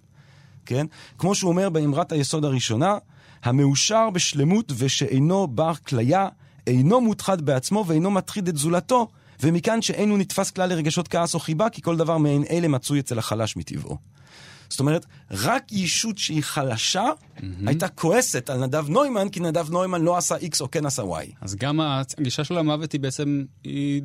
כן? 0.66 0.86
כמו 1.18 1.36
שהוא 1.36 1.52
אומר 1.52 1.70
באמרת 1.70 2.12
היסוד 2.12 2.46
הראשונה, 2.46 2.98
המאושר 3.44 4.10
בשלמות 4.10 4.72
ושאינו 4.78 5.48
בר 5.48 5.74
כליה, 5.88 6.28
אינו 6.68 7.02
מותחד 7.02 7.42
בעצמו 7.42 7.84
ואינו 7.88 8.12
מטחיד 8.12 8.48
את 8.48 8.58
זולתו, 8.58 9.08
ומכאן 9.44 9.82
שאינו 9.82 10.18
נתפס 10.18 10.52
כלל 10.52 10.70
לרגשות 10.70 11.08
כעס 11.08 11.34
או 11.34 11.40
חיבה, 11.40 11.70
כי 11.70 11.82
כל 11.82 11.98
דבר 11.98 12.18
מעין 12.18 12.44
אלה 12.50 12.68
מצוי 12.68 13.00
אצל 13.00 13.20
החלש 13.20 13.58
מטבעו. 13.58 13.98
זאת 14.70 14.80
אומרת, 14.80 15.06
רק 15.32 15.72
ישות 15.72 16.18
שהיא 16.18 16.44
חלשה 16.44 17.04
mm-hmm. 17.04 17.42
הייתה 17.66 17.88
כועסת 17.88 18.50
על 18.50 18.66
נדב 18.66 18.90
נוימן, 18.90 19.30
כי 19.30 19.40
נדב 19.40 19.70
נוימן 19.70 20.02
לא 20.02 20.18
עשה 20.18 20.36
X 20.38 20.62
או 20.62 20.72
כן 20.72 20.86
עשה 20.86 21.04
Y. 21.04 21.36
אז 21.42 21.56
גם 21.56 21.80
הגישה 21.82 22.44
של 22.44 22.58
המוות 22.58 22.92
היא 22.92 23.02
בעצם, 23.02 23.44
היא, 23.64 24.02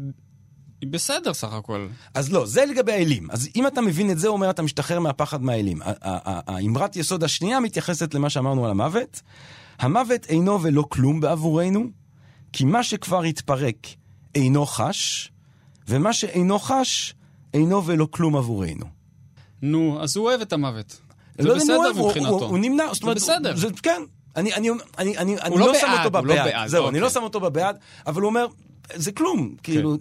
היא 0.80 0.90
בסדר 0.90 1.34
סך 1.34 1.52
הכל. 1.52 1.86
אז 2.14 2.32
לא, 2.32 2.46
זה 2.46 2.64
לגבי 2.64 2.92
האלים. 2.92 3.30
אז 3.30 3.48
אם 3.56 3.66
אתה 3.66 3.80
מבין 3.80 4.10
את 4.10 4.18
זה, 4.18 4.28
הוא 4.28 4.32
אומר, 4.36 4.50
אתה 4.50 4.62
משתחרר 4.62 5.00
מהפחד 5.00 5.42
מהאלים. 5.42 5.78
האמרת 5.84 6.96
יסוד 6.96 7.24
השנייה 7.24 7.60
מתייחסת 7.60 8.14
למה 8.14 8.30
שאמרנו 8.30 8.64
על 8.64 8.70
המוות. 8.70 9.20
המוות 9.78 10.26
אינו 10.26 10.62
ולא 10.62 10.84
כלום 10.88 11.20
בעבורנו, 11.20 11.84
כי 12.52 12.64
מה 12.64 12.82
שכבר 12.82 13.22
התפרק 13.22 13.76
אינו 14.34 14.66
חש, 14.66 15.32
ומה 15.88 16.12
שאינו 16.12 16.58
חש 16.58 17.14
אינו 17.54 17.86
ולא 17.86 18.08
כלום 18.10 18.36
עבורנו. 18.36 18.86
נו, 19.62 19.98
אז 20.02 20.16
הוא 20.16 20.24
אוהב 20.26 20.40
את 20.40 20.52
המוות. 20.52 21.00
זה 21.38 21.48
לא 21.48 21.54
בסדר 21.56 21.76
אוהב, 21.76 21.96
הוא- 21.96 22.06
מבחינתו. 22.08 22.30
הוא, 22.30 22.42
הוא 22.44 22.58
נמנע, 22.58 22.84
זאת 22.94 23.02
אומרת, 23.02 23.16
בסדר. 23.16 23.56
זה, 23.56 23.68
כן. 23.82 24.02
אני, 24.36 24.54
אני, 24.54 24.68
אני, 24.98 25.18
אני, 25.18 25.40
אני 25.40 25.58
לא 25.58 25.66
לא 25.66 25.74
שם 25.74 25.86
בעד, 25.86 26.06
אותו 26.06 26.18
הוא 26.18 26.26
לא 26.26 26.34
בבעד. 26.34 26.46
בעד, 26.48 26.68
זהו, 26.68 26.80
אני 26.82 26.88
אוקיי. 26.88 27.00
לא 27.00 27.10
שם 27.10 27.22
אותו 27.22 27.40
בבעד, 27.40 27.76
אבל 28.06 28.22
הוא 28.22 28.28
אומר, 28.28 28.46
זה 28.94 29.12
כלום. 29.12 29.54
כאילו, 29.62 29.96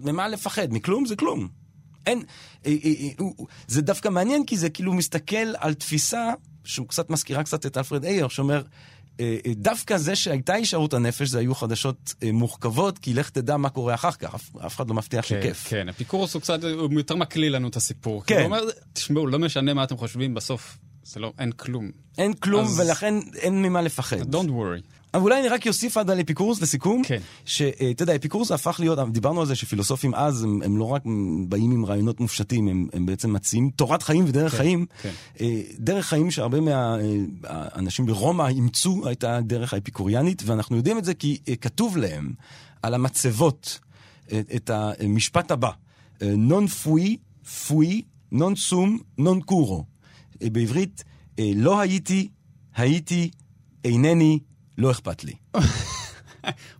ממה 0.00 0.28
לפחד? 0.28 0.68
מכלום 0.70 1.06
זה 1.06 1.16
כלום. 1.16 1.48
אין, 2.06 2.22
אה, 2.66 2.76
אה, 2.84 2.90
אה, 3.20 3.26
זה 3.68 3.82
דווקא 3.82 4.08
מעניין, 4.08 4.46
כי 4.46 4.56
זה 4.56 4.70
כאילו 4.70 4.92
מסתכל 4.92 5.54
על 5.56 5.74
תפיסה, 5.74 6.32
שהוא 6.64 6.88
קצת 6.88 7.10
מזכירה 7.10 7.42
קצת 7.44 7.66
את 7.66 7.76
אלפרד 7.76 8.04
אייר, 8.04 8.28
שאומר, 8.28 8.62
דווקא 9.56 9.98
זה 9.98 10.16
שהייתה 10.16 10.52
הישארות 10.52 10.94
הנפש, 10.94 11.28
זה 11.28 11.38
היו 11.38 11.54
חדשות 11.54 12.14
מורכבות, 12.32 12.98
כי 12.98 13.14
לך 13.14 13.30
תדע 13.30 13.56
מה 13.56 13.68
קורה 13.70 13.94
אחר 13.94 14.12
כך, 14.12 14.34
אף, 14.34 14.56
אף 14.66 14.76
אחד 14.76 14.88
לא 14.88 14.94
מבטיח 14.94 15.28
כן, 15.28 15.40
שכיף. 15.42 15.66
כן, 15.68 15.88
אפיקורוס 15.88 16.34
הוא 16.34 16.42
קצת, 16.42 16.64
הוא 16.64 16.92
יותר 16.92 17.16
מקליל 17.16 17.54
לנו 17.56 17.68
את 17.68 17.76
הסיפור. 17.76 18.24
כן. 18.26 18.36
הוא 18.36 18.44
אומר, 18.44 18.60
תשמעו, 18.92 19.26
לא 19.26 19.38
משנה 19.38 19.74
מה 19.74 19.84
אתם 19.84 19.96
חושבים, 19.96 20.34
בסוף 20.34 20.78
זה 21.04 21.20
לא, 21.20 21.32
אין 21.38 21.52
כלום. 21.52 21.90
אין 22.18 22.32
כלום, 22.32 22.64
אז- 22.66 22.80
ולכן 22.80 23.14
אין 23.34 23.62
ממה 23.62 23.82
לפחד. 23.82 24.34
Don't 24.34 24.48
worry. 24.48 24.97
אבל 25.14 25.22
אולי 25.22 25.40
אני 25.40 25.48
רק 25.48 25.66
אוסיף 25.66 25.96
עד 25.96 26.10
על 26.10 26.20
אפיקורוס 26.20 26.62
לסיכום. 26.62 27.02
כן. 27.04 27.18
שאתה 27.44 28.02
יודע, 28.02 28.16
אפיקורוס 28.16 28.50
הפך 28.50 28.76
להיות, 28.80 28.98
דיברנו 29.12 29.40
על 29.40 29.46
זה 29.46 29.54
שפילוסופים 29.54 30.14
אז, 30.14 30.44
הם, 30.44 30.62
הם 30.62 30.76
לא 30.76 30.84
רק 30.84 31.02
באים 31.48 31.70
עם 31.70 31.84
רעיונות 31.84 32.20
מופשטים, 32.20 32.68
הם, 32.68 32.88
הם 32.92 33.06
בעצם 33.06 33.32
מציעים 33.32 33.70
תורת 33.70 34.02
חיים 34.02 34.24
ודרך 34.28 34.52
כן, 34.52 34.58
חיים. 34.58 34.86
כן. 35.02 35.12
אה, 35.40 35.60
דרך 35.78 36.06
חיים 36.06 36.30
שהרבה 36.30 36.58
מהאנשים 36.60 38.06
ברומא 38.06 38.48
אימצו 38.48 39.02
הייתה 39.06 39.36
הדרך 39.36 39.74
האפיקוריאנית, 39.74 40.42
ואנחנו 40.46 40.76
יודעים 40.76 40.98
את 40.98 41.04
זה 41.04 41.14
כי 41.14 41.38
אה, 41.48 41.56
כתוב 41.56 41.96
להם 41.96 42.32
על 42.82 42.94
המצבות 42.94 43.78
אה, 44.32 44.40
את 44.56 44.70
המשפט 44.72 45.50
הבא, 45.50 45.70
נון 46.22 46.66
פוי, 46.66 47.16
פוי, 47.66 48.02
נון 48.32 48.56
סום, 48.56 48.98
נון 49.18 49.40
קורו. 49.40 49.84
אה, 50.42 50.50
בעברית, 50.50 51.04
אה, 51.38 51.50
לא 51.56 51.80
הייתי, 51.80 52.28
הייתי, 52.76 53.30
אינני, 53.84 54.38
לא 54.78 54.90
אכפת 54.90 55.24
לי. 55.24 55.32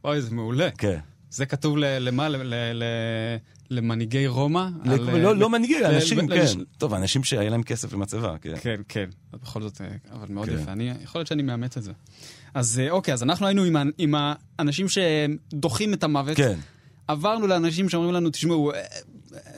אוי, 0.04 0.20
זה 0.20 0.34
מעולה. 0.34 0.70
כן. 0.70 0.98
זה 1.30 1.46
כתוב 1.46 1.76
למה? 1.78 2.28
למנהיגי 3.70 4.26
רומא? 4.26 4.68
לא, 4.84 4.92
אה, 4.92 5.34
לא, 5.34 5.50
מנהיגי, 5.50 5.86
אנשים, 5.86 6.28
כן. 6.28 6.44
טוב, 6.78 6.94
אנשים 6.94 7.24
שהיה 7.24 7.50
להם 7.50 7.62
כסף 7.62 7.94
ומצבה, 7.94 8.36
כן. 8.40 8.54
כן, 8.60 8.80
כן. 8.88 9.08
בכל 9.32 9.62
זאת, 9.62 9.80
אה, 9.80 9.86
אבל 10.12 10.26
מאוד 10.30 10.48
כן. 10.48 10.54
יפה. 10.54 10.72
יכול 11.02 11.18
להיות 11.18 11.28
שאני 11.28 11.42
מאמץ 11.42 11.76
את 11.76 11.82
זה. 11.82 11.92
אז 12.54 12.80
אה, 12.84 12.90
אוקיי, 12.90 13.14
אז 13.14 13.22
אנחנו 13.22 13.46
היינו 13.46 13.62
עם, 13.98 14.14
האנשים 14.58 14.86
שדוחים 14.88 15.94
את 15.94 16.04
המוות. 16.04 16.36
כן. 16.36 16.58
עברנו 17.08 17.46
לאנשים 17.46 17.88
שאומרים 17.88 18.14
לנו, 18.14 18.30
תשמעו, 18.30 18.72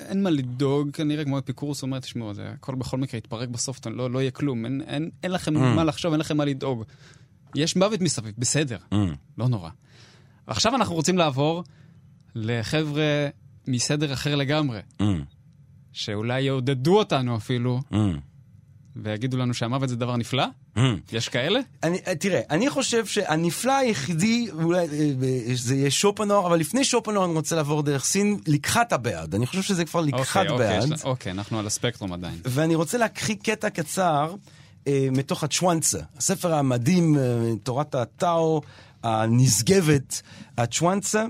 אין 0.08 0.22
מה 0.22 0.30
לדאוג, 0.30 0.90
כנראה 0.90 1.24
כמו 1.24 1.38
אפיקורוס 1.38 1.82
אומר, 1.82 1.98
תשמעו, 1.98 2.34
זה 2.34 2.48
הכל 2.48 2.74
בכל 2.74 2.98
מקרה 2.98 3.18
יתפרק 3.18 3.48
בסוף, 3.48 3.86
לא, 3.86 4.10
לא 4.10 4.18
יהיה 4.18 4.30
כלום, 4.30 4.64
אין, 4.64 4.82
אין, 4.86 5.10
אין 5.22 5.32
לכם 5.32 5.56
Mm. 5.56 5.60
מה 5.60 5.84
לחשוב, 5.84 6.12
אין 6.12 6.20
לכם 6.20 6.36
מה 6.36 6.44
לדאוג. 6.44 6.84
יש 7.54 7.76
מוות 7.76 8.00
מסביב, 8.00 8.34
בסדר, 8.38 8.78
Mm. 8.92 8.96
לא 9.38 9.48
נורא. 9.48 9.70
עכשיו 10.46 10.74
אנחנו 10.74 10.94
רוצים 10.94 11.18
לעבור 11.18 11.64
לחבר'ה 12.34 13.28
מסדר 13.66 14.12
אחר 14.12 14.34
לגמרי, 14.36 14.80
Mm, 15.00 15.04
שאולי 15.92 16.42
יעודדו 16.42 16.98
אותנו 16.98 17.36
אפילו, 17.36 17.80
mm, 17.92 17.96
ויגידו 18.96 19.36
לנו 19.36 19.54
שהמוות 19.54 19.88
זה 19.88 19.96
דבר 19.96 20.16
נפלא? 20.16 20.44
mm. 20.76 20.80
יש 21.12 21.28
כאלה? 21.28 21.60
אני, 21.82 21.98
אה, 22.06 22.14
תראה, 22.14 22.40
אני 22.50 22.70
חושב 22.70 23.06
שהנפלא 23.06 23.72
היחידי, 23.72 24.46
אולי 24.52 24.78
אה, 24.78 25.10
זה 25.54 25.74
יהיה 25.74 25.90
שופנאור, 25.90 26.46
אבל 26.46 26.58
לפני 26.60 26.84
שופנאור 26.84 27.24
אני 27.24 27.32
רוצה 27.34 27.56
לעבור 27.56 27.82
דרך 27.82 28.04
סין, 28.04 28.40
לקחת 28.46 28.92
הבעד. 28.92 29.34
אני 29.34 29.46
חושב 29.46 29.62
שזה 29.62 29.84
כבר 29.84 30.00
לקחת 30.00 30.46
אוקיי, 30.46 30.48
אוקיי, 30.52 30.80
בעד. 30.80 31.00
אוקיי, 31.04 31.32
אנחנו 31.32 31.58
על 31.58 31.66
הספקטרום 31.66 32.12
עדיין. 32.12 32.38
ואני 32.44 32.74
רוצה 32.74 32.98
להקריא 32.98 33.36
קטע 33.42 33.70
קצר 33.70 34.34
מתוך 34.88 35.44
הצ'ואנסה, 35.44 35.98
הספר 36.16 36.54
המדהים, 36.54 37.18
אה, 37.18 37.22
תורת 37.62 37.94
הטאו 37.94 38.60
הנשגבת, 39.02 40.22
הצ'ואנסה. 40.58 41.24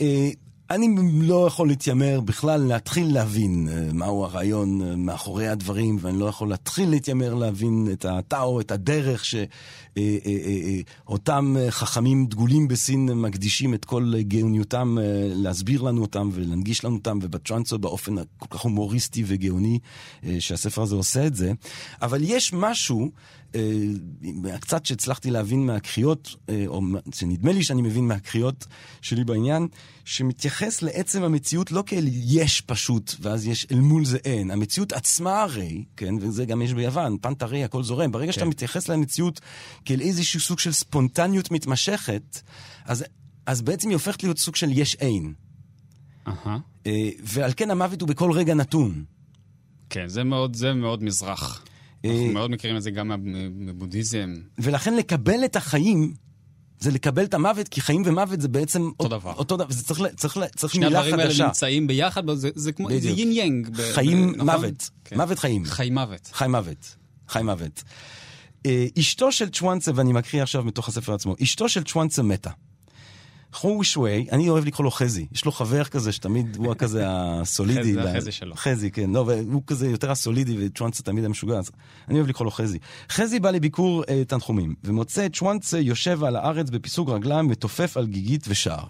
אה, 0.00 0.30
אני 0.70 0.88
לא 1.22 1.46
יכול 1.46 1.68
להתיימר 1.68 2.20
בכלל 2.20 2.60
להתחיל 2.60 3.14
להבין 3.14 3.68
אה, 3.68 3.92
מהו 3.92 4.24
הרעיון 4.24 4.82
אה, 4.82 4.96
מאחורי 4.96 5.48
הדברים, 5.48 5.96
ואני 6.00 6.18
לא 6.18 6.24
יכול 6.24 6.48
להתחיל 6.48 6.90
להתיימר 6.90 7.34
להבין 7.34 7.88
את 7.92 8.04
הטאו, 8.04 8.60
את 8.60 8.70
הדרך 8.70 9.24
שאותם 9.98 11.56
חכמים 11.70 12.26
דגולים 12.26 12.68
בסין 12.68 13.06
מקדישים 13.06 13.74
את 13.74 13.84
כל 13.84 14.12
גאוניותם 14.20 14.96
אה, 15.00 15.04
להסביר 15.34 15.82
לנו 15.82 16.00
אותם 16.02 16.30
ולהנגיש 16.32 16.84
לנו 16.84 16.94
אותם, 16.94 17.18
ובצ'ואנסו 17.22 17.78
באופן 17.78 18.18
הכל 18.18 18.46
כך 18.50 18.60
הומוריסטי 18.60 19.24
וגאוני 19.26 19.78
אה, 20.24 20.36
שהספר 20.40 20.82
הזה 20.82 20.94
עושה 20.94 21.26
את 21.26 21.34
זה. 21.34 21.52
אבל 22.02 22.20
יש 22.22 22.52
משהו, 22.52 23.10
אה, 23.54 23.60
קצת 24.60 24.86
שהצלחתי 24.86 25.30
להבין 25.30 25.66
מהקריאות, 25.66 26.36
אה, 26.48 26.64
או 26.66 26.80
מה- 26.80 26.98
שנדמה 27.14 27.52
לי 27.52 27.62
שאני 27.62 27.82
מבין 27.82 28.08
מהקריאות 28.08 28.66
שלי 29.02 29.24
בעניין, 29.24 29.68
שמתייחס 30.04 30.82
לעצם 30.82 31.22
המציאות 31.22 31.72
לא 31.72 31.82
כאל 31.86 32.04
יש 32.12 32.60
פשוט, 32.60 33.14
ואז 33.20 33.46
יש 33.46 33.66
אל 33.72 33.80
מול 33.80 34.04
זה 34.04 34.18
אין. 34.24 34.50
המציאות 34.50 34.92
עצמה 34.92 35.42
הרי, 35.42 35.84
כן, 35.96 36.14
וזה 36.20 36.44
גם 36.44 36.62
יש 36.62 36.72
ביוון, 36.74 37.16
פנטה 37.20 37.46
רי, 37.46 37.64
הכל 37.64 37.82
זורם. 37.82 38.12
ברגע 38.12 38.32
שאתה 38.32 38.44
כן. 38.44 38.48
מתייחס 38.50 38.88
למציאות 38.88 39.40
כאל 39.84 40.00
איזשהו 40.00 40.40
סוג 40.40 40.58
של 40.58 40.72
ספונטניות 40.72 41.50
מתמשכת, 41.50 42.40
אז, 42.84 43.04
אז 43.46 43.62
בעצם 43.62 43.88
היא 43.88 43.94
הופכת 43.94 44.22
להיות 44.22 44.38
סוג 44.38 44.56
של 44.56 44.68
יש 44.72 44.94
אין. 44.94 45.32
אה, 46.86 46.92
ועל 47.24 47.52
כן 47.56 47.70
המוות 47.70 48.00
הוא 48.00 48.08
בכל 48.08 48.32
רגע 48.32 48.54
נתון. 48.54 49.04
כן, 49.90 50.08
זה 50.08 50.24
מאוד, 50.24 50.56
זה 50.56 50.72
מאוד 50.72 51.02
מזרח. 51.04 51.64
אה, 52.04 52.10
אנחנו 52.10 52.32
מאוד 52.32 52.50
מכירים 52.50 52.76
את 52.76 52.82
זה 52.82 52.90
גם 52.90 53.12
מבודהיזם. 53.50 54.34
ולכן 54.58 54.96
לקבל 54.96 55.44
את 55.44 55.56
החיים, 55.56 56.14
זה 56.80 56.90
לקבל 56.90 57.24
את 57.24 57.34
המוות, 57.34 57.68
כי 57.68 57.80
חיים 57.80 58.02
ומוות 58.06 58.40
זה 58.40 58.48
בעצם 58.48 58.82
אותו 58.82 59.08
דבר. 59.08 59.32
אותו 59.32 59.56
דבר, 59.56 59.66
וזה 59.70 59.84
צריך, 59.84 60.00
ל- 60.00 60.08
צריך, 60.08 60.36
ל- 60.36 60.46
צריך 60.46 60.74
שני 60.74 60.86
מילה 60.86 60.98
הדברים 60.98 61.18
האלה 61.18 61.30
חדשה. 61.30 61.44
נמצאים 61.46 61.86
ביחד, 61.86 62.22
זה, 62.34 62.50
זה 62.54 62.72
כמו, 62.72 62.88
זה 62.90 62.96
בדיוק. 62.96 63.18
יין 63.18 63.32
יאנג. 63.32 63.68
ב- 63.70 63.92
חיים 63.94 64.32
ב- 64.32 64.36
נכון? 64.36 64.46
מוות, 64.46 64.90
כן. 65.04 65.16
מוות 65.16 65.38
חיים. 65.38 65.64
חיים 65.64 65.94
מוות. 65.94 66.30
חי 66.32 66.48
מוות. 66.48 66.96
חי 67.28 67.42
מוות. 67.42 67.82
אה, 68.66 68.86
אשתו 68.98 69.32
של 69.32 69.48
צ'ואנסה, 69.48 69.90
ואני 69.94 70.12
מקריא 70.12 70.42
עכשיו 70.42 70.64
מתוך 70.64 70.88
הספר 70.88 71.14
עצמו, 71.14 71.34
אשתו 71.42 71.68
של 71.68 71.84
צ'ואנסה 71.84 72.22
מתה. 72.22 72.50
חוי 73.52 73.84
שווי, 73.84 74.26
אני 74.32 74.48
אוהב 74.48 74.64
לקרוא 74.64 74.84
לו 74.84 74.90
חזי. 74.90 75.26
יש 75.32 75.44
לו 75.44 75.52
חבר 75.52 75.84
כזה 75.84 76.12
שתמיד 76.12 76.56
הוא 76.56 76.74
כזה 76.78 77.04
הסולידי. 77.08 77.80
חזי, 77.80 77.92
זה 77.92 78.10
החזי 78.10 78.32
שלו. 78.32 78.54
חזי, 78.54 78.90
כן. 78.90 79.10
לא, 79.10 79.24
והוא 79.26 79.62
כזה 79.66 79.88
יותר 79.88 80.10
הסולידי 80.10 80.56
וצ'ואנצה 80.60 81.02
תמיד 81.02 81.24
המשוגע, 81.24 81.58
אז 81.58 81.70
אני 82.08 82.18
אוהב 82.18 82.28
לקרוא 82.28 82.44
לו 82.44 82.50
חזי. 82.50 82.78
חזי 83.10 83.40
בא 83.40 83.50
לביקור 83.50 84.04
אה, 84.08 84.24
תנחומים, 84.24 84.74
ומוצא 84.84 85.26
את 85.26 85.36
צ'ואנצה 85.36 85.78
יושב 85.78 86.24
על 86.24 86.36
הארץ 86.36 86.70
בפיסוג 86.70 87.10
רגליים, 87.10 87.48
מתופף 87.48 87.96
על 87.96 88.06
גיגית 88.06 88.44
ושר. 88.48 88.84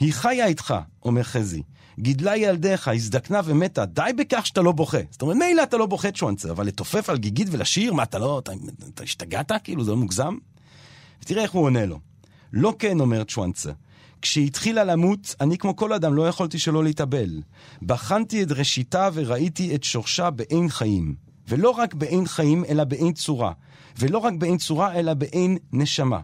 היא 0.00 0.12
חיה 0.12 0.46
איתך, 0.46 0.74
אומר 1.04 1.22
חזי. 1.22 1.62
גידלה 2.00 2.36
ילדיך, 2.36 2.88
הזדקנה 2.88 3.40
ומתה, 3.44 3.84
די 3.84 4.10
בכך 4.18 4.46
שאתה 4.46 4.62
לא 4.62 4.72
בוכה. 4.72 4.98
זאת 5.10 5.22
אומרת, 5.22 5.36
מילא 5.36 5.62
אתה 5.62 5.76
לא 5.76 5.86
בוכה 5.86 6.10
צ'ואנצה, 6.10 6.50
אבל 6.50 6.66
לתופף 6.66 7.10
על 7.10 7.18
גיגית 7.18 7.48
ולשיר, 7.50 7.92
מה, 7.92 8.02
אתה 8.02 8.18
לא, 8.18 8.38
אתה, 8.38 8.52
אתה 8.94 9.02
השתגעת? 9.02 9.52
כאילו, 9.64 9.84
זה 9.84 9.90
לא 9.90 9.96
מוגזם? 9.96 10.36
ותראה 11.22 11.42
איך 11.42 11.50
הוא 11.50 11.62
עונה 11.62 11.86
לו. 11.86 11.98
לא 12.52 12.74
כן, 12.78 13.00
אומר 13.00 13.24
צ'ואנצה. 13.24 13.72
כשהתחילה 14.22 14.84
למות, 14.84 15.34
אני 15.40 15.58
כמו 15.58 15.76
כל 15.76 15.92
אדם 15.92 16.14
לא 16.14 16.28
יכולתי 16.28 16.58
שלא 16.58 16.84
להתאבל. 16.84 17.42
בחנתי 17.82 18.42
את 18.42 18.52
ראשיתה 18.52 19.08
וראיתי 19.14 19.74
את 19.74 19.84
שורשה 19.84 20.30
באין 20.30 20.68
חיים. 20.68 21.14
ולא 21.48 21.70
רק 21.70 21.94
באין 21.94 22.26
חיים, 22.26 22.64
אלא 22.64 22.84
באין 22.84 23.12
צורה. 23.12 23.52
ולא 23.98 24.18
רק 24.18 24.32
באין 24.38 24.58
צורה, 24.58 24.94
אלא 24.94 25.14
באין 25.14 25.58
נשמה. 25.72 26.20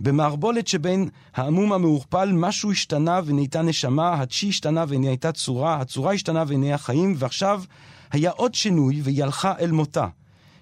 במערבולת 0.00 0.68
שבין 0.68 1.08
העמום 1.34 1.72
המעורפל, 1.72 2.32
משהו 2.32 2.72
השתנה 2.72 3.20
ונהייתה 3.24 3.62
נשמה, 3.62 4.12
הצ'י 4.12 4.48
השתנה 4.48 4.84
ונהייתה 4.88 5.32
צורה, 5.32 5.80
הצורה 5.80 6.12
השתנה 6.12 6.44
ונהיה 6.48 6.78
חיים, 6.78 7.14
ועכשיו 7.18 7.62
היה 8.10 8.30
עוד 8.30 8.54
שינוי 8.54 9.00
והיא 9.02 9.24
הלכה 9.24 9.54
אל 9.60 9.70
מותה. 9.70 10.06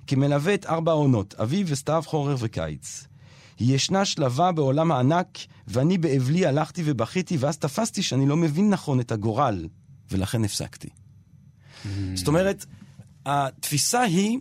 כמלווה 0.07 0.55
את 0.55 0.67
ארבע 0.67 0.93
העונות, 0.93 1.35
אביב 1.35 1.67
וסתיו, 1.71 2.03
חורר 2.07 2.37
וקיץ. 2.39 3.07
היא 3.59 3.75
ישנה 3.75 4.05
שלווה 4.05 4.53
בעולם 4.53 4.93
הענק, 4.93 5.39
ואני 5.69 5.99
באבלי 5.99 6.47
הלכתי 6.47 6.83
ובכיתי, 6.85 7.37
ואז 7.37 7.59
תפסתי 7.59 8.03
שאני 8.03 8.27
לא 8.27 8.37
מבין 8.37 8.71
נכון 8.71 9.01
את 9.01 9.13
הגורל, 9.13 9.69
ולכן 10.11 10.45
הפסקתי. 10.45 10.89
זאת 12.15 12.29
אומרת, 12.29 12.65
התפיסה 13.27 14.03
היא 14.03 14.39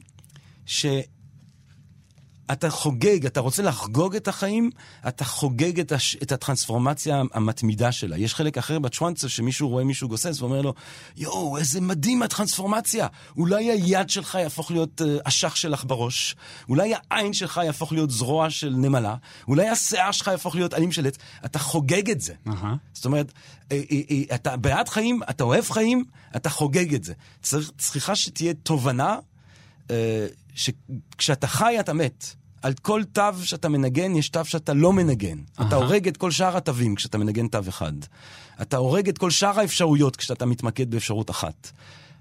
שאתה 2.51 2.69
חוגג, 2.69 3.25
אתה 3.25 3.39
רוצה 3.39 3.63
לחגוג 3.63 4.15
את 4.15 4.27
החיים, 4.27 4.69
אתה 5.07 5.25
חוגג 5.25 5.79
את, 5.79 5.91
הש... 5.91 6.15
את 6.15 6.31
הטרנספורמציה 6.31 7.21
המתמידה 7.33 7.91
שלה. 7.91 8.17
יש 8.17 8.35
חלק 8.35 8.57
אחר 8.57 8.79
בצ'ואנצה 8.79 9.29
שמישהו 9.29 9.69
רואה 9.69 9.83
מישהו 9.83 10.09
גוסס 10.09 10.41
ואומר 10.41 10.61
לו, 10.61 10.73
יואו, 11.17 11.57
איזה 11.57 11.81
מדהים 11.81 12.23
הטרנספורמציה. 12.23 13.07
אולי 13.37 13.71
היד 13.71 14.09
שלך 14.09 14.35
יהפוך 14.35 14.71
להיות 14.71 15.01
uh, 15.01 15.05
אשך 15.23 15.57
שלך 15.57 15.83
בראש, 15.87 16.35
אולי 16.69 16.93
העין 17.11 17.33
שלך 17.33 17.61
יהפוך 17.65 17.91
להיות 17.91 18.11
זרוע 18.11 18.49
של 18.49 18.69
נמלה, 18.69 19.15
אולי 19.47 19.69
השיער 19.69 20.11
שלך 20.11 20.27
יהפוך 20.27 20.55
להיות 20.55 20.73
עלים 20.73 20.91
של 20.91 21.07
עץ. 21.07 21.17
אתה 21.45 21.59
חוגג 21.59 22.09
את 22.09 22.21
זה. 22.21 22.33
אהה. 22.47 22.75
זאת 22.93 23.05
אומרת, 23.05 23.31
אה, 23.71 23.81
אה, 23.91 24.01
אה, 24.11 24.35
אתה 24.35 24.57
בעד 24.57 24.89
חיים, 24.89 25.19
אתה 25.29 25.43
אוהב 25.43 25.69
חיים, 25.69 26.03
אתה 26.35 26.49
חוגג 26.49 26.93
את 26.93 27.03
זה. 27.03 27.13
צריך, 27.41 27.71
צריכה 27.77 28.15
שתהיה 28.15 28.53
תובנה 28.53 29.17
אה, 29.91 30.27
שכשאתה 30.55 31.47
חי 31.47 31.79
אתה 31.79 31.93
מת. 31.93 32.25
על 32.61 32.73
כל 32.81 33.03
תו 33.03 33.21
שאתה 33.43 33.69
מנגן, 33.69 34.15
יש 34.15 34.29
תו 34.29 34.45
שאתה 34.45 34.73
לא 34.73 34.93
מנגן. 34.93 35.37
אתה 35.61 35.75
הורג 35.75 36.07
את 36.07 36.17
כל 36.17 36.31
שאר 36.31 36.57
התווים 36.57 36.95
כשאתה 36.95 37.17
מנגן 37.17 37.47
תו 37.47 37.59
אחד. 37.67 37.93
אתה 38.61 38.77
הורג 38.77 39.09
את 39.09 39.17
כל 39.17 39.31
שאר 39.31 39.59
האפשרויות 39.59 40.15
כשאתה 40.15 40.45
מתמקד 40.45 40.91
באפשרות 40.91 41.29
אחת. 41.29 41.71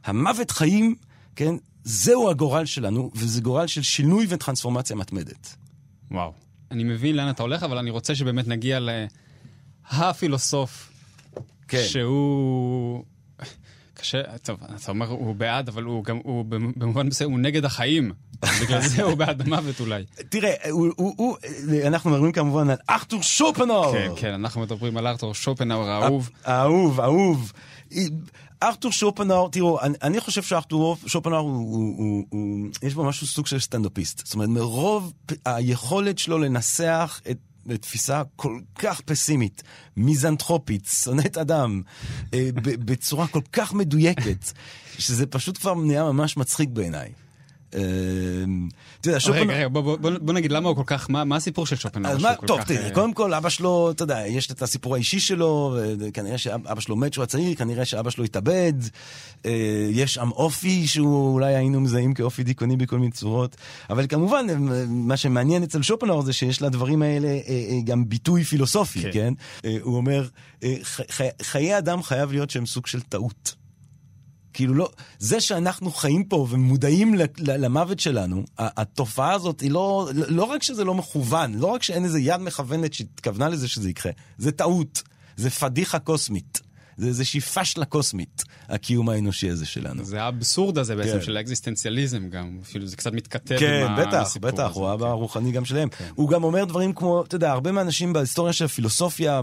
המוות 0.04 0.50
חיים, 0.50 0.94
כן, 1.36 1.54
זהו 1.84 2.30
הגורל 2.30 2.64
שלנו, 2.64 3.10
וזה 3.14 3.40
גורל 3.40 3.66
של 3.66 3.82
שינוי 3.82 4.26
וטרנספורמציה 4.28 4.96
מתמדת. 4.96 5.56
וואו. 6.10 6.32
אני 6.70 6.84
מבין 6.84 7.16
לאן 7.16 7.30
אתה 7.30 7.42
הולך, 7.42 7.62
אבל 7.62 7.78
אני 7.78 7.90
רוצה 7.90 8.14
שבאמת 8.14 8.48
נגיע 8.48 8.78
להפילוסוף, 9.92 10.92
כן. 11.68 11.84
שהוא... 11.88 13.04
קשה, 14.02 14.22
טוב, 14.42 14.58
אתה 14.76 14.92
אומר 14.92 15.08
הוא 15.08 15.34
בעד, 15.34 15.68
אבל 15.68 15.82
הוא 15.82 16.04
גם, 16.04 16.18
הוא 16.24 16.44
במובן 16.76 17.06
מסוים, 17.06 17.30
הוא 17.30 17.38
נגד 17.38 17.64
החיים. 17.64 18.12
בגלל 18.62 18.80
זה 18.80 19.02
הוא 19.02 19.14
בעד 19.14 19.40
המוות 19.40 19.80
אולי. 19.80 20.04
תראה, 20.28 20.52
אנחנו 21.86 22.10
מדברים 22.10 22.32
כמובן 22.32 22.70
על 22.70 22.76
ארתור 22.90 23.22
שופנאור. 23.22 23.92
כן, 23.92 24.12
כן, 24.16 24.32
אנחנו 24.34 24.60
מדברים 24.60 24.96
על 24.96 25.06
ארתור 25.06 25.34
שופנאור 25.34 25.84
האהוב. 25.84 26.30
אהוב, 26.48 27.00
אהוב. 27.00 27.52
ארתור 28.62 28.92
שופנאור, 28.92 29.50
תראו, 29.50 29.80
אני, 29.80 29.94
אני 30.02 30.20
חושב 30.20 30.42
שארתור 30.42 30.96
שופנאור, 31.06 31.40
הוא, 31.40 31.56
הוא, 31.56 31.94
הוא, 31.98 32.24
הוא, 32.30 32.68
יש 32.82 32.94
בו 32.94 33.04
משהו 33.04 33.26
סוג 33.26 33.46
של 33.46 33.60
סטנדאפיסט. 33.60 34.26
זאת 34.26 34.34
אומרת, 34.34 34.48
מרוב 34.48 35.12
היכולת 35.44 36.18
שלו 36.18 36.38
לנסח 36.38 37.20
את... 37.30 37.36
בתפיסה 37.66 38.22
כל 38.36 38.60
כך 38.74 39.00
פסימית, 39.00 39.62
מיזנטרופית, 39.96 40.86
שונאת 40.86 41.38
אדם, 41.38 41.82
אה, 42.34 42.48
בצורה 42.54 43.26
כל 43.26 43.40
כך 43.52 43.74
מדויקת, 43.74 44.52
שזה 44.98 45.26
פשוט 45.26 45.58
כבר 45.58 45.74
נהיה 45.74 46.04
ממש 46.04 46.36
מצחיק 46.36 46.68
בעיניי. 46.68 47.12
אתה 49.00 49.08
יודע, 49.08 49.20
שופנאור... 49.20 49.44
רגע, 49.44 49.56
רגע, 49.56 49.68
בוא 49.98 50.32
נגיד 50.32 50.52
למה 50.52 50.68
הוא 50.68 50.76
כל 50.76 50.82
כך, 50.86 51.10
מה 51.10 51.36
הסיפור 51.36 51.66
של 51.66 51.76
שופנאור? 51.76 52.14
טוב, 52.46 52.62
תראה, 52.62 52.90
קודם 52.90 53.12
כל 53.14 53.34
אבא 53.34 53.48
שלו, 53.48 53.90
אתה 53.90 54.02
יודע, 54.02 54.26
יש 54.26 54.50
את 54.50 54.62
הסיפור 54.62 54.94
האישי 54.94 55.20
שלו, 55.20 55.76
כנראה 56.14 56.38
שאבא 56.38 56.80
שלו 56.80 56.96
מת 56.96 57.10
כשהוא 57.10 57.22
הצעיר, 57.22 57.54
כנראה 57.54 57.84
שאבא 57.84 58.10
שלו 58.10 58.24
התאבד, 58.24 58.72
יש 59.90 60.14
שם 60.14 60.30
אופי 60.30 60.86
שהוא 60.86 61.34
אולי 61.34 61.54
היינו 61.54 61.80
מזהים 61.80 62.14
כאופי 62.14 62.42
דיכאוני 62.42 62.76
בכל 62.76 62.98
מיני 62.98 63.10
צורות, 63.12 63.56
אבל 63.90 64.06
כמובן, 64.08 64.46
מה 64.88 65.16
שמעניין 65.16 65.62
אצל 65.62 65.82
שופנאור 65.82 66.22
זה 66.22 66.32
שיש 66.32 66.62
לדברים 66.62 67.02
האלה 67.02 67.28
גם 67.84 68.08
ביטוי 68.08 68.44
פילוסופי, 68.44 69.12
כן? 69.12 69.34
הוא 69.80 69.96
אומר, 69.96 70.28
חיי 71.42 71.78
אדם 71.78 72.02
חייב 72.02 72.32
להיות 72.32 72.50
שהם 72.50 72.66
סוג 72.66 72.86
של 72.86 73.00
טעות. 73.00 73.61
כאילו 74.52 74.74
לא, 74.74 74.90
זה 75.18 75.40
שאנחנו 75.40 75.90
חיים 75.90 76.24
פה 76.24 76.46
ומודעים 76.50 77.14
למוות 77.38 78.00
שלנו, 78.00 78.44
התופעה 78.58 79.32
הזאת 79.32 79.60
היא 79.60 79.70
לא, 79.70 80.10
לא 80.14 80.44
רק 80.44 80.62
שזה 80.62 80.84
לא 80.84 80.94
מכוון, 80.94 81.54
לא 81.54 81.66
רק 81.66 81.82
שאין 81.82 82.04
איזה 82.04 82.20
יד 82.20 82.40
מכוונת 82.40 82.92
שהתכוונה 82.92 83.48
לזה 83.48 83.68
שזה 83.68 83.90
יקרה, 83.90 84.12
זה 84.38 84.52
טעות, 84.52 85.02
זה 85.36 85.50
פדיחה 85.50 85.98
קוסמית. 85.98 86.71
זה 86.96 87.06
איזושהי 87.06 87.40
פשלה 87.40 87.84
קוסמית, 87.84 88.44
הקיום 88.68 89.08
האנושי 89.08 89.50
הזה 89.50 89.66
שלנו. 89.66 90.04
זה 90.04 90.22
האבסורד 90.22 90.78
הזה 90.78 90.96
בעצם 90.96 91.18
כן. 91.18 91.22
של 91.22 91.36
האקזיסטנציאליזם 91.36 92.28
גם, 92.28 92.58
אפילו 92.62 92.86
זה 92.86 92.96
קצת 92.96 93.12
מתכתב 93.12 93.58
כן, 93.58 93.86
עם 93.88 93.96
בטח, 93.96 94.20
הסיפור 94.22 94.50
בטח, 94.50 94.70
הזה. 94.70 94.78
הוא 94.78 94.88
האבא 94.88 95.04
כן. 95.04 95.10
הרוחני 95.10 95.52
גם 95.52 95.64
שלהם. 95.64 95.88
כן. 95.88 96.08
הוא 96.14 96.28
גם 96.28 96.44
אומר 96.44 96.64
דברים 96.64 96.92
כמו, 96.92 97.22
אתה 97.22 97.36
יודע, 97.36 97.50
הרבה 97.50 97.72
מהאנשים 97.72 98.12
בהיסטוריה 98.12 98.52
של 98.52 98.64
הפילוסופיה, 98.64 99.40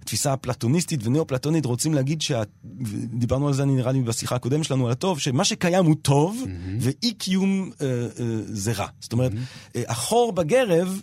בתפיסה 0.00 0.32
הפלטוניסטית 0.32 1.06
ונאו-פלטונית, 1.06 1.64
רוצים 1.64 1.94
להגיד, 1.94 2.22
שה... 2.22 2.42
דיברנו 3.12 3.48
על 3.48 3.54
זה 3.54 3.64
נראה 3.64 3.92
לי 3.92 4.02
בשיחה 4.02 4.36
הקודמת 4.36 4.64
שלנו 4.64 4.86
על 4.86 4.92
הטוב, 4.92 5.18
שמה 5.18 5.44
שקיים 5.44 5.84
הוא 5.84 5.96
טוב, 6.02 6.44
Mm-hmm. 6.48 6.50
ואי 6.80 7.12
קיום 7.12 7.70
אה, 7.80 7.86
אה, 7.86 8.06
זה 8.46 8.72
רע. 8.72 8.86
זאת 9.00 9.12
אומרת, 9.12 9.32
אה, 9.76 9.82
החור 9.88 10.32
בגרב 10.32 11.00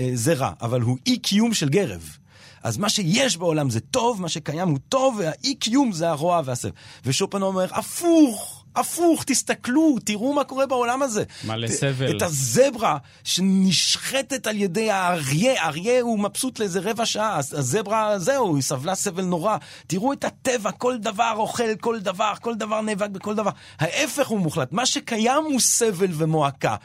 אה, 0.00 0.10
זה 0.14 0.34
רע, 0.34 0.52
אבל 0.60 0.80
הוא 0.80 0.98
אי 1.06 1.18
קיום 1.18 1.54
של 1.54 1.68
גרב. 1.68 2.17
אז 2.62 2.78
מה 2.78 2.88
שיש 2.88 3.36
בעולם 3.36 3.70
זה 3.70 3.80
טוב, 3.80 4.22
מה 4.22 4.28
שקיים 4.28 4.68
הוא 4.68 4.78
טוב, 4.88 5.16
והאי 5.18 5.54
קיום 5.54 5.92
זה 5.92 6.10
הרוע 6.10 6.42
והסבל. 6.44 6.70
ושופן 7.04 7.42
אומר, 7.42 7.66
הפוך, 7.72 8.64
הפוך, 8.76 9.24
תסתכלו, 9.24 9.96
תראו 10.04 10.32
מה 10.32 10.44
קורה 10.44 10.66
בעולם 10.66 11.02
הזה. 11.02 11.24
מלא 11.46 11.68
סבל. 11.68 12.16
את 12.16 12.22
הזברה 12.22 12.98
שנשחטת 13.24 14.46
על 14.46 14.56
ידי 14.56 14.90
האריה, 14.90 15.62
האריה 15.62 16.00
הוא 16.00 16.18
מבסוט 16.18 16.58
לאיזה 16.58 16.80
רבע 16.80 17.06
שעה, 17.06 17.36
הזברה, 17.36 18.18
זהו, 18.18 18.54
היא 18.54 18.62
סבלה 18.62 18.94
סבל 18.94 19.24
נורא. 19.24 19.56
תראו 19.86 20.12
את 20.12 20.24
הטבע, 20.24 20.70
כל 20.70 20.98
דבר 20.98 21.34
אוכל 21.36 21.76
כל 21.80 22.00
דבר, 22.00 22.32
כל 22.40 22.54
דבר 22.54 22.80
נאבק 22.80 23.10
בכל 23.10 23.34
דבר. 23.34 23.50
ההפך 23.78 24.28
הוא 24.28 24.40
מוחלט, 24.40 24.72
מה 24.72 24.86
שקיים 24.86 25.44
הוא 25.44 25.60
סבל 25.60 26.10
ומועקה. 26.12 26.76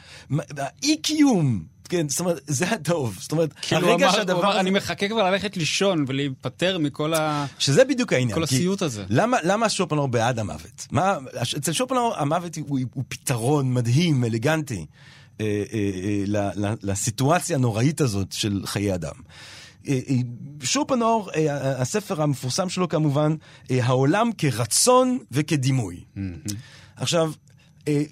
האי 0.58 0.96
קיום. 0.96 1.73
כן, 1.88 2.08
זאת 2.08 2.20
אומרת, 2.20 2.40
זה 2.46 2.70
הטוב. 2.70 3.16
זאת 3.20 3.32
אומרת, 3.32 3.52
כאילו 3.62 3.88
הרגע 3.88 4.04
הוא 4.06 4.10
אמר- 4.12 4.18
שהדבר 4.18 4.34
הוא 4.36 4.42
אמר, 4.42 4.50
הזה... 4.50 4.60
אני 4.60 4.70
מחכה 4.70 5.08
כבר 5.08 5.30
ללכת 5.30 5.56
לישון 5.56 6.04
ולהיפטר 6.08 6.78
מכל 6.78 7.14
ה... 7.14 7.46
שזה 7.58 7.84
בדיוק 7.84 8.12
העניין. 8.12 8.34
כל 8.34 8.42
הסיוט 8.42 8.82
הזה. 8.82 9.04
למה, 9.08 9.36
למה 9.44 9.68
שופנאור 9.68 10.08
בעד 10.08 10.38
המוות? 10.38 10.86
מה, 10.90 11.16
אצל 11.42 11.72
שופנאור 11.72 12.14
המוות 12.16 12.56
הוא, 12.68 12.80
הוא 12.94 13.04
פתרון 13.08 13.74
מדהים, 13.74 14.24
אלגנטי, 14.24 14.86
אה, 15.40 15.46
אה, 15.72 15.78
אה, 15.94 16.24
ל- 16.26 16.66
ל- 16.66 16.74
לסיטואציה 16.82 17.56
הנוראית 17.56 18.00
הזאת 18.00 18.32
של 18.32 18.62
חיי 18.64 18.94
אדם. 18.94 19.14
אה, 19.88 20.00
אה, 20.08 20.14
שופנאור, 20.62 21.30
אה, 21.36 21.80
הספר 21.80 22.22
המפורסם 22.22 22.68
שלו 22.68 22.88
כמובן, 22.88 23.34
אה, 23.70 23.84
העולם 23.84 24.30
כרצון 24.38 25.18
וכדימוי. 25.32 26.00
עכשיו, 26.96 27.32
אה, 27.88 28.02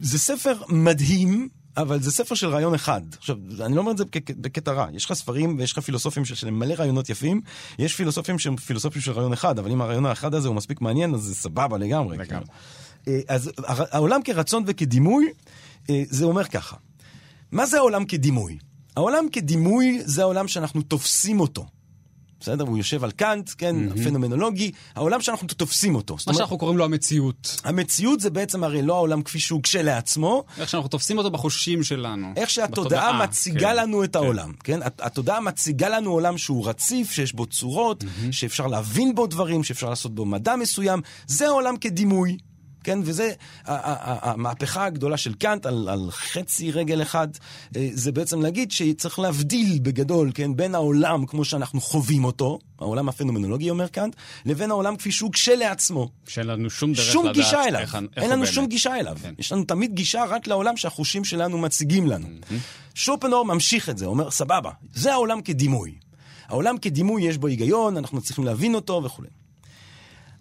זה 0.00 0.18
ספר 0.18 0.52
מדהים. 0.68 1.48
אבל 1.76 2.02
זה 2.02 2.12
ספר 2.12 2.34
של 2.34 2.46
רעיון 2.48 2.74
אחד. 2.74 3.00
עכשיו, 3.18 3.36
אני 3.60 3.74
לא 3.74 3.80
אומר 3.80 3.92
את 3.92 3.96
זה 3.98 4.04
בקטע 4.36 4.72
רע. 4.72 4.86
יש 4.94 5.04
לך 5.04 5.12
ספרים 5.12 5.56
ויש 5.58 5.72
לך 5.72 5.78
פילוסופים 5.78 6.24
של- 6.24 6.34
של 6.34 6.50
מלא 6.50 6.74
רעיונות 6.74 7.10
יפים, 7.10 7.40
יש 7.78 7.94
פילוסופים 7.96 8.38
שהם 8.38 8.56
פילוסופים 8.56 9.02
של 9.02 9.12
רעיון 9.12 9.32
אחד, 9.32 9.58
אבל 9.58 9.70
אם 9.70 9.80
הרעיון 9.82 10.06
האחד 10.06 10.34
הזה 10.34 10.48
הוא 10.48 10.56
מספיק 10.56 10.80
מעניין, 10.80 11.14
אז 11.14 11.20
זה 11.20 11.34
סבבה 11.34 11.78
לגמרי. 11.78 12.18
לגמרי. 12.18 12.26
כאילו. 12.26 12.46
אה, 13.28 13.34
אז 13.36 13.50
העולם 13.90 14.20
כרצון 14.24 14.64
וכדימוי, 14.66 15.26
אה, 15.90 16.02
זה 16.08 16.24
אומר 16.24 16.44
ככה. 16.44 16.76
מה 17.52 17.66
זה 17.66 17.76
העולם 17.78 18.04
כדימוי? 18.04 18.58
העולם 18.96 19.24
כדימוי 19.32 20.02
זה 20.04 20.22
העולם 20.22 20.48
שאנחנו 20.48 20.82
תופסים 20.82 21.40
אותו. 21.40 21.66
בסדר? 22.42 22.64
הוא 22.64 22.78
יושב 22.78 23.04
על 23.04 23.10
קאנט, 23.10 23.50
כן, 23.58 23.76
mm-hmm. 23.76 24.04
פנומנולוגי, 24.04 24.72
העולם 24.94 25.20
שאנחנו 25.20 25.48
תופסים 25.48 25.94
אותו. 25.94 26.16
מה 26.26 26.34
שאנחנו 26.34 26.58
קוראים 26.58 26.78
לו 26.78 26.84
המציאות. 26.84 27.60
המציאות 27.64 28.20
זה 28.20 28.30
בעצם 28.30 28.64
הרי 28.64 28.82
לא 28.82 28.94
העולם 28.94 29.22
כפי 29.22 29.38
שהוא 29.38 29.62
כשלעצמו. 29.62 30.44
איך 30.58 30.68
שאנחנו 30.68 30.88
תופסים 30.88 31.18
אותו 31.18 31.30
בחושים 31.30 31.82
שלנו. 31.82 32.32
איך 32.36 32.50
שהתודעה 32.50 33.12
בתודעה, 33.12 33.22
מציגה 33.26 33.70
כן, 33.70 33.76
לנו 33.76 34.04
את 34.04 34.12
כן. 34.16 34.18
העולם, 34.18 34.52
כן? 34.64 34.80
התודעה 34.98 35.40
מציגה 35.40 35.88
לנו 35.88 36.10
עולם 36.10 36.38
שהוא 36.38 36.68
רציף, 36.68 37.10
שיש 37.10 37.32
בו 37.32 37.46
צורות, 37.46 38.02
mm-hmm. 38.02 38.32
שאפשר 38.32 38.66
להבין 38.66 39.14
בו 39.14 39.26
דברים, 39.26 39.64
שאפשר 39.64 39.90
לעשות 39.90 40.14
בו 40.14 40.24
מדע 40.24 40.56
מסוים. 40.56 41.00
זה 41.26 41.46
העולם 41.46 41.76
כדימוי. 41.76 42.36
כן? 42.84 42.98
וזה 43.02 43.32
המהפכה 43.64 44.84
הגדולה 44.84 45.16
של 45.16 45.34
קאנט 45.34 45.66
על, 45.66 45.88
על 45.88 46.10
חצי 46.10 46.70
רגל 46.70 47.02
אחד, 47.02 47.28
אה, 47.76 47.88
זה 47.92 48.12
בעצם 48.12 48.42
להגיד 48.42 48.70
שצריך 48.70 49.18
להבדיל 49.18 49.78
בגדול, 49.82 50.30
כן? 50.34 50.56
בין 50.56 50.74
העולם 50.74 51.26
כמו 51.26 51.44
שאנחנו 51.44 51.80
חווים 51.80 52.24
אותו, 52.24 52.58
העולם 52.78 53.08
הפנומנולוגי 53.08 53.70
אומר 53.70 53.86
קאנט, 53.88 54.16
לבין 54.46 54.70
העולם 54.70 54.96
כפי 54.96 55.12
שהוא 55.12 55.32
כשלעצמו. 55.32 56.08
שאין 56.28 56.46
לנו 56.46 56.70
שום 56.70 56.92
דרך 56.92 57.04
שום 57.04 57.24
לדעת 57.24 57.36
גישה 57.36 57.64
אליו. 57.64 57.80
איך, 57.80 57.94
איך 57.94 58.02
אין 58.16 58.30
לנו 58.30 58.42
באמת. 58.42 58.54
שום 58.54 58.66
גישה 58.66 58.96
אליו. 58.96 59.16
כן. 59.22 59.34
יש 59.38 59.52
לנו 59.52 59.64
תמיד 59.64 59.94
גישה 59.94 60.24
רק 60.24 60.46
לעולם 60.46 60.76
שהחושים 60.76 61.24
שלנו 61.24 61.58
מציגים 61.58 62.06
לנו. 62.06 62.26
Mm-hmm. 62.26 62.54
שופנור 62.94 63.44
ממשיך 63.44 63.88
את 63.88 63.98
זה, 63.98 64.06
אומר, 64.06 64.30
סבבה, 64.30 64.70
זה 64.94 65.12
העולם 65.12 65.40
כדימוי. 65.40 65.94
העולם 66.48 66.78
כדימוי 66.78 67.22
יש 67.22 67.38
בו 67.38 67.46
היגיון, 67.46 67.96
אנחנו 67.96 68.20
צריכים 68.20 68.44
להבין 68.44 68.74
אותו 68.74 69.02
וכולי. 69.04 69.28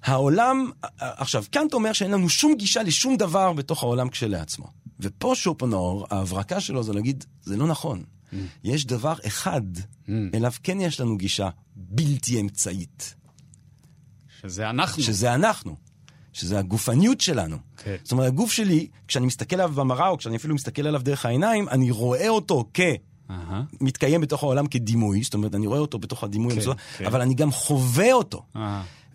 העולם, 0.04 0.72
עכשיו, 1.00 1.44
קאנט 1.52 1.74
אומר 1.74 1.94
שאין 1.94 2.12
לנו 2.12 2.30
שום 2.30 2.56
גישה 2.56 2.84
לשום 2.84 3.18
דבר 3.18 3.54
בתוך 3.54 3.84
העולם 3.84 4.10
כשלעצמו. 4.10 4.68
ופה 5.00 5.34
שופנור, 5.36 6.08
ההברקה 6.10 6.60
שלו 6.60 6.84
זה 6.84 6.94
להגיד, 6.94 7.26
זה 7.42 7.58
לא 7.58 7.68
נכון. 7.68 8.04
Mm. 8.04 8.36
יש 8.64 8.86
דבר 8.86 9.14
אחד, 9.28 9.62
mm. 9.78 10.12
אליו 10.34 10.52
כן 10.64 10.82
יש 10.82 11.00
לנו 11.00 11.18
גישה 11.18 11.50
בלתי 11.76 12.42
אמצעית. 12.42 13.16
שזה 14.42 14.70
אנחנו. 14.70 15.04
שזה 15.04 15.36
אנחנו. 15.36 15.76
שזה 16.34 16.60
הגופניות 16.60 17.22
שלנו. 17.22 17.56
Okay. 17.56 17.84
כן. 17.84 17.96
זאת 18.04 18.12
אומרת, 18.12 18.28
הגוף 18.28 18.52
שלי, 18.52 18.88
כשאני 19.08 19.26
מסתכל 19.26 19.56
עליו 19.56 19.72
במראה, 19.76 20.08
או 20.08 20.18
כשאני 20.18 20.36
אפילו 20.36 20.56
מסתכל 20.56 20.88
עליו 20.88 21.02
דרך 21.04 21.26
העיניים, 21.26 21.70
אני 21.70 21.92
רואה 21.92 22.30
אותו 22.30 22.66
כ... 22.74 22.80
Uh-huh. 22.80 23.34
מתקיים 23.82 24.22
בתוך 24.22 24.44
העולם 24.44 24.68
כדימוי, 24.68 25.24
זאת 25.24 25.34
אומרת, 25.34 25.56
אני 25.56 25.68
רואה 25.68 25.80
אותו 25.80 26.00
בתוך 26.00 26.24
הדימוי, 26.24 26.54
okay, 26.54 26.62
okay. 26.62 26.74
כן. 26.98 27.06
אבל 27.06 27.22
אני 27.22 27.34
גם 27.34 27.52
חווה 27.52 28.14
אותו. 28.14 28.44
Uh-huh. 28.56 28.60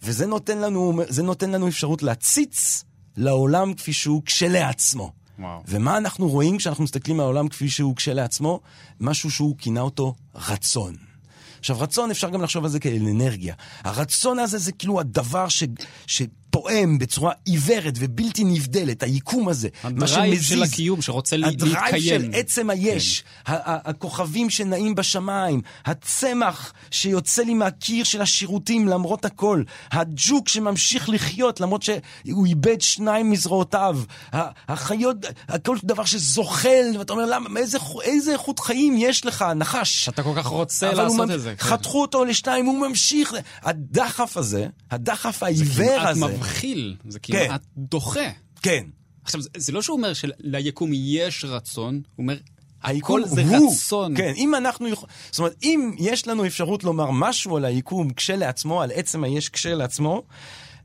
וזה 0.03 0.27
נותן 0.27 0.59
לנו, 0.59 1.01
נותן 1.23 1.51
לנו 1.51 1.69
אפשרות 1.69 2.03
להציץ 2.03 2.85
לעולם 3.17 3.75
כפי 3.75 3.93
שהוא 3.93 4.23
כשלעצמו. 4.27 5.13
וואו. 5.39 5.63
ומה 5.69 5.97
אנחנו 5.97 6.29
רואים 6.29 6.59
כשאנחנו 6.59 6.85
מסתכלים 6.85 7.21
על 7.21 7.25
העולם 7.25 7.49
כפי 7.49 7.69
שהוא 7.69 7.97
כשלעצמו? 7.97 8.61
משהו 9.01 9.31
שהוא 9.31 9.57
כינה 9.59 9.81
אותו 9.81 10.15
רצון. 10.35 10.97
עכשיו, 11.59 11.81
רצון, 11.81 12.11
אפשר 12.11 12.31
גם 12.31 12.43
לחשוב 12.43 12.65
על 12.65 12.71
זה 12.71 12.81
כאל 12.81 13.09
אנרגיה. 13.09 13.55
הרצון 13.85 14.39
הזה 14.39 14.59
זה 14.59 14.73
כאילו 14.73 15.01
הדבר 15.01 15.49
ש... 15.49 15.65
ש... 16.07 16.23
פועם 16.57 16.99
בצורה 16.99 17.33
עיוורת 17.45 17.95
ובלתי 17.99 18.45
נבדלת, 18.45 19.03
היקום 19.03 19.49
הזה. 19.49 19.69
ה 19.85 19.94
drive 19.94 20.43
של 20.43 20.63
הקיום 20.63 21.03
שרוצה 21.03 21.37
להתקיים. 21.37 21.77
ה 21.77 21.81
drive 21.81 22.03
של 22.03 22.31
עצם 22.33 22.71
היש, 22.71 23.25
כן. 23.45 23.53
הכוכבים 23.65 24.51
שנעים 24.51 24.95
בשמיים, 24.95 25.61
הצמח 25.85 26.73
שיוצא 26.91 27.43
לי 27.43 27.55
מהקיר 27.55 28.05
של 28.05 28.23
השירותים 28.23 28.89
למרות 28.89 29.25
הכל, 29.25 29.63
הג'וק 29.91 30.49
שממשיך 30.49 31.09
לחיות 31.09 31.61
למרות 31.61 31.83
שהוא 31.83 32.47
איבד 32.47 32.81
שניים 32.81 33.31
מזרועותיו, 33.31 33.99
החיות, 34.69 35.17
כל 35.65 35.77
דבר 35.85 36.05
שזוחל, 36.05 36.85
ואתה 36.99 37.13
אומר, 37.13 37.25
למה, 37.27 37.61
איזה, 37.61 37.79
איזה 38.03 38.33
איכות 38.33 38.59
חיים 38.59 38.97
יש 38.99 39.27
לך, 39.27 39.45
נחש. 39.57 40.09
אתה 40.09 40.23
כל 40.23 40.33
כך 40.37 40.47
רוצה 40.47 40.93
לעשות 40.93 41.31
את 41.31 41.41
זה. 41.41 41.55
כן. 41.57 41.65
חתכו 41.65 42.03
אותו 42.03 42.25
לשניים, 42.25 42.67
הוא 42.67 42.89
ממשיך. 42.89 43.35
הדחף 43.63 44.37
הזה, 44.37 44.67
הדחף 44.91 45.43
העיוור 45.43 46.01
הזה, 46.01 46.37
מבחיל, 46.47 46.97
זה 47.09 47.19
כמעט 47.19 47.63
כן. 47.63 47.83
דוחה. 47.83 48.31
כן. 48.63 48.87
עכשיו, 49.25 49.41
זה, 49.43 49.49
זה 49.57 49.73
לא 49.73 49.83
שהוא 49.83 49.97
אומר 49.97 50.13
שליקום 50.15 50.91
יש 50.95 51.45
רצון, 51.45 51.95
הוא 51.95 52.23
אומר... 52.23 52.37
הכל 52.83 53.23
זה 53.27 53.43
הוא, 53.43 53.73
רצון. 53.73 54.17
כן, 54.17 54.33
אם 54.37 54.55
אנחנו 54.55 54.89
יכולים... 54.89 55.15
זאת 55.31 55.39
אומרת, 55.39 55.57
אם 55.63 55.95
יש 55.99 56.29
לנו 56.29 56.47
אפשרות 56.47 56.85
לומר 56.85 57.11
משהו 57.11 57.57
על 57.57 57.65
היקום 57.65 58.11
כשלעצמו, 58.11 58.83
על 58.83 58.91
עצם 58.95 59.25
היש 59.25 59.49
כשלעצמו, 59.49 60.23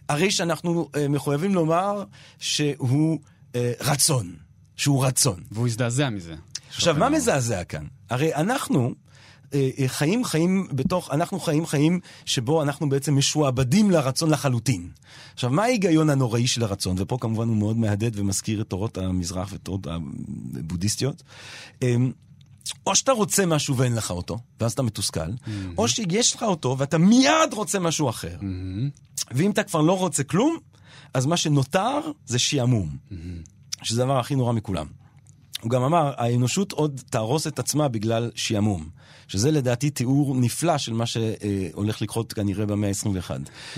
הרי 0.10 0.32
שאנחנו 0.32 0.90
uh, 0.94 1.08
מחויבים 1.10 1.56
לומר 1.56 2.04
שהוא 2.40 3.20
uh, 3.54 3.58
רצון. 3.82 4.36
שהוא 4.76 5.06
רצון. 5.06 5.44
והוא 5.52 5.68
הזדעזע 5.68 6.10
מזה. 6.10 6.36
עכשיו, 6.70 6.96
מה 6.98 7.10
מזעזע 7.10 7.64
כאן? 7.64 7.86
הרי 8.10 8.36
אנחנו... 8.36 8.94
אה, 9.54 9.70
אה, 9.80 9.88
חיים 9.88 10.24
חיים 10.26 10.68
בתוך, 10.72 11.12
אנחנו 11.12 11.40
חיים 11.40 11.66
חיים 11.66 12.00
שבו 12.26 12.62
אנחנו 12.62 12.90
בעצם 12.90 13.18
משועבדים 13.18 13.92
לרצון 13.92 14.30
לחלוטין. 14.30 14.90
עכשיו, 15.34 15.50
מה 15.50 15.64
ההיגיון 15.64 16.10
הנוראי 16.10 16.48
של 16.48 16.64
הרצון? 16.64 16.96
ופה 17.00 17.18
כמובן 17.22 17.48
הוא 17.48 17.58
מאוד 17.58 17.78
מהדהד 17.78 18.20
ומזכיר 18.20 18.62
את 18.62 18.68
תורות 18.68 18.98
המזרח 18.98 19.50
ותורות 19.54 19.88
הבודהיסטיות. 19.88 21.24
אמ, 21.82 22.12
או 22.88 22.96
שאתה 22.96 23.12
רוצה 23.12 23.46
משהו 23.46 23.78
ואין 23.78 23.96
לך 23.96 24.12
אותו, 24.12 24.40
ואז 24.60 24.72
אתה 24.72 24.82
מתוסכל, 24.82 25.20
mm-hmm. 25.20 25.50
או 25.78 25.88
שיש 25.88 26.36
לך 26.36 26.44
אותו 26.44 26.76
ואתה 26.78 26.98
מיד 26.98 27.54
רוצה 27.54 27.80
משהו 27.80 28.10
אחר. 28.10 28.38
Mm-hmm. 28.40 29.26
ואם 29.32 29.52
אתה 29.52 29.64
כבר 29.64 29.82
לא 29.82 30.00
רוצה 30.00 30.24
כלום, 30.24 30.58
אז 31.14 31.26
מה 31.26 31.38
שנותר 31.38 32.00
זה 32.26 32.40
שעמום, 32.40 32.90
mm-hmm. 32.90 33.16
שזה 33.84 34.02
הדבר 34.02 34.20
הכי 34.20 34.36
נורא 34.36 34.54
מכולם. 34.54 35.01
הוא 35.62 35.70
גם 35.70 35.84
אמר, 35.84 36.14
האנושות 36.18 36.72
עוד 36.72 37.02
תהרוס 37.10 37.48
את 37.48 37.60
עצמה 37.60 37.88
בגלל 37.88 38.32
שעמום. 38.36 39.02
שזה 39.32 39.52
לדעתי 39.52 39.90
תיאור 39.90 40.36
נפלא 40.36 40.78
של 40.78 40.94
מה 40.94 41.06
שהולך 41.06 42.02
לקרות 42.02 42.34
כנראה 42.34 42.66
במאה 42.66 42.90
ה-21. 42.90 43.32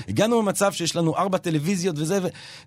הגענו 0.07 0.41
למצב 0.41 0.71
שיש 0.71 0.95
לנו 0.95 1.17
ארבע 1.17 1.37
טלוויזיות 1.37 1.95
וזה, 1.99 2.19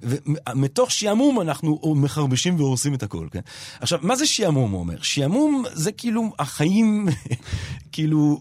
ומתוך 0.03 0.91
שעמום 0.91 1.41
אנחנו 1.41 1.95
מחרבשים 1.97 2.57
והורסים 2.57 2.95
את 2.95 3.03
הכל, 3.03 3.27
כן? 3.31 3.41
עכשיו, 3.81 3.99
מה 4.03 4.17
זה 4.17 4.27
שעמום, 4.27 4.71
הוא 4.71 4.81
אומר? 4.81 5.03
שעמום 5.03 5.65
זה 5.73 5.93
כאילו 5.93 6.33
החיים, 6.39 7.09
כאילו... 7.93 8.41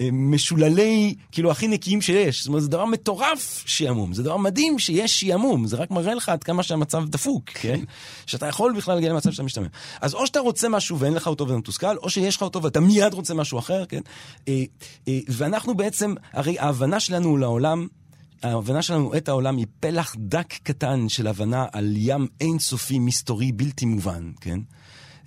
אה, 0.00 0.08
משוללי, 0.12 1.14
כאילו, 1.32 1.50
הכי 1.50 1.68
נקיים 1.68 2.02
שיש. 2.02 2.40
זאת 2.40 2.48
אומרת, 2.48 2.62
זה 2.62 2.68
דבר 2.68 2.84
מטורף 2.84 3.62
שעמום, 3.66 4.14
זה 4.14 4.22
דבר 4.22 4.36
מדהים 4.36 4.78
שיש 4.78 5.20
שעמום, 5.20 5.66
זה 5.66 5.76
רק 5.76 5.90
מראה 5.90 6.14
לך 6.14 6.28
עד 6.28 6.44
כמה 6.44 6.62
שהמצב 6.62 7.04
דפוק, 7.08 7.50
כן? 7.50 7.80
שאתה 8.26 8.46
יכול 8.46 8.76
בכלל 8.76 8.94
להגיע 8.94 9.10
למצב 9.10 9.30
שאתה 9.30 9.42
משתמם. 9.42 9.66
אז 10.00 10.14
או 10.14 10.26
שאתה 10.26 10.40
רוצה 10.40 10.68
משהו 10.68 10.98
ואין 10.98 11.14
לך 11.14 11.26
אותו 11.26 11.46
ואתה 11.46 11.58
מתוסכל, 11.58 11.96
או 11.96 12.10
שיש 12.10 12.36
לך 12.36 12.42
אותו 12.42 12.62
ואתה 12.62 12.80
מיד 12.80 13.14
רוצה 13.14 13.34
משהו 13.34 13.58
אחר, 13.58 13.84
כן? 13.84 14.00
אה, 14.48 14.64
אה, 15.08 15.18
ואנחנו 15.28 15.74
בעצם, 15.74 16.14
הרי 16.32 16.58
ההבנה 16.58 17.00
שלנו 17.00 17.36
לעולם... 17.36 17.86
ההבנה 18.42 18.82
שלנו 18.82 19.16
את 19.16 19.28
העולם 19.28 19.56
היא 19.56 19.66
פלח 19.80 20.16
דק 20.18 20.54
קטן 20.62 21.08
של 21.08 21.26
הבנה 21.26 21.66
על 21.72 21.92
ים 21.96 22.26
אינסופי, 22.40 22.98
מסתורי, 22.98 23.52
בלתי 23.52 23.84
מובן, 23.84 24.30
כן? 24.40 24.60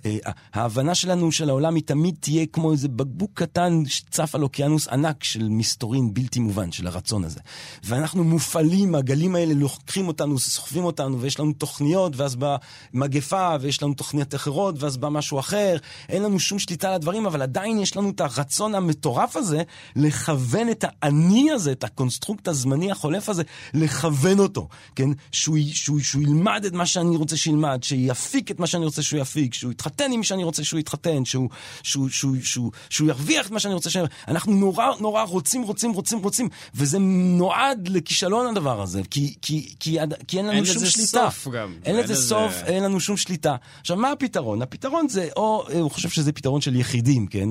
אה, 0.06 0.16
ההבנה 0.54 0.94
שלנו 0.94 1.32
של 1.32 1.48
העולם 1.48 1.74
היא 1.74 1.82
תמיד 1.86 2.14
תהיה 2.20 2.46
כמו 2.46 2.72
איזה 2.72 2.88
בקבוק 2.88 3.30
קטן 3.34 3.82
שצף 3.86 4.34
על 4.34 4.42
אוקיינוס 4.42 4.88
ענק 4.88 5.24
של 5.24 5.48
מסתורין 5.48 6.14
בלתי 6.14 6.40
מובן, 6.40 6.72
של 6.72 6.86
הרצון 6.86 7.24
הזה. 7.24 7.40
ואנחנו 7.84 8.24
מופעלים, 8.24 8.94
הגלים 8.94 9.34
האלה 9.34 9.54
לוקחים 9.54 10.08
אותנו, 10.08 10.38
סוחבים 10.38 10.84
אותנו, 10.84 11.20
ויש 11.20 11.40
לנו 11.40 11.52
תוכניות, 11.52 12.16
ואז 12.16 12.36
באה 12.36 12.56
מגפה, 12.92 13.54
ויש 13.60 13.82
לנו 13.82 13.94
תוכניות 13.94 14.34
אחרות, 14.34 14.82
ואז 14.82 14.96
בא 14.96 15.08
משהו 15.08 15.38
אחר. 15.38 15.76
אין 16.08 16.22
לנו 16.22 16.40
שום 16.40 16.58
שליטה 16.58 16.88
על 16.88 16.94
הדברים, 16.94 17.26
אבל 17.26 17.42
עדיין 17.42 17.78
יש 17.78 17.96
לנו 17.96 18.10
את 18.10 18.20
הרצון 18.20 18.74
המטורף 18.74 19.36
הזה 19.36 19.62
לכוון 19.96 20.70
את 20.70 20.84
האני 20.88 21.50
הזה, 21.50 21.72
את 21.72 21.84
ה 21.84 21.90
construct 21.90 22.48
הזמני 22.48 22.90
החולף 22.90 23.28
הזה, 23.28 23.42
לכוון 23.74 24.38
אותו, 24.38 24.68
כן? 24.96 25.10
שהוא, 25.32 25.58
שהוא, 25.72 26.00
שהוא 26.00 26.22
ילמד 26.22 26.64
את 26.64 26.72
מה 26.72 26.86
שאני 26.86 27.16
רוצה 27.16 27.36
שילמד, 27.36 27.82
שיפיק 27.82 28.50
את 28.50 28.60
מה 28.60 28.66
שאני 28.66 28.84
רוצה 28.84 29.02
שהוא 29.02 29.20
יפיק, 29.20 29.54
שהוא 29.54 29.72
יתחתן. 29.72 29.93
יתחתן 29.94 30.12
עם 30.12 30.20
מי 30.20 30.26
שאני 30.26 30.44
רוצה 30.44 30.64
שהוא 30.64 30.80
יתחתן, 30.80 31.24
שהוא, 31.24 31.48
שהוא, 31.82 32.08
שהוא, 32.08 32.36
שהוא, 32.42 32.72
שהוא 32.90 33.08
ירוויח 33.08 33.46
את 33.46 33.50
מה 33.50 33.60
שאני 33.60 33.74
רוצה 33.74 33.90
ש... 33.90 33.96
אנחנו 34.28 34.52
נורא 34.52 34.86
נורא 35.00 35.22
רוצים, 35.22 35.62
רוצים, 35.62 35.92
רוצים, 35.92 36.18
רוצים, 36.18 36.48
וזה 36.74 36.98
נועד 37.38 37.88
לכישלון 37.88 38.46
הדבר 38.46 38.82
הזה, 38.82 39.02
כי, 39.10 39.34
כי, 39.42 39.74
כי, 39.80 39.98
כי 40.28 40.38
אין 40.38 40.46
לנו 40.46 40.56
אין 40.56 40.64
שום 40.64 40.86
שליטה. 40.86 41.30
סוף 41.30 41.48
גם. 41.48 41.74
אין 41.84 41.96
לזה 41.96 42.14
סוף, 42.14 42.52
אין 42.66 42.84
לנו 42.84 43.00
שום 43.00 43.16
שליטה. 43.16 43.56
עכשיו, 43.80 43.96
מה 43.96 44.12
הפתרון? 44.12 44.62
הפתרון 44.62 45.08
זה, 45.08 45.28
או 45.36 45.66
הוא 45.80 45.90
חושב 45.90 46.08
שזה 46.08 46.32
פתרון 46.32 46.60
של 46.60 46.76
יחידים, 46.76 47.26
כן? 47.26 47.48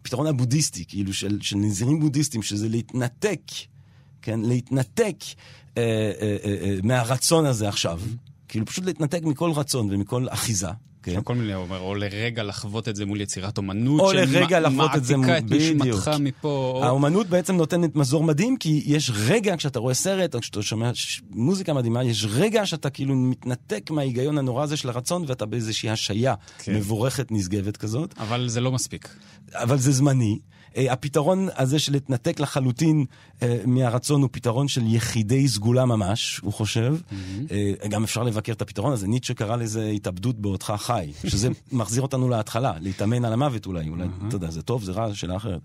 הפתרון 0.00 0.26
הבודהיסטי, 0.26 0.84
כאילו, 0.88 1.12
של, 1.12 1.38
של 1.42 1.56
נזירים 1.56 2.00
בודהיסטים, 2.00 2.42
שזה 2.42 2.68
להתנתק, 2.68 3.40
כן? 4.22 4.40
להתנתק 4.40 5.16
אה, 5.78 5.82
אה, 5.82 6.36
אה, 6.44 6.54
אה, 6.62 6.76
מהרצון 6.82 7.46
הזה 7.46 7.68
עכשיו. 7.68 8.00
כאילו 8.48 8.66
פשוט 8.66 8.84
להתנתק 8.84 9.22
מכל 9.22 9.50
רצון 9.50 9.88
ומכל 9.90 10.26
אחיזה, 10.30 10.68
כן? 11.02 11.20
כל 11.24 11.34
מיני, 11.34 11.54
אומר, 11.54 11.80
או 11.80 11.94
לרגע 11.94 12.42
לחוות 12.42 12.88
את 12.88 12.96
זה 12.96 13.06
מול 13.06 13.20
יצירת 13.20 13.58
אומנות, 13.58 14.00
או 14.00 14.12
לרגע 14.12 14.60
לחוות 14.60 14.90
את 14.96 15.04
זה 15.04 15.16
מול... 15.16 15.26
שמעתיקה 15.26 15.46
את 15.56 15.60
נשמתך 15.60 15.80
בדיוק. 15.80 16.20
מפה. 16.20 16.48
או- 16.76 16.84
האומנות 16.84 17.26
בעצם 17.26 17.56
נותנת 17.56 17.96
מזור 17.96 18.24
מדהים, 18.24 18.56
כי 18.56 18.82
יש 18.86 19.10
רגע, 19.14 19.56
כשאתה 19.56 19.78
רואה 19.78 19.94
סרט, 19.94 20.34
או 20.34 20.40
כשאתה 20.40 20.62
שומע 20.62 20.90
ש- 20.94 21.20
מוזיקה 21.30 21.72
מדהימה, 21.74 22.04
יש 22.04 22.26
רגע 22.30 22.66
שאתה 22.66 22.90
כאילו 22.90 23.14
מתנתק 23.14 23.90
מההיגיון 23.90 24.38
הנורא 24.38 24.62
הזה 24.62 24.76
של 24.76 24.88
הרצון, 24.88 25.24
ואתה 25.26 25.46
באיזושהי 25.46 25.90
השעיה 25.90 26.34
כן. 26.58 26.74
מבורכת, 26.74 27.26
נשגבת 27.30 27.76
כזאת. 27.76 28.14
אבל 28.18 28.48
זה 28.48 28.60
לא 28.60 28.72
מספיק. 28.72 29.08
אבל 29.54 29.78
זה 29.78 29.92
זמני. 29.92 30.38
אה, 30.76 30.92
הפתרון 30.92 31.48
הזה 31.56 31.78
של 31.78 31.92
להתנתק 31.92 32.40
לחלוטין 32.40 33.04
אה, 33.42 33.60
מהרצון 33.66 34.22
הוא 34.22 34.28
פתרון 34.32 34.68
של 34.68 34.82
יחידי 34.86 35.48
סגולה 35.48 35.84
ממש, 35.84 36.40
הוא 36.42 36.52
חושב. 36.52 36.96
אה, 37.50 37.88
גם 37.88 38.04
אפשר 38.04 38.22
לבקר 38.22 38.52
את 38.52 38.62
הפתרון 38.62 38.92
הזה. 38.92 39.08
ניטשה 39.08 39.34
קרא 39.34 39.56
לזה 39.56 39.86
התאבדות 39.86 40.38
בעודך 40.38 40.74
חי, 40.78 41.12
שזה 41.26 41.48
מחזיר 41.72 42.02
אותנו 42.02 42.28
להתחלה, 42.28 42.72
להתאמן 42.80 43.24
על 43.24 43.32
המוות 43.32 43.66
אולי. 43.66 43.88
אולי, 43.88 44.04
אתה 44.28 44.36
יודע, 44.36 44.50
זה 44.50 44.62
טוב, 44.62 44.84
זה 44.84 44.92
רע, 44.92 45.14
שאלה 45.14 45.36
אחרת. 45.36 45.60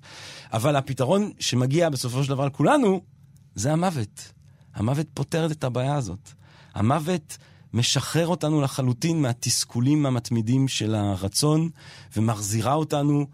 אבל 0.54 0.76
הפתרון 0.76 1.32
שמגיע 1.40 1.90
בסופו 1.90 2.24
של 2.24 2.30
דבר 2.30 2.46
לכולנו, 2.46 3.02
זה 3.56 3.74
המוות. 3.74 4.32
המוות 4.76 5.08
פותרת 5.14 5.52
את 5.52 5.64
הבעיה 5.64 5.96
הזאת. 5.96 6.32
המוות 6.74 7.38
משחרר 7.74 8.28
אותנו 8.28 8.62
לחלוטין 8.62 9.22
מהתסכולים 9.22 10.06
המתמידים 10.06 10.68
של 10.68 10.96
הרצון, 10.96 11.70
ומחזירה 12.18 12.74
אותנו 12.74 13.28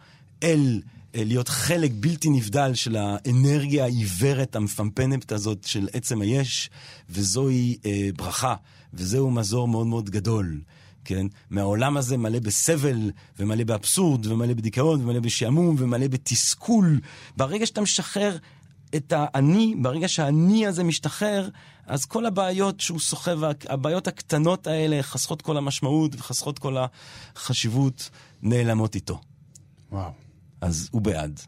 אל 0.43 0.81
להיות 1.15 1.49
חלק 1.49 1.91
בלתי 1.95 2.29
נבדל 2.29 2.73
של 2.73 2.95
האנרגיה 2.95 3.83
העיוורת 3.83 4.55
המפמפנת 4.55 5.31
הזאת 5.31 5.63
של 5.63 5.87
עצם 5.93 6.21
היש, 6.21 6.69
וזוהי 7.09 7.77
אה, 7.85 8.09
ברכה, 8.17 8.55
וזהו 8.93 9.31
מזור 9.31 9.67
מאוד 9.67 9.87
מאוד 9.87 10.09
גדול. 10.09 10.61
כן? 11.05 11.27
מהעולם 11.49 11.97
הזה 11.97 12.17
מלא 12.17 12.39
בסבל, 12.39 13.11
ומלא 13.39 13.63
באבסורד, 13.63 14.25
ומלא 14.25 14.53
בדיכאון, 14.53 15.01
ומלא 15.01 15.19
בשעמום, 15.19 15.75
ומלא 15.79 16.07
בתסכול. 16.07 16.99
ברגע 17.37 17.65
שאתה 17.65 17.81
משחרר 17.81 18.37
את 18.95 19.13
האני, 19.15 19.75
ברגע 19.81 20.07
שהאני 20.07 20.67
הזה 20.67 20.83
משתחרר, 20.83 21.49
אז 21.85 22.05
כל 22.05 22.25
הבעיות 22.25 22.79
שהוא 22.79 22.99
סוחב, 22.99 23.39
הבעיות 23.69 24.07
הקטנות 24.07 24.67
האלה 24.67 25.03
חסכות 25.03 25.41
כל 25.41 25.57
המשמעות 25.57 26.15
וחסכות 26.15 26.59
כל 26.59 26.77
החשיבות, 27.35 28.09
נעלמות 28.41 28.95
איתו. 28.95 29.19
וואו. 29.91 30.11
אז 30.61 30.89
הוא 30.91 31.01
בעד. 31.01 31.39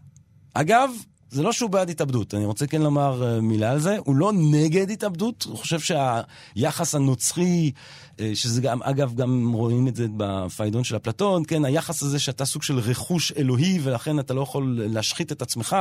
אגב, 0.54 0.90
זה 1.30 1.44
לא 1.44 1.52
שהוא 1.52 1.70
בעד 1.70 1.90
התאבדות, 1.90 2.34
אני 2.34 2.46
רוצה 2.46 2.68
כן 2.68 2.82
לומר 2.82 3.24
אה, 3.36 3.42
מילה 3.42 3.72
על 3.72 3.80
זה, 3.80 3.98
הוא 4.06 4.16
לא 4.16 4.32
נגד 4.36 4.90
התאבדות, 4.92 5.44
הוא 5.44 5.58
חושב 5.58 5.80
שהיחס 5.80 6.96
הנוצרי, 6.96 7.72
אה, 8.20 8.32
שזה 8.34 8.62
גם, 8.62 8.84
אגב, 8.84 9.16
גם 9.16 9.54
רואים 9.54 9.88
את 9.88 9.96
זה 9.96 10.08
בפיידון 10.18 10.84
של 10.84 10.96
אפלטון, 10.96 11.44
כן, 11.48 11.66
היחס 11.66 12.04
הזה 12.04 12.20
שאתה 12.20 12.46
סוג 12.46 12.64
של 12.64 12.80
רכוש 12.80 13.32
אלוהי 13.38 13.80
ולכן 13.84 14.20
אתה 14.20 14.34
לא 14.34 14.42
יכול 14.42 14.80
להשחית 14.90 15.32
את 15.32 15.42
עצמך, 15.42 15.76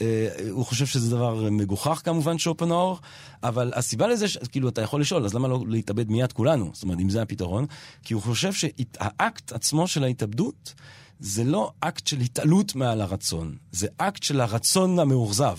אה, 0.00 0.28
הוא 0.50 0.64
חושב 0.66 0.86
שזה 0.86 1.10
דבר 1.10 1.50
מגוחך 1.50 2.00
כמובן, 2.04 2.38
שופנאור, 2.38 2.98
אבל 3.42 3.72
הסיבה 3.74 4.06
לזה, 4.06 4.28
ש- 4.28 4.38
כאילו, 4.52 4.68
אתה 4.68 4.82
יכול 4.82 5.00
לשאול, 5.00 5.24
אז 5.24 5.34
למה 5.34 5.48
לא 5.48 5.64
להתאבד 5.68 6.10
מיד 6.10 6.32
כולנו? 6.32 6.70
זאת 6.72 6.82
אומרת, 6.82 7.00
אם 7.00 7.10
זה 7.10 7.22
הפתרון, 7.22 7.66
כי 8.02 8.14
הוא 8.14 8.22
חושב 8.22 8.52
שהאקט 8.52 9.52
עצמו 9.52 9.88
של 9.88 10.04
ההתאבדות, 10.04 10.74
זה 11.20 11.44
לא 11.44 11.72
אקט 11.80 12.06
של 12.06 12.20
התעלות 12.20 12.74
מעל 12.74 13.00
הרצון, 13.00 13.56
זה 13.72 13.86
אקט 13.96 14.22
של 14.22 14.40
הרצון 14.40 14.98
המאוכזב. 14.98 15.58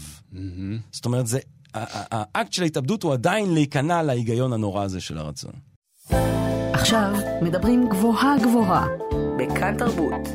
זאת 0.92 1.06
אומרת, 1.06 1.28
זה, 1.28 1.40
האקט 1.74 2.54
של 2.54 2.64
ההתאבדות 2.64 3.04
הוא 3.04 3.14
עדיין 3.14 3.54
להיכנע 3.54 4.04
להיגיון 4.04 4.54
הנורא 4.54 4.84
הזה 4.84 5.02
של 5.02 5.18
הרצון. 5.18 5.52
עכשיו 6.74 7.14
מדברים 7.42 7.90
גבוהה 7.90 8.36
גבוהה, 8.44 8.88
בכאן 9.38 9.78
תרבות. 9.78 10.28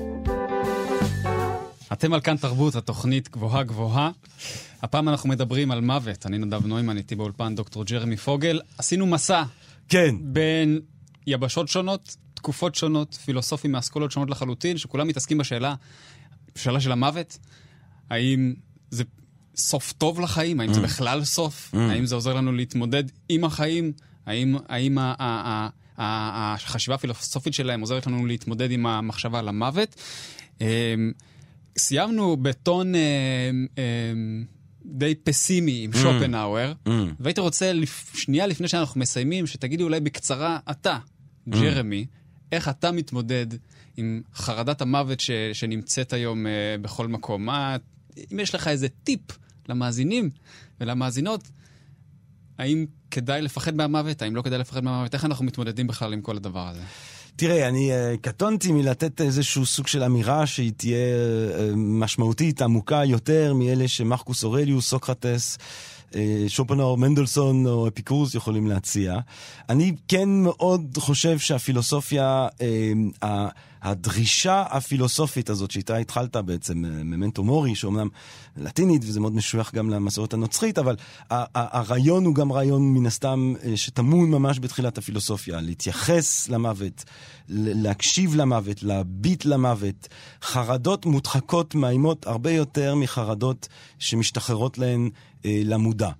אתם 1.93 2.13
על 2.13 2.21
כאן 2.21 2.37
תרבות, 2.37 2.75
התוכנית 2.75 3.29
גבוהה 3.29 3.63
גבוהה. 3.63 4.11
הפעם 4.83 5.09
אנחנו 5.09 5.29
מדברים 5.29 5.71
על 5.71 5.81
מוות. 5.81 6.27
אני 6.27 6.39
נדב 6.39 6.67
נוימן, 6.67 6.97
איתי 6.97 7.15
באולפן 7.15 7.55
דוקטור 7.55 7.85
ג'רמי 7.85 8.17
פוגל. 8.17 8.61
עשינו 8.79 9.07
מסע 9.07 9.43
כן, 9.89 10.15
בין 10.21 10.81
יבשות 11.27 11.69
שונות, 11.69 12.17
תקופות 12.47 12.75
שונות, 12.75 13.15
פילוסופים 13.15 13.73
מאסכולות 13.73 14.11
שונות 14.13 14.31
לחלוטין, 14.31 14.79
שכולם 14.79 15.09
מתעסקים 15.09 15.39
בשאלה, 15.39 15.75
בשאלה 16.55 16.81
של 16.81 16.93
המוות. 16.93 17.39
האם 18.11 18.55
זה 18.91 19.05
סוף 19.57 19.93
טוב 19.93 20.21
לחיים? 20.21 20.61
האם 20.61 20.75
זה 20.75 20.81
בכלל 20.81 21.25
סוף? 21.25 21.71
האם 21.91 22.07
זה 22.07 22.15
עוזר 22.15 22.35
לנו 22.35 22.53
להתמודד 22.53 23.05
עם 23.29 23.45
החיים? 23.45 23.93
האם, 24.27 24.57
האם 24.69 24.99
ה- 24.99 25.15
ה- 25.19 25.25
ה- 25.25 25.69
ה- 26.03 26.55
החשיבה 26.55 26.95
הפילוסופית 26.95 27.55
שלהם 27.55 27.81
עוזרת 27.81 28.07
לנו 28.07 28.27
להתמודד 28.27 28.71
עם 28.71 28.87
המחשבה 28.87 29.39
על 29.39 29.49
המוות? 29.49 29.95
אמ, 30.61 30.67
סיימנו 31.79 32.37
בטון 32.37 32.95
אמ, 32.95 33.01
אמ, 33.79 34.45
די 34.85 35.15
פסימי 35.15 35.85
עם 35.85 35.91
שופנהאואר, 35.93 36.73
והייתי 37.21 37.41
רוצה, 37.41 37.73
לפ- 37.73 38.13
שנייה 38.17 38.47
לפני 38.47 38.69
שאנחנו 38.69 39.01
מסיימים, 39.01 39.47
שתגידי 39.47 39.83
אולי 39.83 40.01
בקצרה, 40.01 40.59
אתה, 40.71 40.99
ג'רמי, 41.49 42.07
איך 42.53 42.69
אתה 42.69 42.93
מתמודד 42.93 43.47
עם 43.97 44.23
חרדת 44.35 44.81
המוות 44.81 45.21
ש, 45.21 45.31
שנמצאת 45.53 46.13
היום 46.13 46.47
uh, 46.47 46.51
בכל 46.83 47.09
מקום? 47.09 47.47
מה, 47.47 47.77
אם 48.33 48.41
יש 48.41 48.55
לך 48.55 48.69
איזה 48.69 48.89
טיפ 49.05 49.21
למאזינים 49.69 50.31
ולמאזינות, 50.81 51.49
האם 52.59 52.87
כדאי 53.11 53.43
לפחד 53.43 53.75
מהמוות? 53.75 54.23
האם 54.23 54.37
לא 54.37 54.43
כדאי 54.43 54.59
לפחד 54.59 54.85
מהמוות? 54.85 55.15
איך 55.15 55.25
אנחנו 55.25 55.45
מתמודדים 55.45 55.87
בכלל 55.87 56.13
עם 56.13 56.21
כל 56.21 56.37
הדבר 56.37 56.69
הזה? 56.69 56.81
תראה, 57.37 57.69
אני 57.69 57.91
uh, 57.93 58.19
קטונתי 58.21 58.73
מלתת 58.73 59.21
איזשהו 59.21 59.67
סוג 59.67 59.87
של 59.87 60.03
אמירה 60.03 60.47
שהיא 60.47 60.73
תהיה 60.77 60.97
uh, 60.97 61.77
משמעותית, 61.77 62.63
עמוקה 62.63 63.05
יותר 63.05 63.55
מאלה 63.55 63.89
שמרקוס 63.89 64.45
אורליוס, 64.45 64.89
סוקרטס, 64.89 65.59
שופנאור, 66.49 66.99
מנדלסון 66.99 67.67
או 67.67 67.89
אפיקורוס 67.89 68.35
יכולים 68.35 68.67
להציע. 68.67 69.19
אני 69.69 69.93
כן 70.09 70.29
מאוד 70.29 70.97
חושב 70.99 71.39
שהפילוסופיה, 71.39 72.49
uh, 72.53 73.25
ה- 73.25 73.49
הדרישה 73.87 74.65
הפילוסופית 74.71 75.51
הזאת 75.51 75.71
שאיתה 75.71 75.97
התחלת 75.97 76.37
בעצם, 76.37 76.85
uh, 76.85 76.89
ממנטו 76.89 77.45
מורי, 77.45 77.75
שאומנם 77.75 78.09
לטינית 78.57 79.03
וזה 79.05 79.21
מאוד 79.21 79.35
משוייך 79.35 79.75
גם 79.75 79.91
למסורת 79.91 80.35
הנוצרית, 80.35 80.79
אבל 80.79 80.97
הרעיון 81.31 82.25
הוא 82.25 82.35
גם 82.35 82.53
רעיון 82.53 82.95
מן 82.95 83.07
הסתם 83.07 83.55
אה, 83.65 83.77
שטמון 83.77 84.31
ממש 84.31 84.59
בתחילת 84.59 84.99
הפילוסופיה, 84.99 85.61
להתייחס 85.61 86.49
למוות, 86.49 87.05
להקשיב 87.49 88.37
למוות, 88.37 88.83
להביט 88.83 89.45
למוות. 89.45 90.09
חרדות 90.43 91.07
מודחקות 91.07 91.75
מאיימות 91.75 92.27
הרבה 92.27 92.51
יותר 92.51 92.95
מחרדות 92.95 93.69
שמשתחררות 93.99 94.79
להן 94.79 95.11
אה, 95.45 95.61
למודע. 95.65 96.11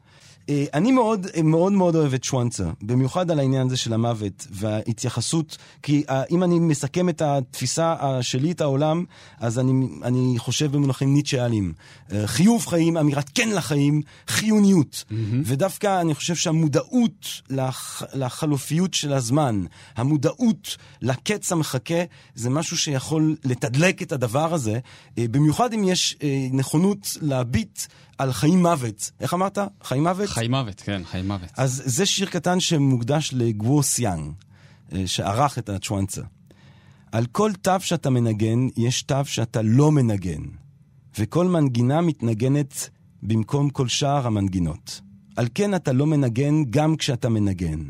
אה, 0.49 0.65
אני 0.75 0.93
מאוד 0.93 1.27
מאוד 1.45 1.73
מאוד 1.73 1.97
אוהב 1.97 2.15
את 2.15 2.25
שוונצה, 2.25 2.65
במיוחד 2.83 3.31
על 3.31 3.39
העניין 3.39 3.67
הזה 3.67 3.77
של 3.77 3.93
המוות 3.93 4.47
וההתייחסות, 4.51 5.59
כי 5.83 6.05
אה, 6.11 6.23
אם 6.31 6.43
אני 6.43 6.59
מסכם 6.59 7.09
את 7.09 7.23
התפיסה 7.23 7.95
אה, 8.01 8.23
שלי 8.23 8.53
את 8.53 8.61
העולם, 8.61 9.05
אז 9.41 9.59
אני, 9.59 9.89
אני 10.03 10.35
חושב 10.39 10.73
במונחים 10.73 11.15
ניטשיאליים. 11.15 11.73
אה, 12.13 12.27
חיוב 12.27 12.67
חיים, 12.67 12.97
אמירת 12.97 13.31
כן 13.35 13.49
לחיים, 13.49 14.03
חיוניות. 14.29 15.05
Mm-hmm. 15.09 15.15
ודווקא 15.45 16.01
אני 16.01 16.15
חושב 16.15 16.35
שהמודעות 16.35 17.27
לח, 17.51 18.03
לחלופיות 18.15 18.95
של 18.95 19.13
הזמן, 19.13 19.65
המודעות 19.97 20.77
לקץ 21.03 21.53
המחכה, 21.53 22.03
זה 22.35 22.51
משהו 22.51 22.79
שיכול 22.79 23.37
לתדלק 23.45 24.03
את 24.03 24.13
הדבר 24.13 24.55
הזה, 24.55 24.79
במיוחד 25.17 25.73
אם 25.73 25.85
יש 25.85 26.17
נכונות 26.53 27.17
להביט 27.21 27.81
על 28.19 28.33
חיים 28.33 28.63
מוות. 28.63 29.11
איך 29.21 29.35
אמרת? 29.35 29.59
חיים 29.83 30.03
מוות? 30.03 30.29
חיים 30.37 30.51
מוות, 30.51 30.81
כן, 30.81 31.03
חיים 31.05 31.29
מוות. 31.29 31.51
אז 31.57 31.83
זה 31.85 32.07
שיר 32.07 32.29
קטן 32.29 32.61
שמוקדש 32.61 33.31
לגוו 33.33 33.83
סיאנג, 33.83 34.33
אה, 34.93 35.03
שערך 35.07 35.59
את 35.59 35.69
הצ'ואנצה. 35.69 36.23
על 37.13 37.27
כל 37.27 37.53
תו 37.63 37.81
שאתה 37.81 38.11
מנגן, 38.11 38.59
יש 38.77 39.03
תו 39.03 39.25
שאתה 39.25 39.63
לא 39.63 39.93
מנגן, 39.93 40.43
וכל 41.19 41.47
מנגינה 41.47 42.01
מתנגנת 42.01 42.89
במקום 43.23 43.71
כל 43.71 43.89
שאר 43.89 44.27
המנגינות. 44.27 45.01
על 45.37 45.49
כן 45.55 45.75
אתה 45.75 45.93
לא 45.93 46.07
מנגן 46.07 46.65
גם 46.71 46.97
כשאתה 46.97 47.29
מנגן. 47.29 47.81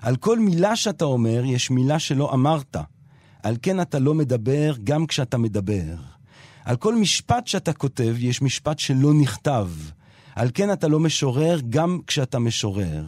על 0.00 0.16
כל 0.16 0.38
מילה 0.38 0.76
שאתה 0.76 1.04
אומר, 1.04 1.42
יש 1.44 1.70
מילה 1.70 1.98
שלא 1.98 2.34
אמרת. 2.34 2.76
על 3.42 3.56
כן 3.62 3.80
אתה 3.80 3.98
לא 3.98 4.14
מדבר 4.14 4.74
גם 4.84 5.06
כשאתה 5.06 5.38
מדבר. 5.38 5.94
על 6.64 6.76
כל 6.76 6.94
משפט 6.94 7.46
שאתה 7.46 7.72
כותב, 7.72 8.14
יש 8.18 8.42
משפט 8.42 8.78
שלא 8.78 9.14
נכתב. 9.14 9.68
על 10.38 10.50
כן 10.54 10.72
אתה 10.72 10.88
לא 10.88 11.00
משורר 11.00 11.58
גם 11.68 11.98
כשאתה 12.06 12.38
משורר. 12.38 13.04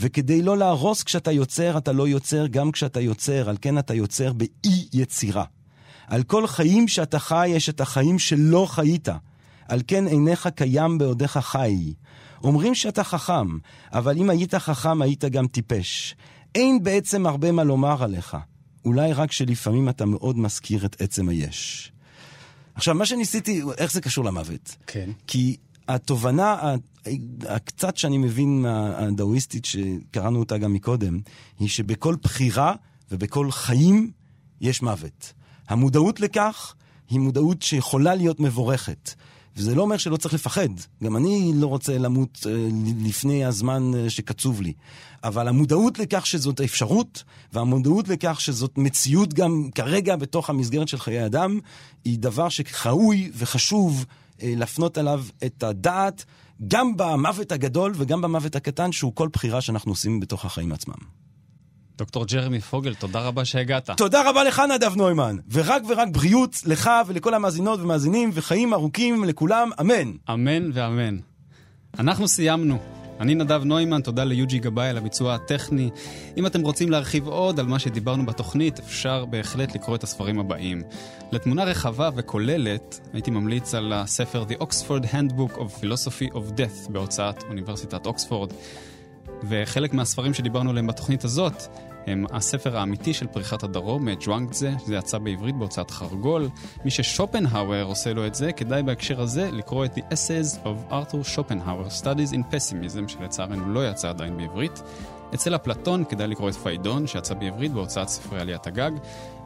וכדי 0.00 0.42
לא 0.42 0.58
להרוס 0.58 1.02
כשאתה 1.02 1.32
יוצר, 1.32 1.78
אתה 1.78 1.92
לא 1.92 2.08
יוצר 2.08 2.46
גם 2.46 2.72
כשאתה 2.72 3.00
יוצר, 3.00 3.48
על 3.48 3.56
כן 3.60 3.78
אתה 3.78 3.94
יוצר 3.94 4.32
באי 4.32 4.88
יצירה. 4.92 5.44
על 6.06 6.22
כל 6.22 6.46
חיים 6.46 6.88
שאתה 6.88 7.18
חי, 7.18 7.48
יש 7.48 7.68
את 7.68 7.80
החיים 7.80 8.18
שלא 8.18 8.66
חיית. 8.70 9.08
על 9.68 9.80
כן 9.86 10.06
אינך 10.06 10.48
קיים 10.54 10.98
בעודך 10.98 11.38
חי. 11.42 11.94
אומרים 12.44 12.74
שאתה 12.74 13.04
חכם, 13.04 13.58
אבל 13.92 14.16
אם 14.16 14.30
היית 14.30 14.54
חכם 14.54 15.02
היית 15.02 15.24
גם 15.24 15.46
טיפש. 15.46 16.14
אין 16.54 16.82
בעצם 16.82 17.26
הרבה 17.26 17.52
מה 17.52 17.64
לומר 17.64 18.02
עליך. 18.02 18.36
אולי 18.84 19.12
רק 19.12 19.32
שלפעמים 19.32 19.88
אתה 19.88 20.06
מאוד 20.06 20.38
מזכיר 20.38 20.86
את 20.86 21.02
עצם 21.02 21.28
היש. 21.28 21.92
עכשיו, 22.74 22.94
מה 22.94 23.06
שניסיתי, 23.06 23.62
איך 23.78 23.92
זה 23.92 24.00
קשור 24.00 24.24
למוות? 24.24 24.76
כן. 24.86 25.10
כי 25.26 25.56
התובנה 25.88 26.74
הקצת 27.48 27.96
שאני 27.96 28.18
מבין 28.18 28.62
מהדאואיסטית, 28.62 29.64
שקראנו 29.64 30.38
אותה 30.38 30.58
גם 30.58 30.72
מקודם, 30.72 31.20
היא 31.58 31.68
שבכל 31.68 32.16
בחירה 32.22 32.74
ובכל 33.10 33.50
חיים 33.50 34.10
יש 34.60 34.82
מוות. 34.82 35.32
המודעות 35.68 36.20
לכך 36.20 36.74
היא 37.08 37.20
מודעות 37.20 37.62
שיכולה 37.62 38.14
להיות 38.14 38.40
מבורכת. 38.40 39.14
וזה 39.56 39.74
לא 39.74 39.82
אומר 39.82 39.96
שלא 39.96 40.16
צריך 40.16 40.34
לפחד. 40.34 40.68
גם 41.02 41.16
אני 41.16 41.52
לא 41.54 41.66
רוצה 41.66 41.98
למות 41.98 42.46
אה, 42.46 42.68
לפני 43.04 43.44
הזמן 43.44 43.92
אה, 43.94 44.10
שקצוב 44.10 44.60
לי. 44.60 44.72
אבל 45.24 45.48
המודעות 45.48 45.98
לכך 45.98 46.26
שזאת 46.26 46.60
אפשרות, 46.60 47.24
והמודעות 47.52 48.08
לכך 48.08 48.40
שזאת 48.40 48.78
מציאות 48.78 49.34
גם 49.34 49.68
כרגע 49.74 50.16
בתוך 50.16 50.50
המסגרת 50.50 50.88
של 50.88 50.98
חיי 50.98 51.26
אדם, 51.26 51.58
היא 52.04 52.18
דבר 52.18 52.48
שראוי 52.48 53.30
וחשוב 53.34 54.04
להפנות 54.42 54.98
עליו 54.98 55.24
את 55.46 55.62
הדעת, 55.62 56.24
גם 56.68 56.96
במוות 56.96 57.52
הגדול 57.52 57.92
וגם 57.96 58.22
במוות 58.22 58.56
הקטן, 58.56 58.92
שהוא 58.92 59.12
כל 59.14 59.28
בחירה 59.32 59.60
שאנחנו 59.60 59.92
עושים 59.92 60.20
בתוך 60.20 60.44
החיים 60.44 60.72
עצמם. 60.72 60.94
דוקטור 61.98 62.24
ג'רמי 62.24 62.60
פוגל, 62.60 62.94
תודה 62.94 63.20
רבה 63.20 63.44
שהגעת. 63.44 63.90
תודה 63.90 64.30
רבה 64.30 64.44
לך, 64.44 64.62
נדב 64.74 64.96
נוימן. 64.96 65.36
ורק 65.52 65.82
ורק 65.88 66.08
בריאות 66.12 66.56
לך 66.66 66.90
ולכל 67.06 67.34
המאזינות 67.34 67.80
ומאזינים, 67.80 68.30
וחיים 68.34 68.74
ארוכים 68.74 69.24
לכולם, 69.24 69.70
אמן. 69.80 70.12
אמן 70.30 70.70
ואמן. 70.74 71.16
אנחנו 71.98 72.28
סיימנו. 72.28 73.01
אני 73.22 73.34
נדב 73.34 73.64
נוימן, 73.64 74.00
תודה 74.00 74.24
ליוג'י 74.24 74.58
גבאי 74.58 74.88
על 74.88 74.98
הביצוע 74.98 75.34
הטכני. 75.34 75.90
אם 76.36 76.46
אתם 76.46 76.60
רוצים 76.60 76.90
להרחיב 76.90 77.26
עוד 77.26 77.60
על 77.60 77.66
מה 77.66 77.78
שדיברנו 77.78 78.26
בתוכנית, 78.26 78.78
אפשר 78.78 79.24
בהחלט 79.24 79.74
לקרוא 79.74 79.96
את 79.96 80.02
הספרים 80.02 80.38
הבאים. 80.38 80.82
לתמונה 81.32 81.64
רחבה 81.64 82.10
וכוללת, 82.14 83.00
הייתי 83.12 83.30
ממליץ 83.30 83.74
על 83.74 83.92
הספר 83.92 84.44
The 84.48 84.62
Oxford 84.62 85.04
Handbook 85.12 85.56
of 85.56 85.82
Philosophy 85.82 86.32
of 86.32 86.50
Death 86.56 86.90
בהוצאת 86.90 87.42
אוניברסיטת 87.42 88.06
אוקספורד. 88.06 88.52
וחלק 89.48 89.94
מהספרים 89.94 90.34
שדיברנו 90.34 90.70
עליהם 90.70 90.86
בתוכנית 90.86 91.24
הזאת 91.24 91.62
הם 92.06 92.24
הספר 92.30 92.76
האמיתי 92.76 93.14
של 93.14 93.26
פריחת 93.26 93.62
הדרום, 93.62 94.04
מאת 94.04 94.18
ג'ואנגזה, 94.20 94.72
זה 94.84 94.94
יצא 94.94 95.18
בעברית 95.18 95.56
בהוצאת 95.56 95.90
חרגול. 95.90 96.48
מי 96.84 96.90
ששופנהאואר 96.90 97.84
עושה 97.84 98.12
לו 98.12 98.26
את 98.26 98.34
זה, 98.34 98.52
כדאי 98.52 98.82
בהקשר 98.82 99.20
הזה 99.20 99.50
לקרוא 99.50 99.84
את 99.84 99.98
The 99.98 100.00
Essays 100.00 100.64
of 100.64 100.92
Arthur 100.92 101.36
Schopenhauer, 101.36 102.02
Studies 102.02 102.32
in 102.32 102.54
Pessimism, 102.54 103.08
שלצערנו 103.08 103.72
לא 103.72 103.88
יצא 103.90 104.08
עדיין 104.08 104.36
בעברית. 104.36 104.82
אצל 105.34 105.54
אפלטון 105.54 106.04
כדאי 106.04 106.28
לקרוא 106.28 106.48
את 106.48 106.54
פיידון, 106.54 107.06
שיצא 107.06 107.34
בעברית 107.34 107.72
בהוצאת 107.72 108.08
ספרי 108.08 108.40
עליית 108.40 108.66
הגג. 108.66 108.90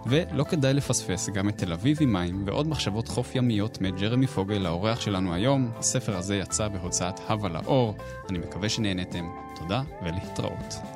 ולא 0.07 0.44
כדאי 0.44 0.74
לפספס 0.74 1.28
גם 1.28 1.48
את 1.48 1.59
תל 1.59 1.72
אביב 1.72 1.98
עם 2.00 2.12
מים 2.12 2.42
ועוד 2.46 2.68
מחשבות 2.68 3.09
חוף 3.09 3.34
ימיות 3.34 3.80
מאת 3.80 4.00
ג'רמי 4.00 4.26
פוגל, 4.26 4.66
האורח 4.66 5.00
שלנו 5.00 5.34
היום. 5.34 5.70
הספר 5.78 6.16
הזה 6.16 6.36
יצא 6.36 6.68
בהוצאת 6.68 7.20
הווה 7.28 7.48
לאור. 7.48 7.94
אני 8.30 8.38
מקווה 8.38 8.68
שנהנתם. 8.68 9.24
תודה 9.57 9.82
ולהתראות. 10.02 10.95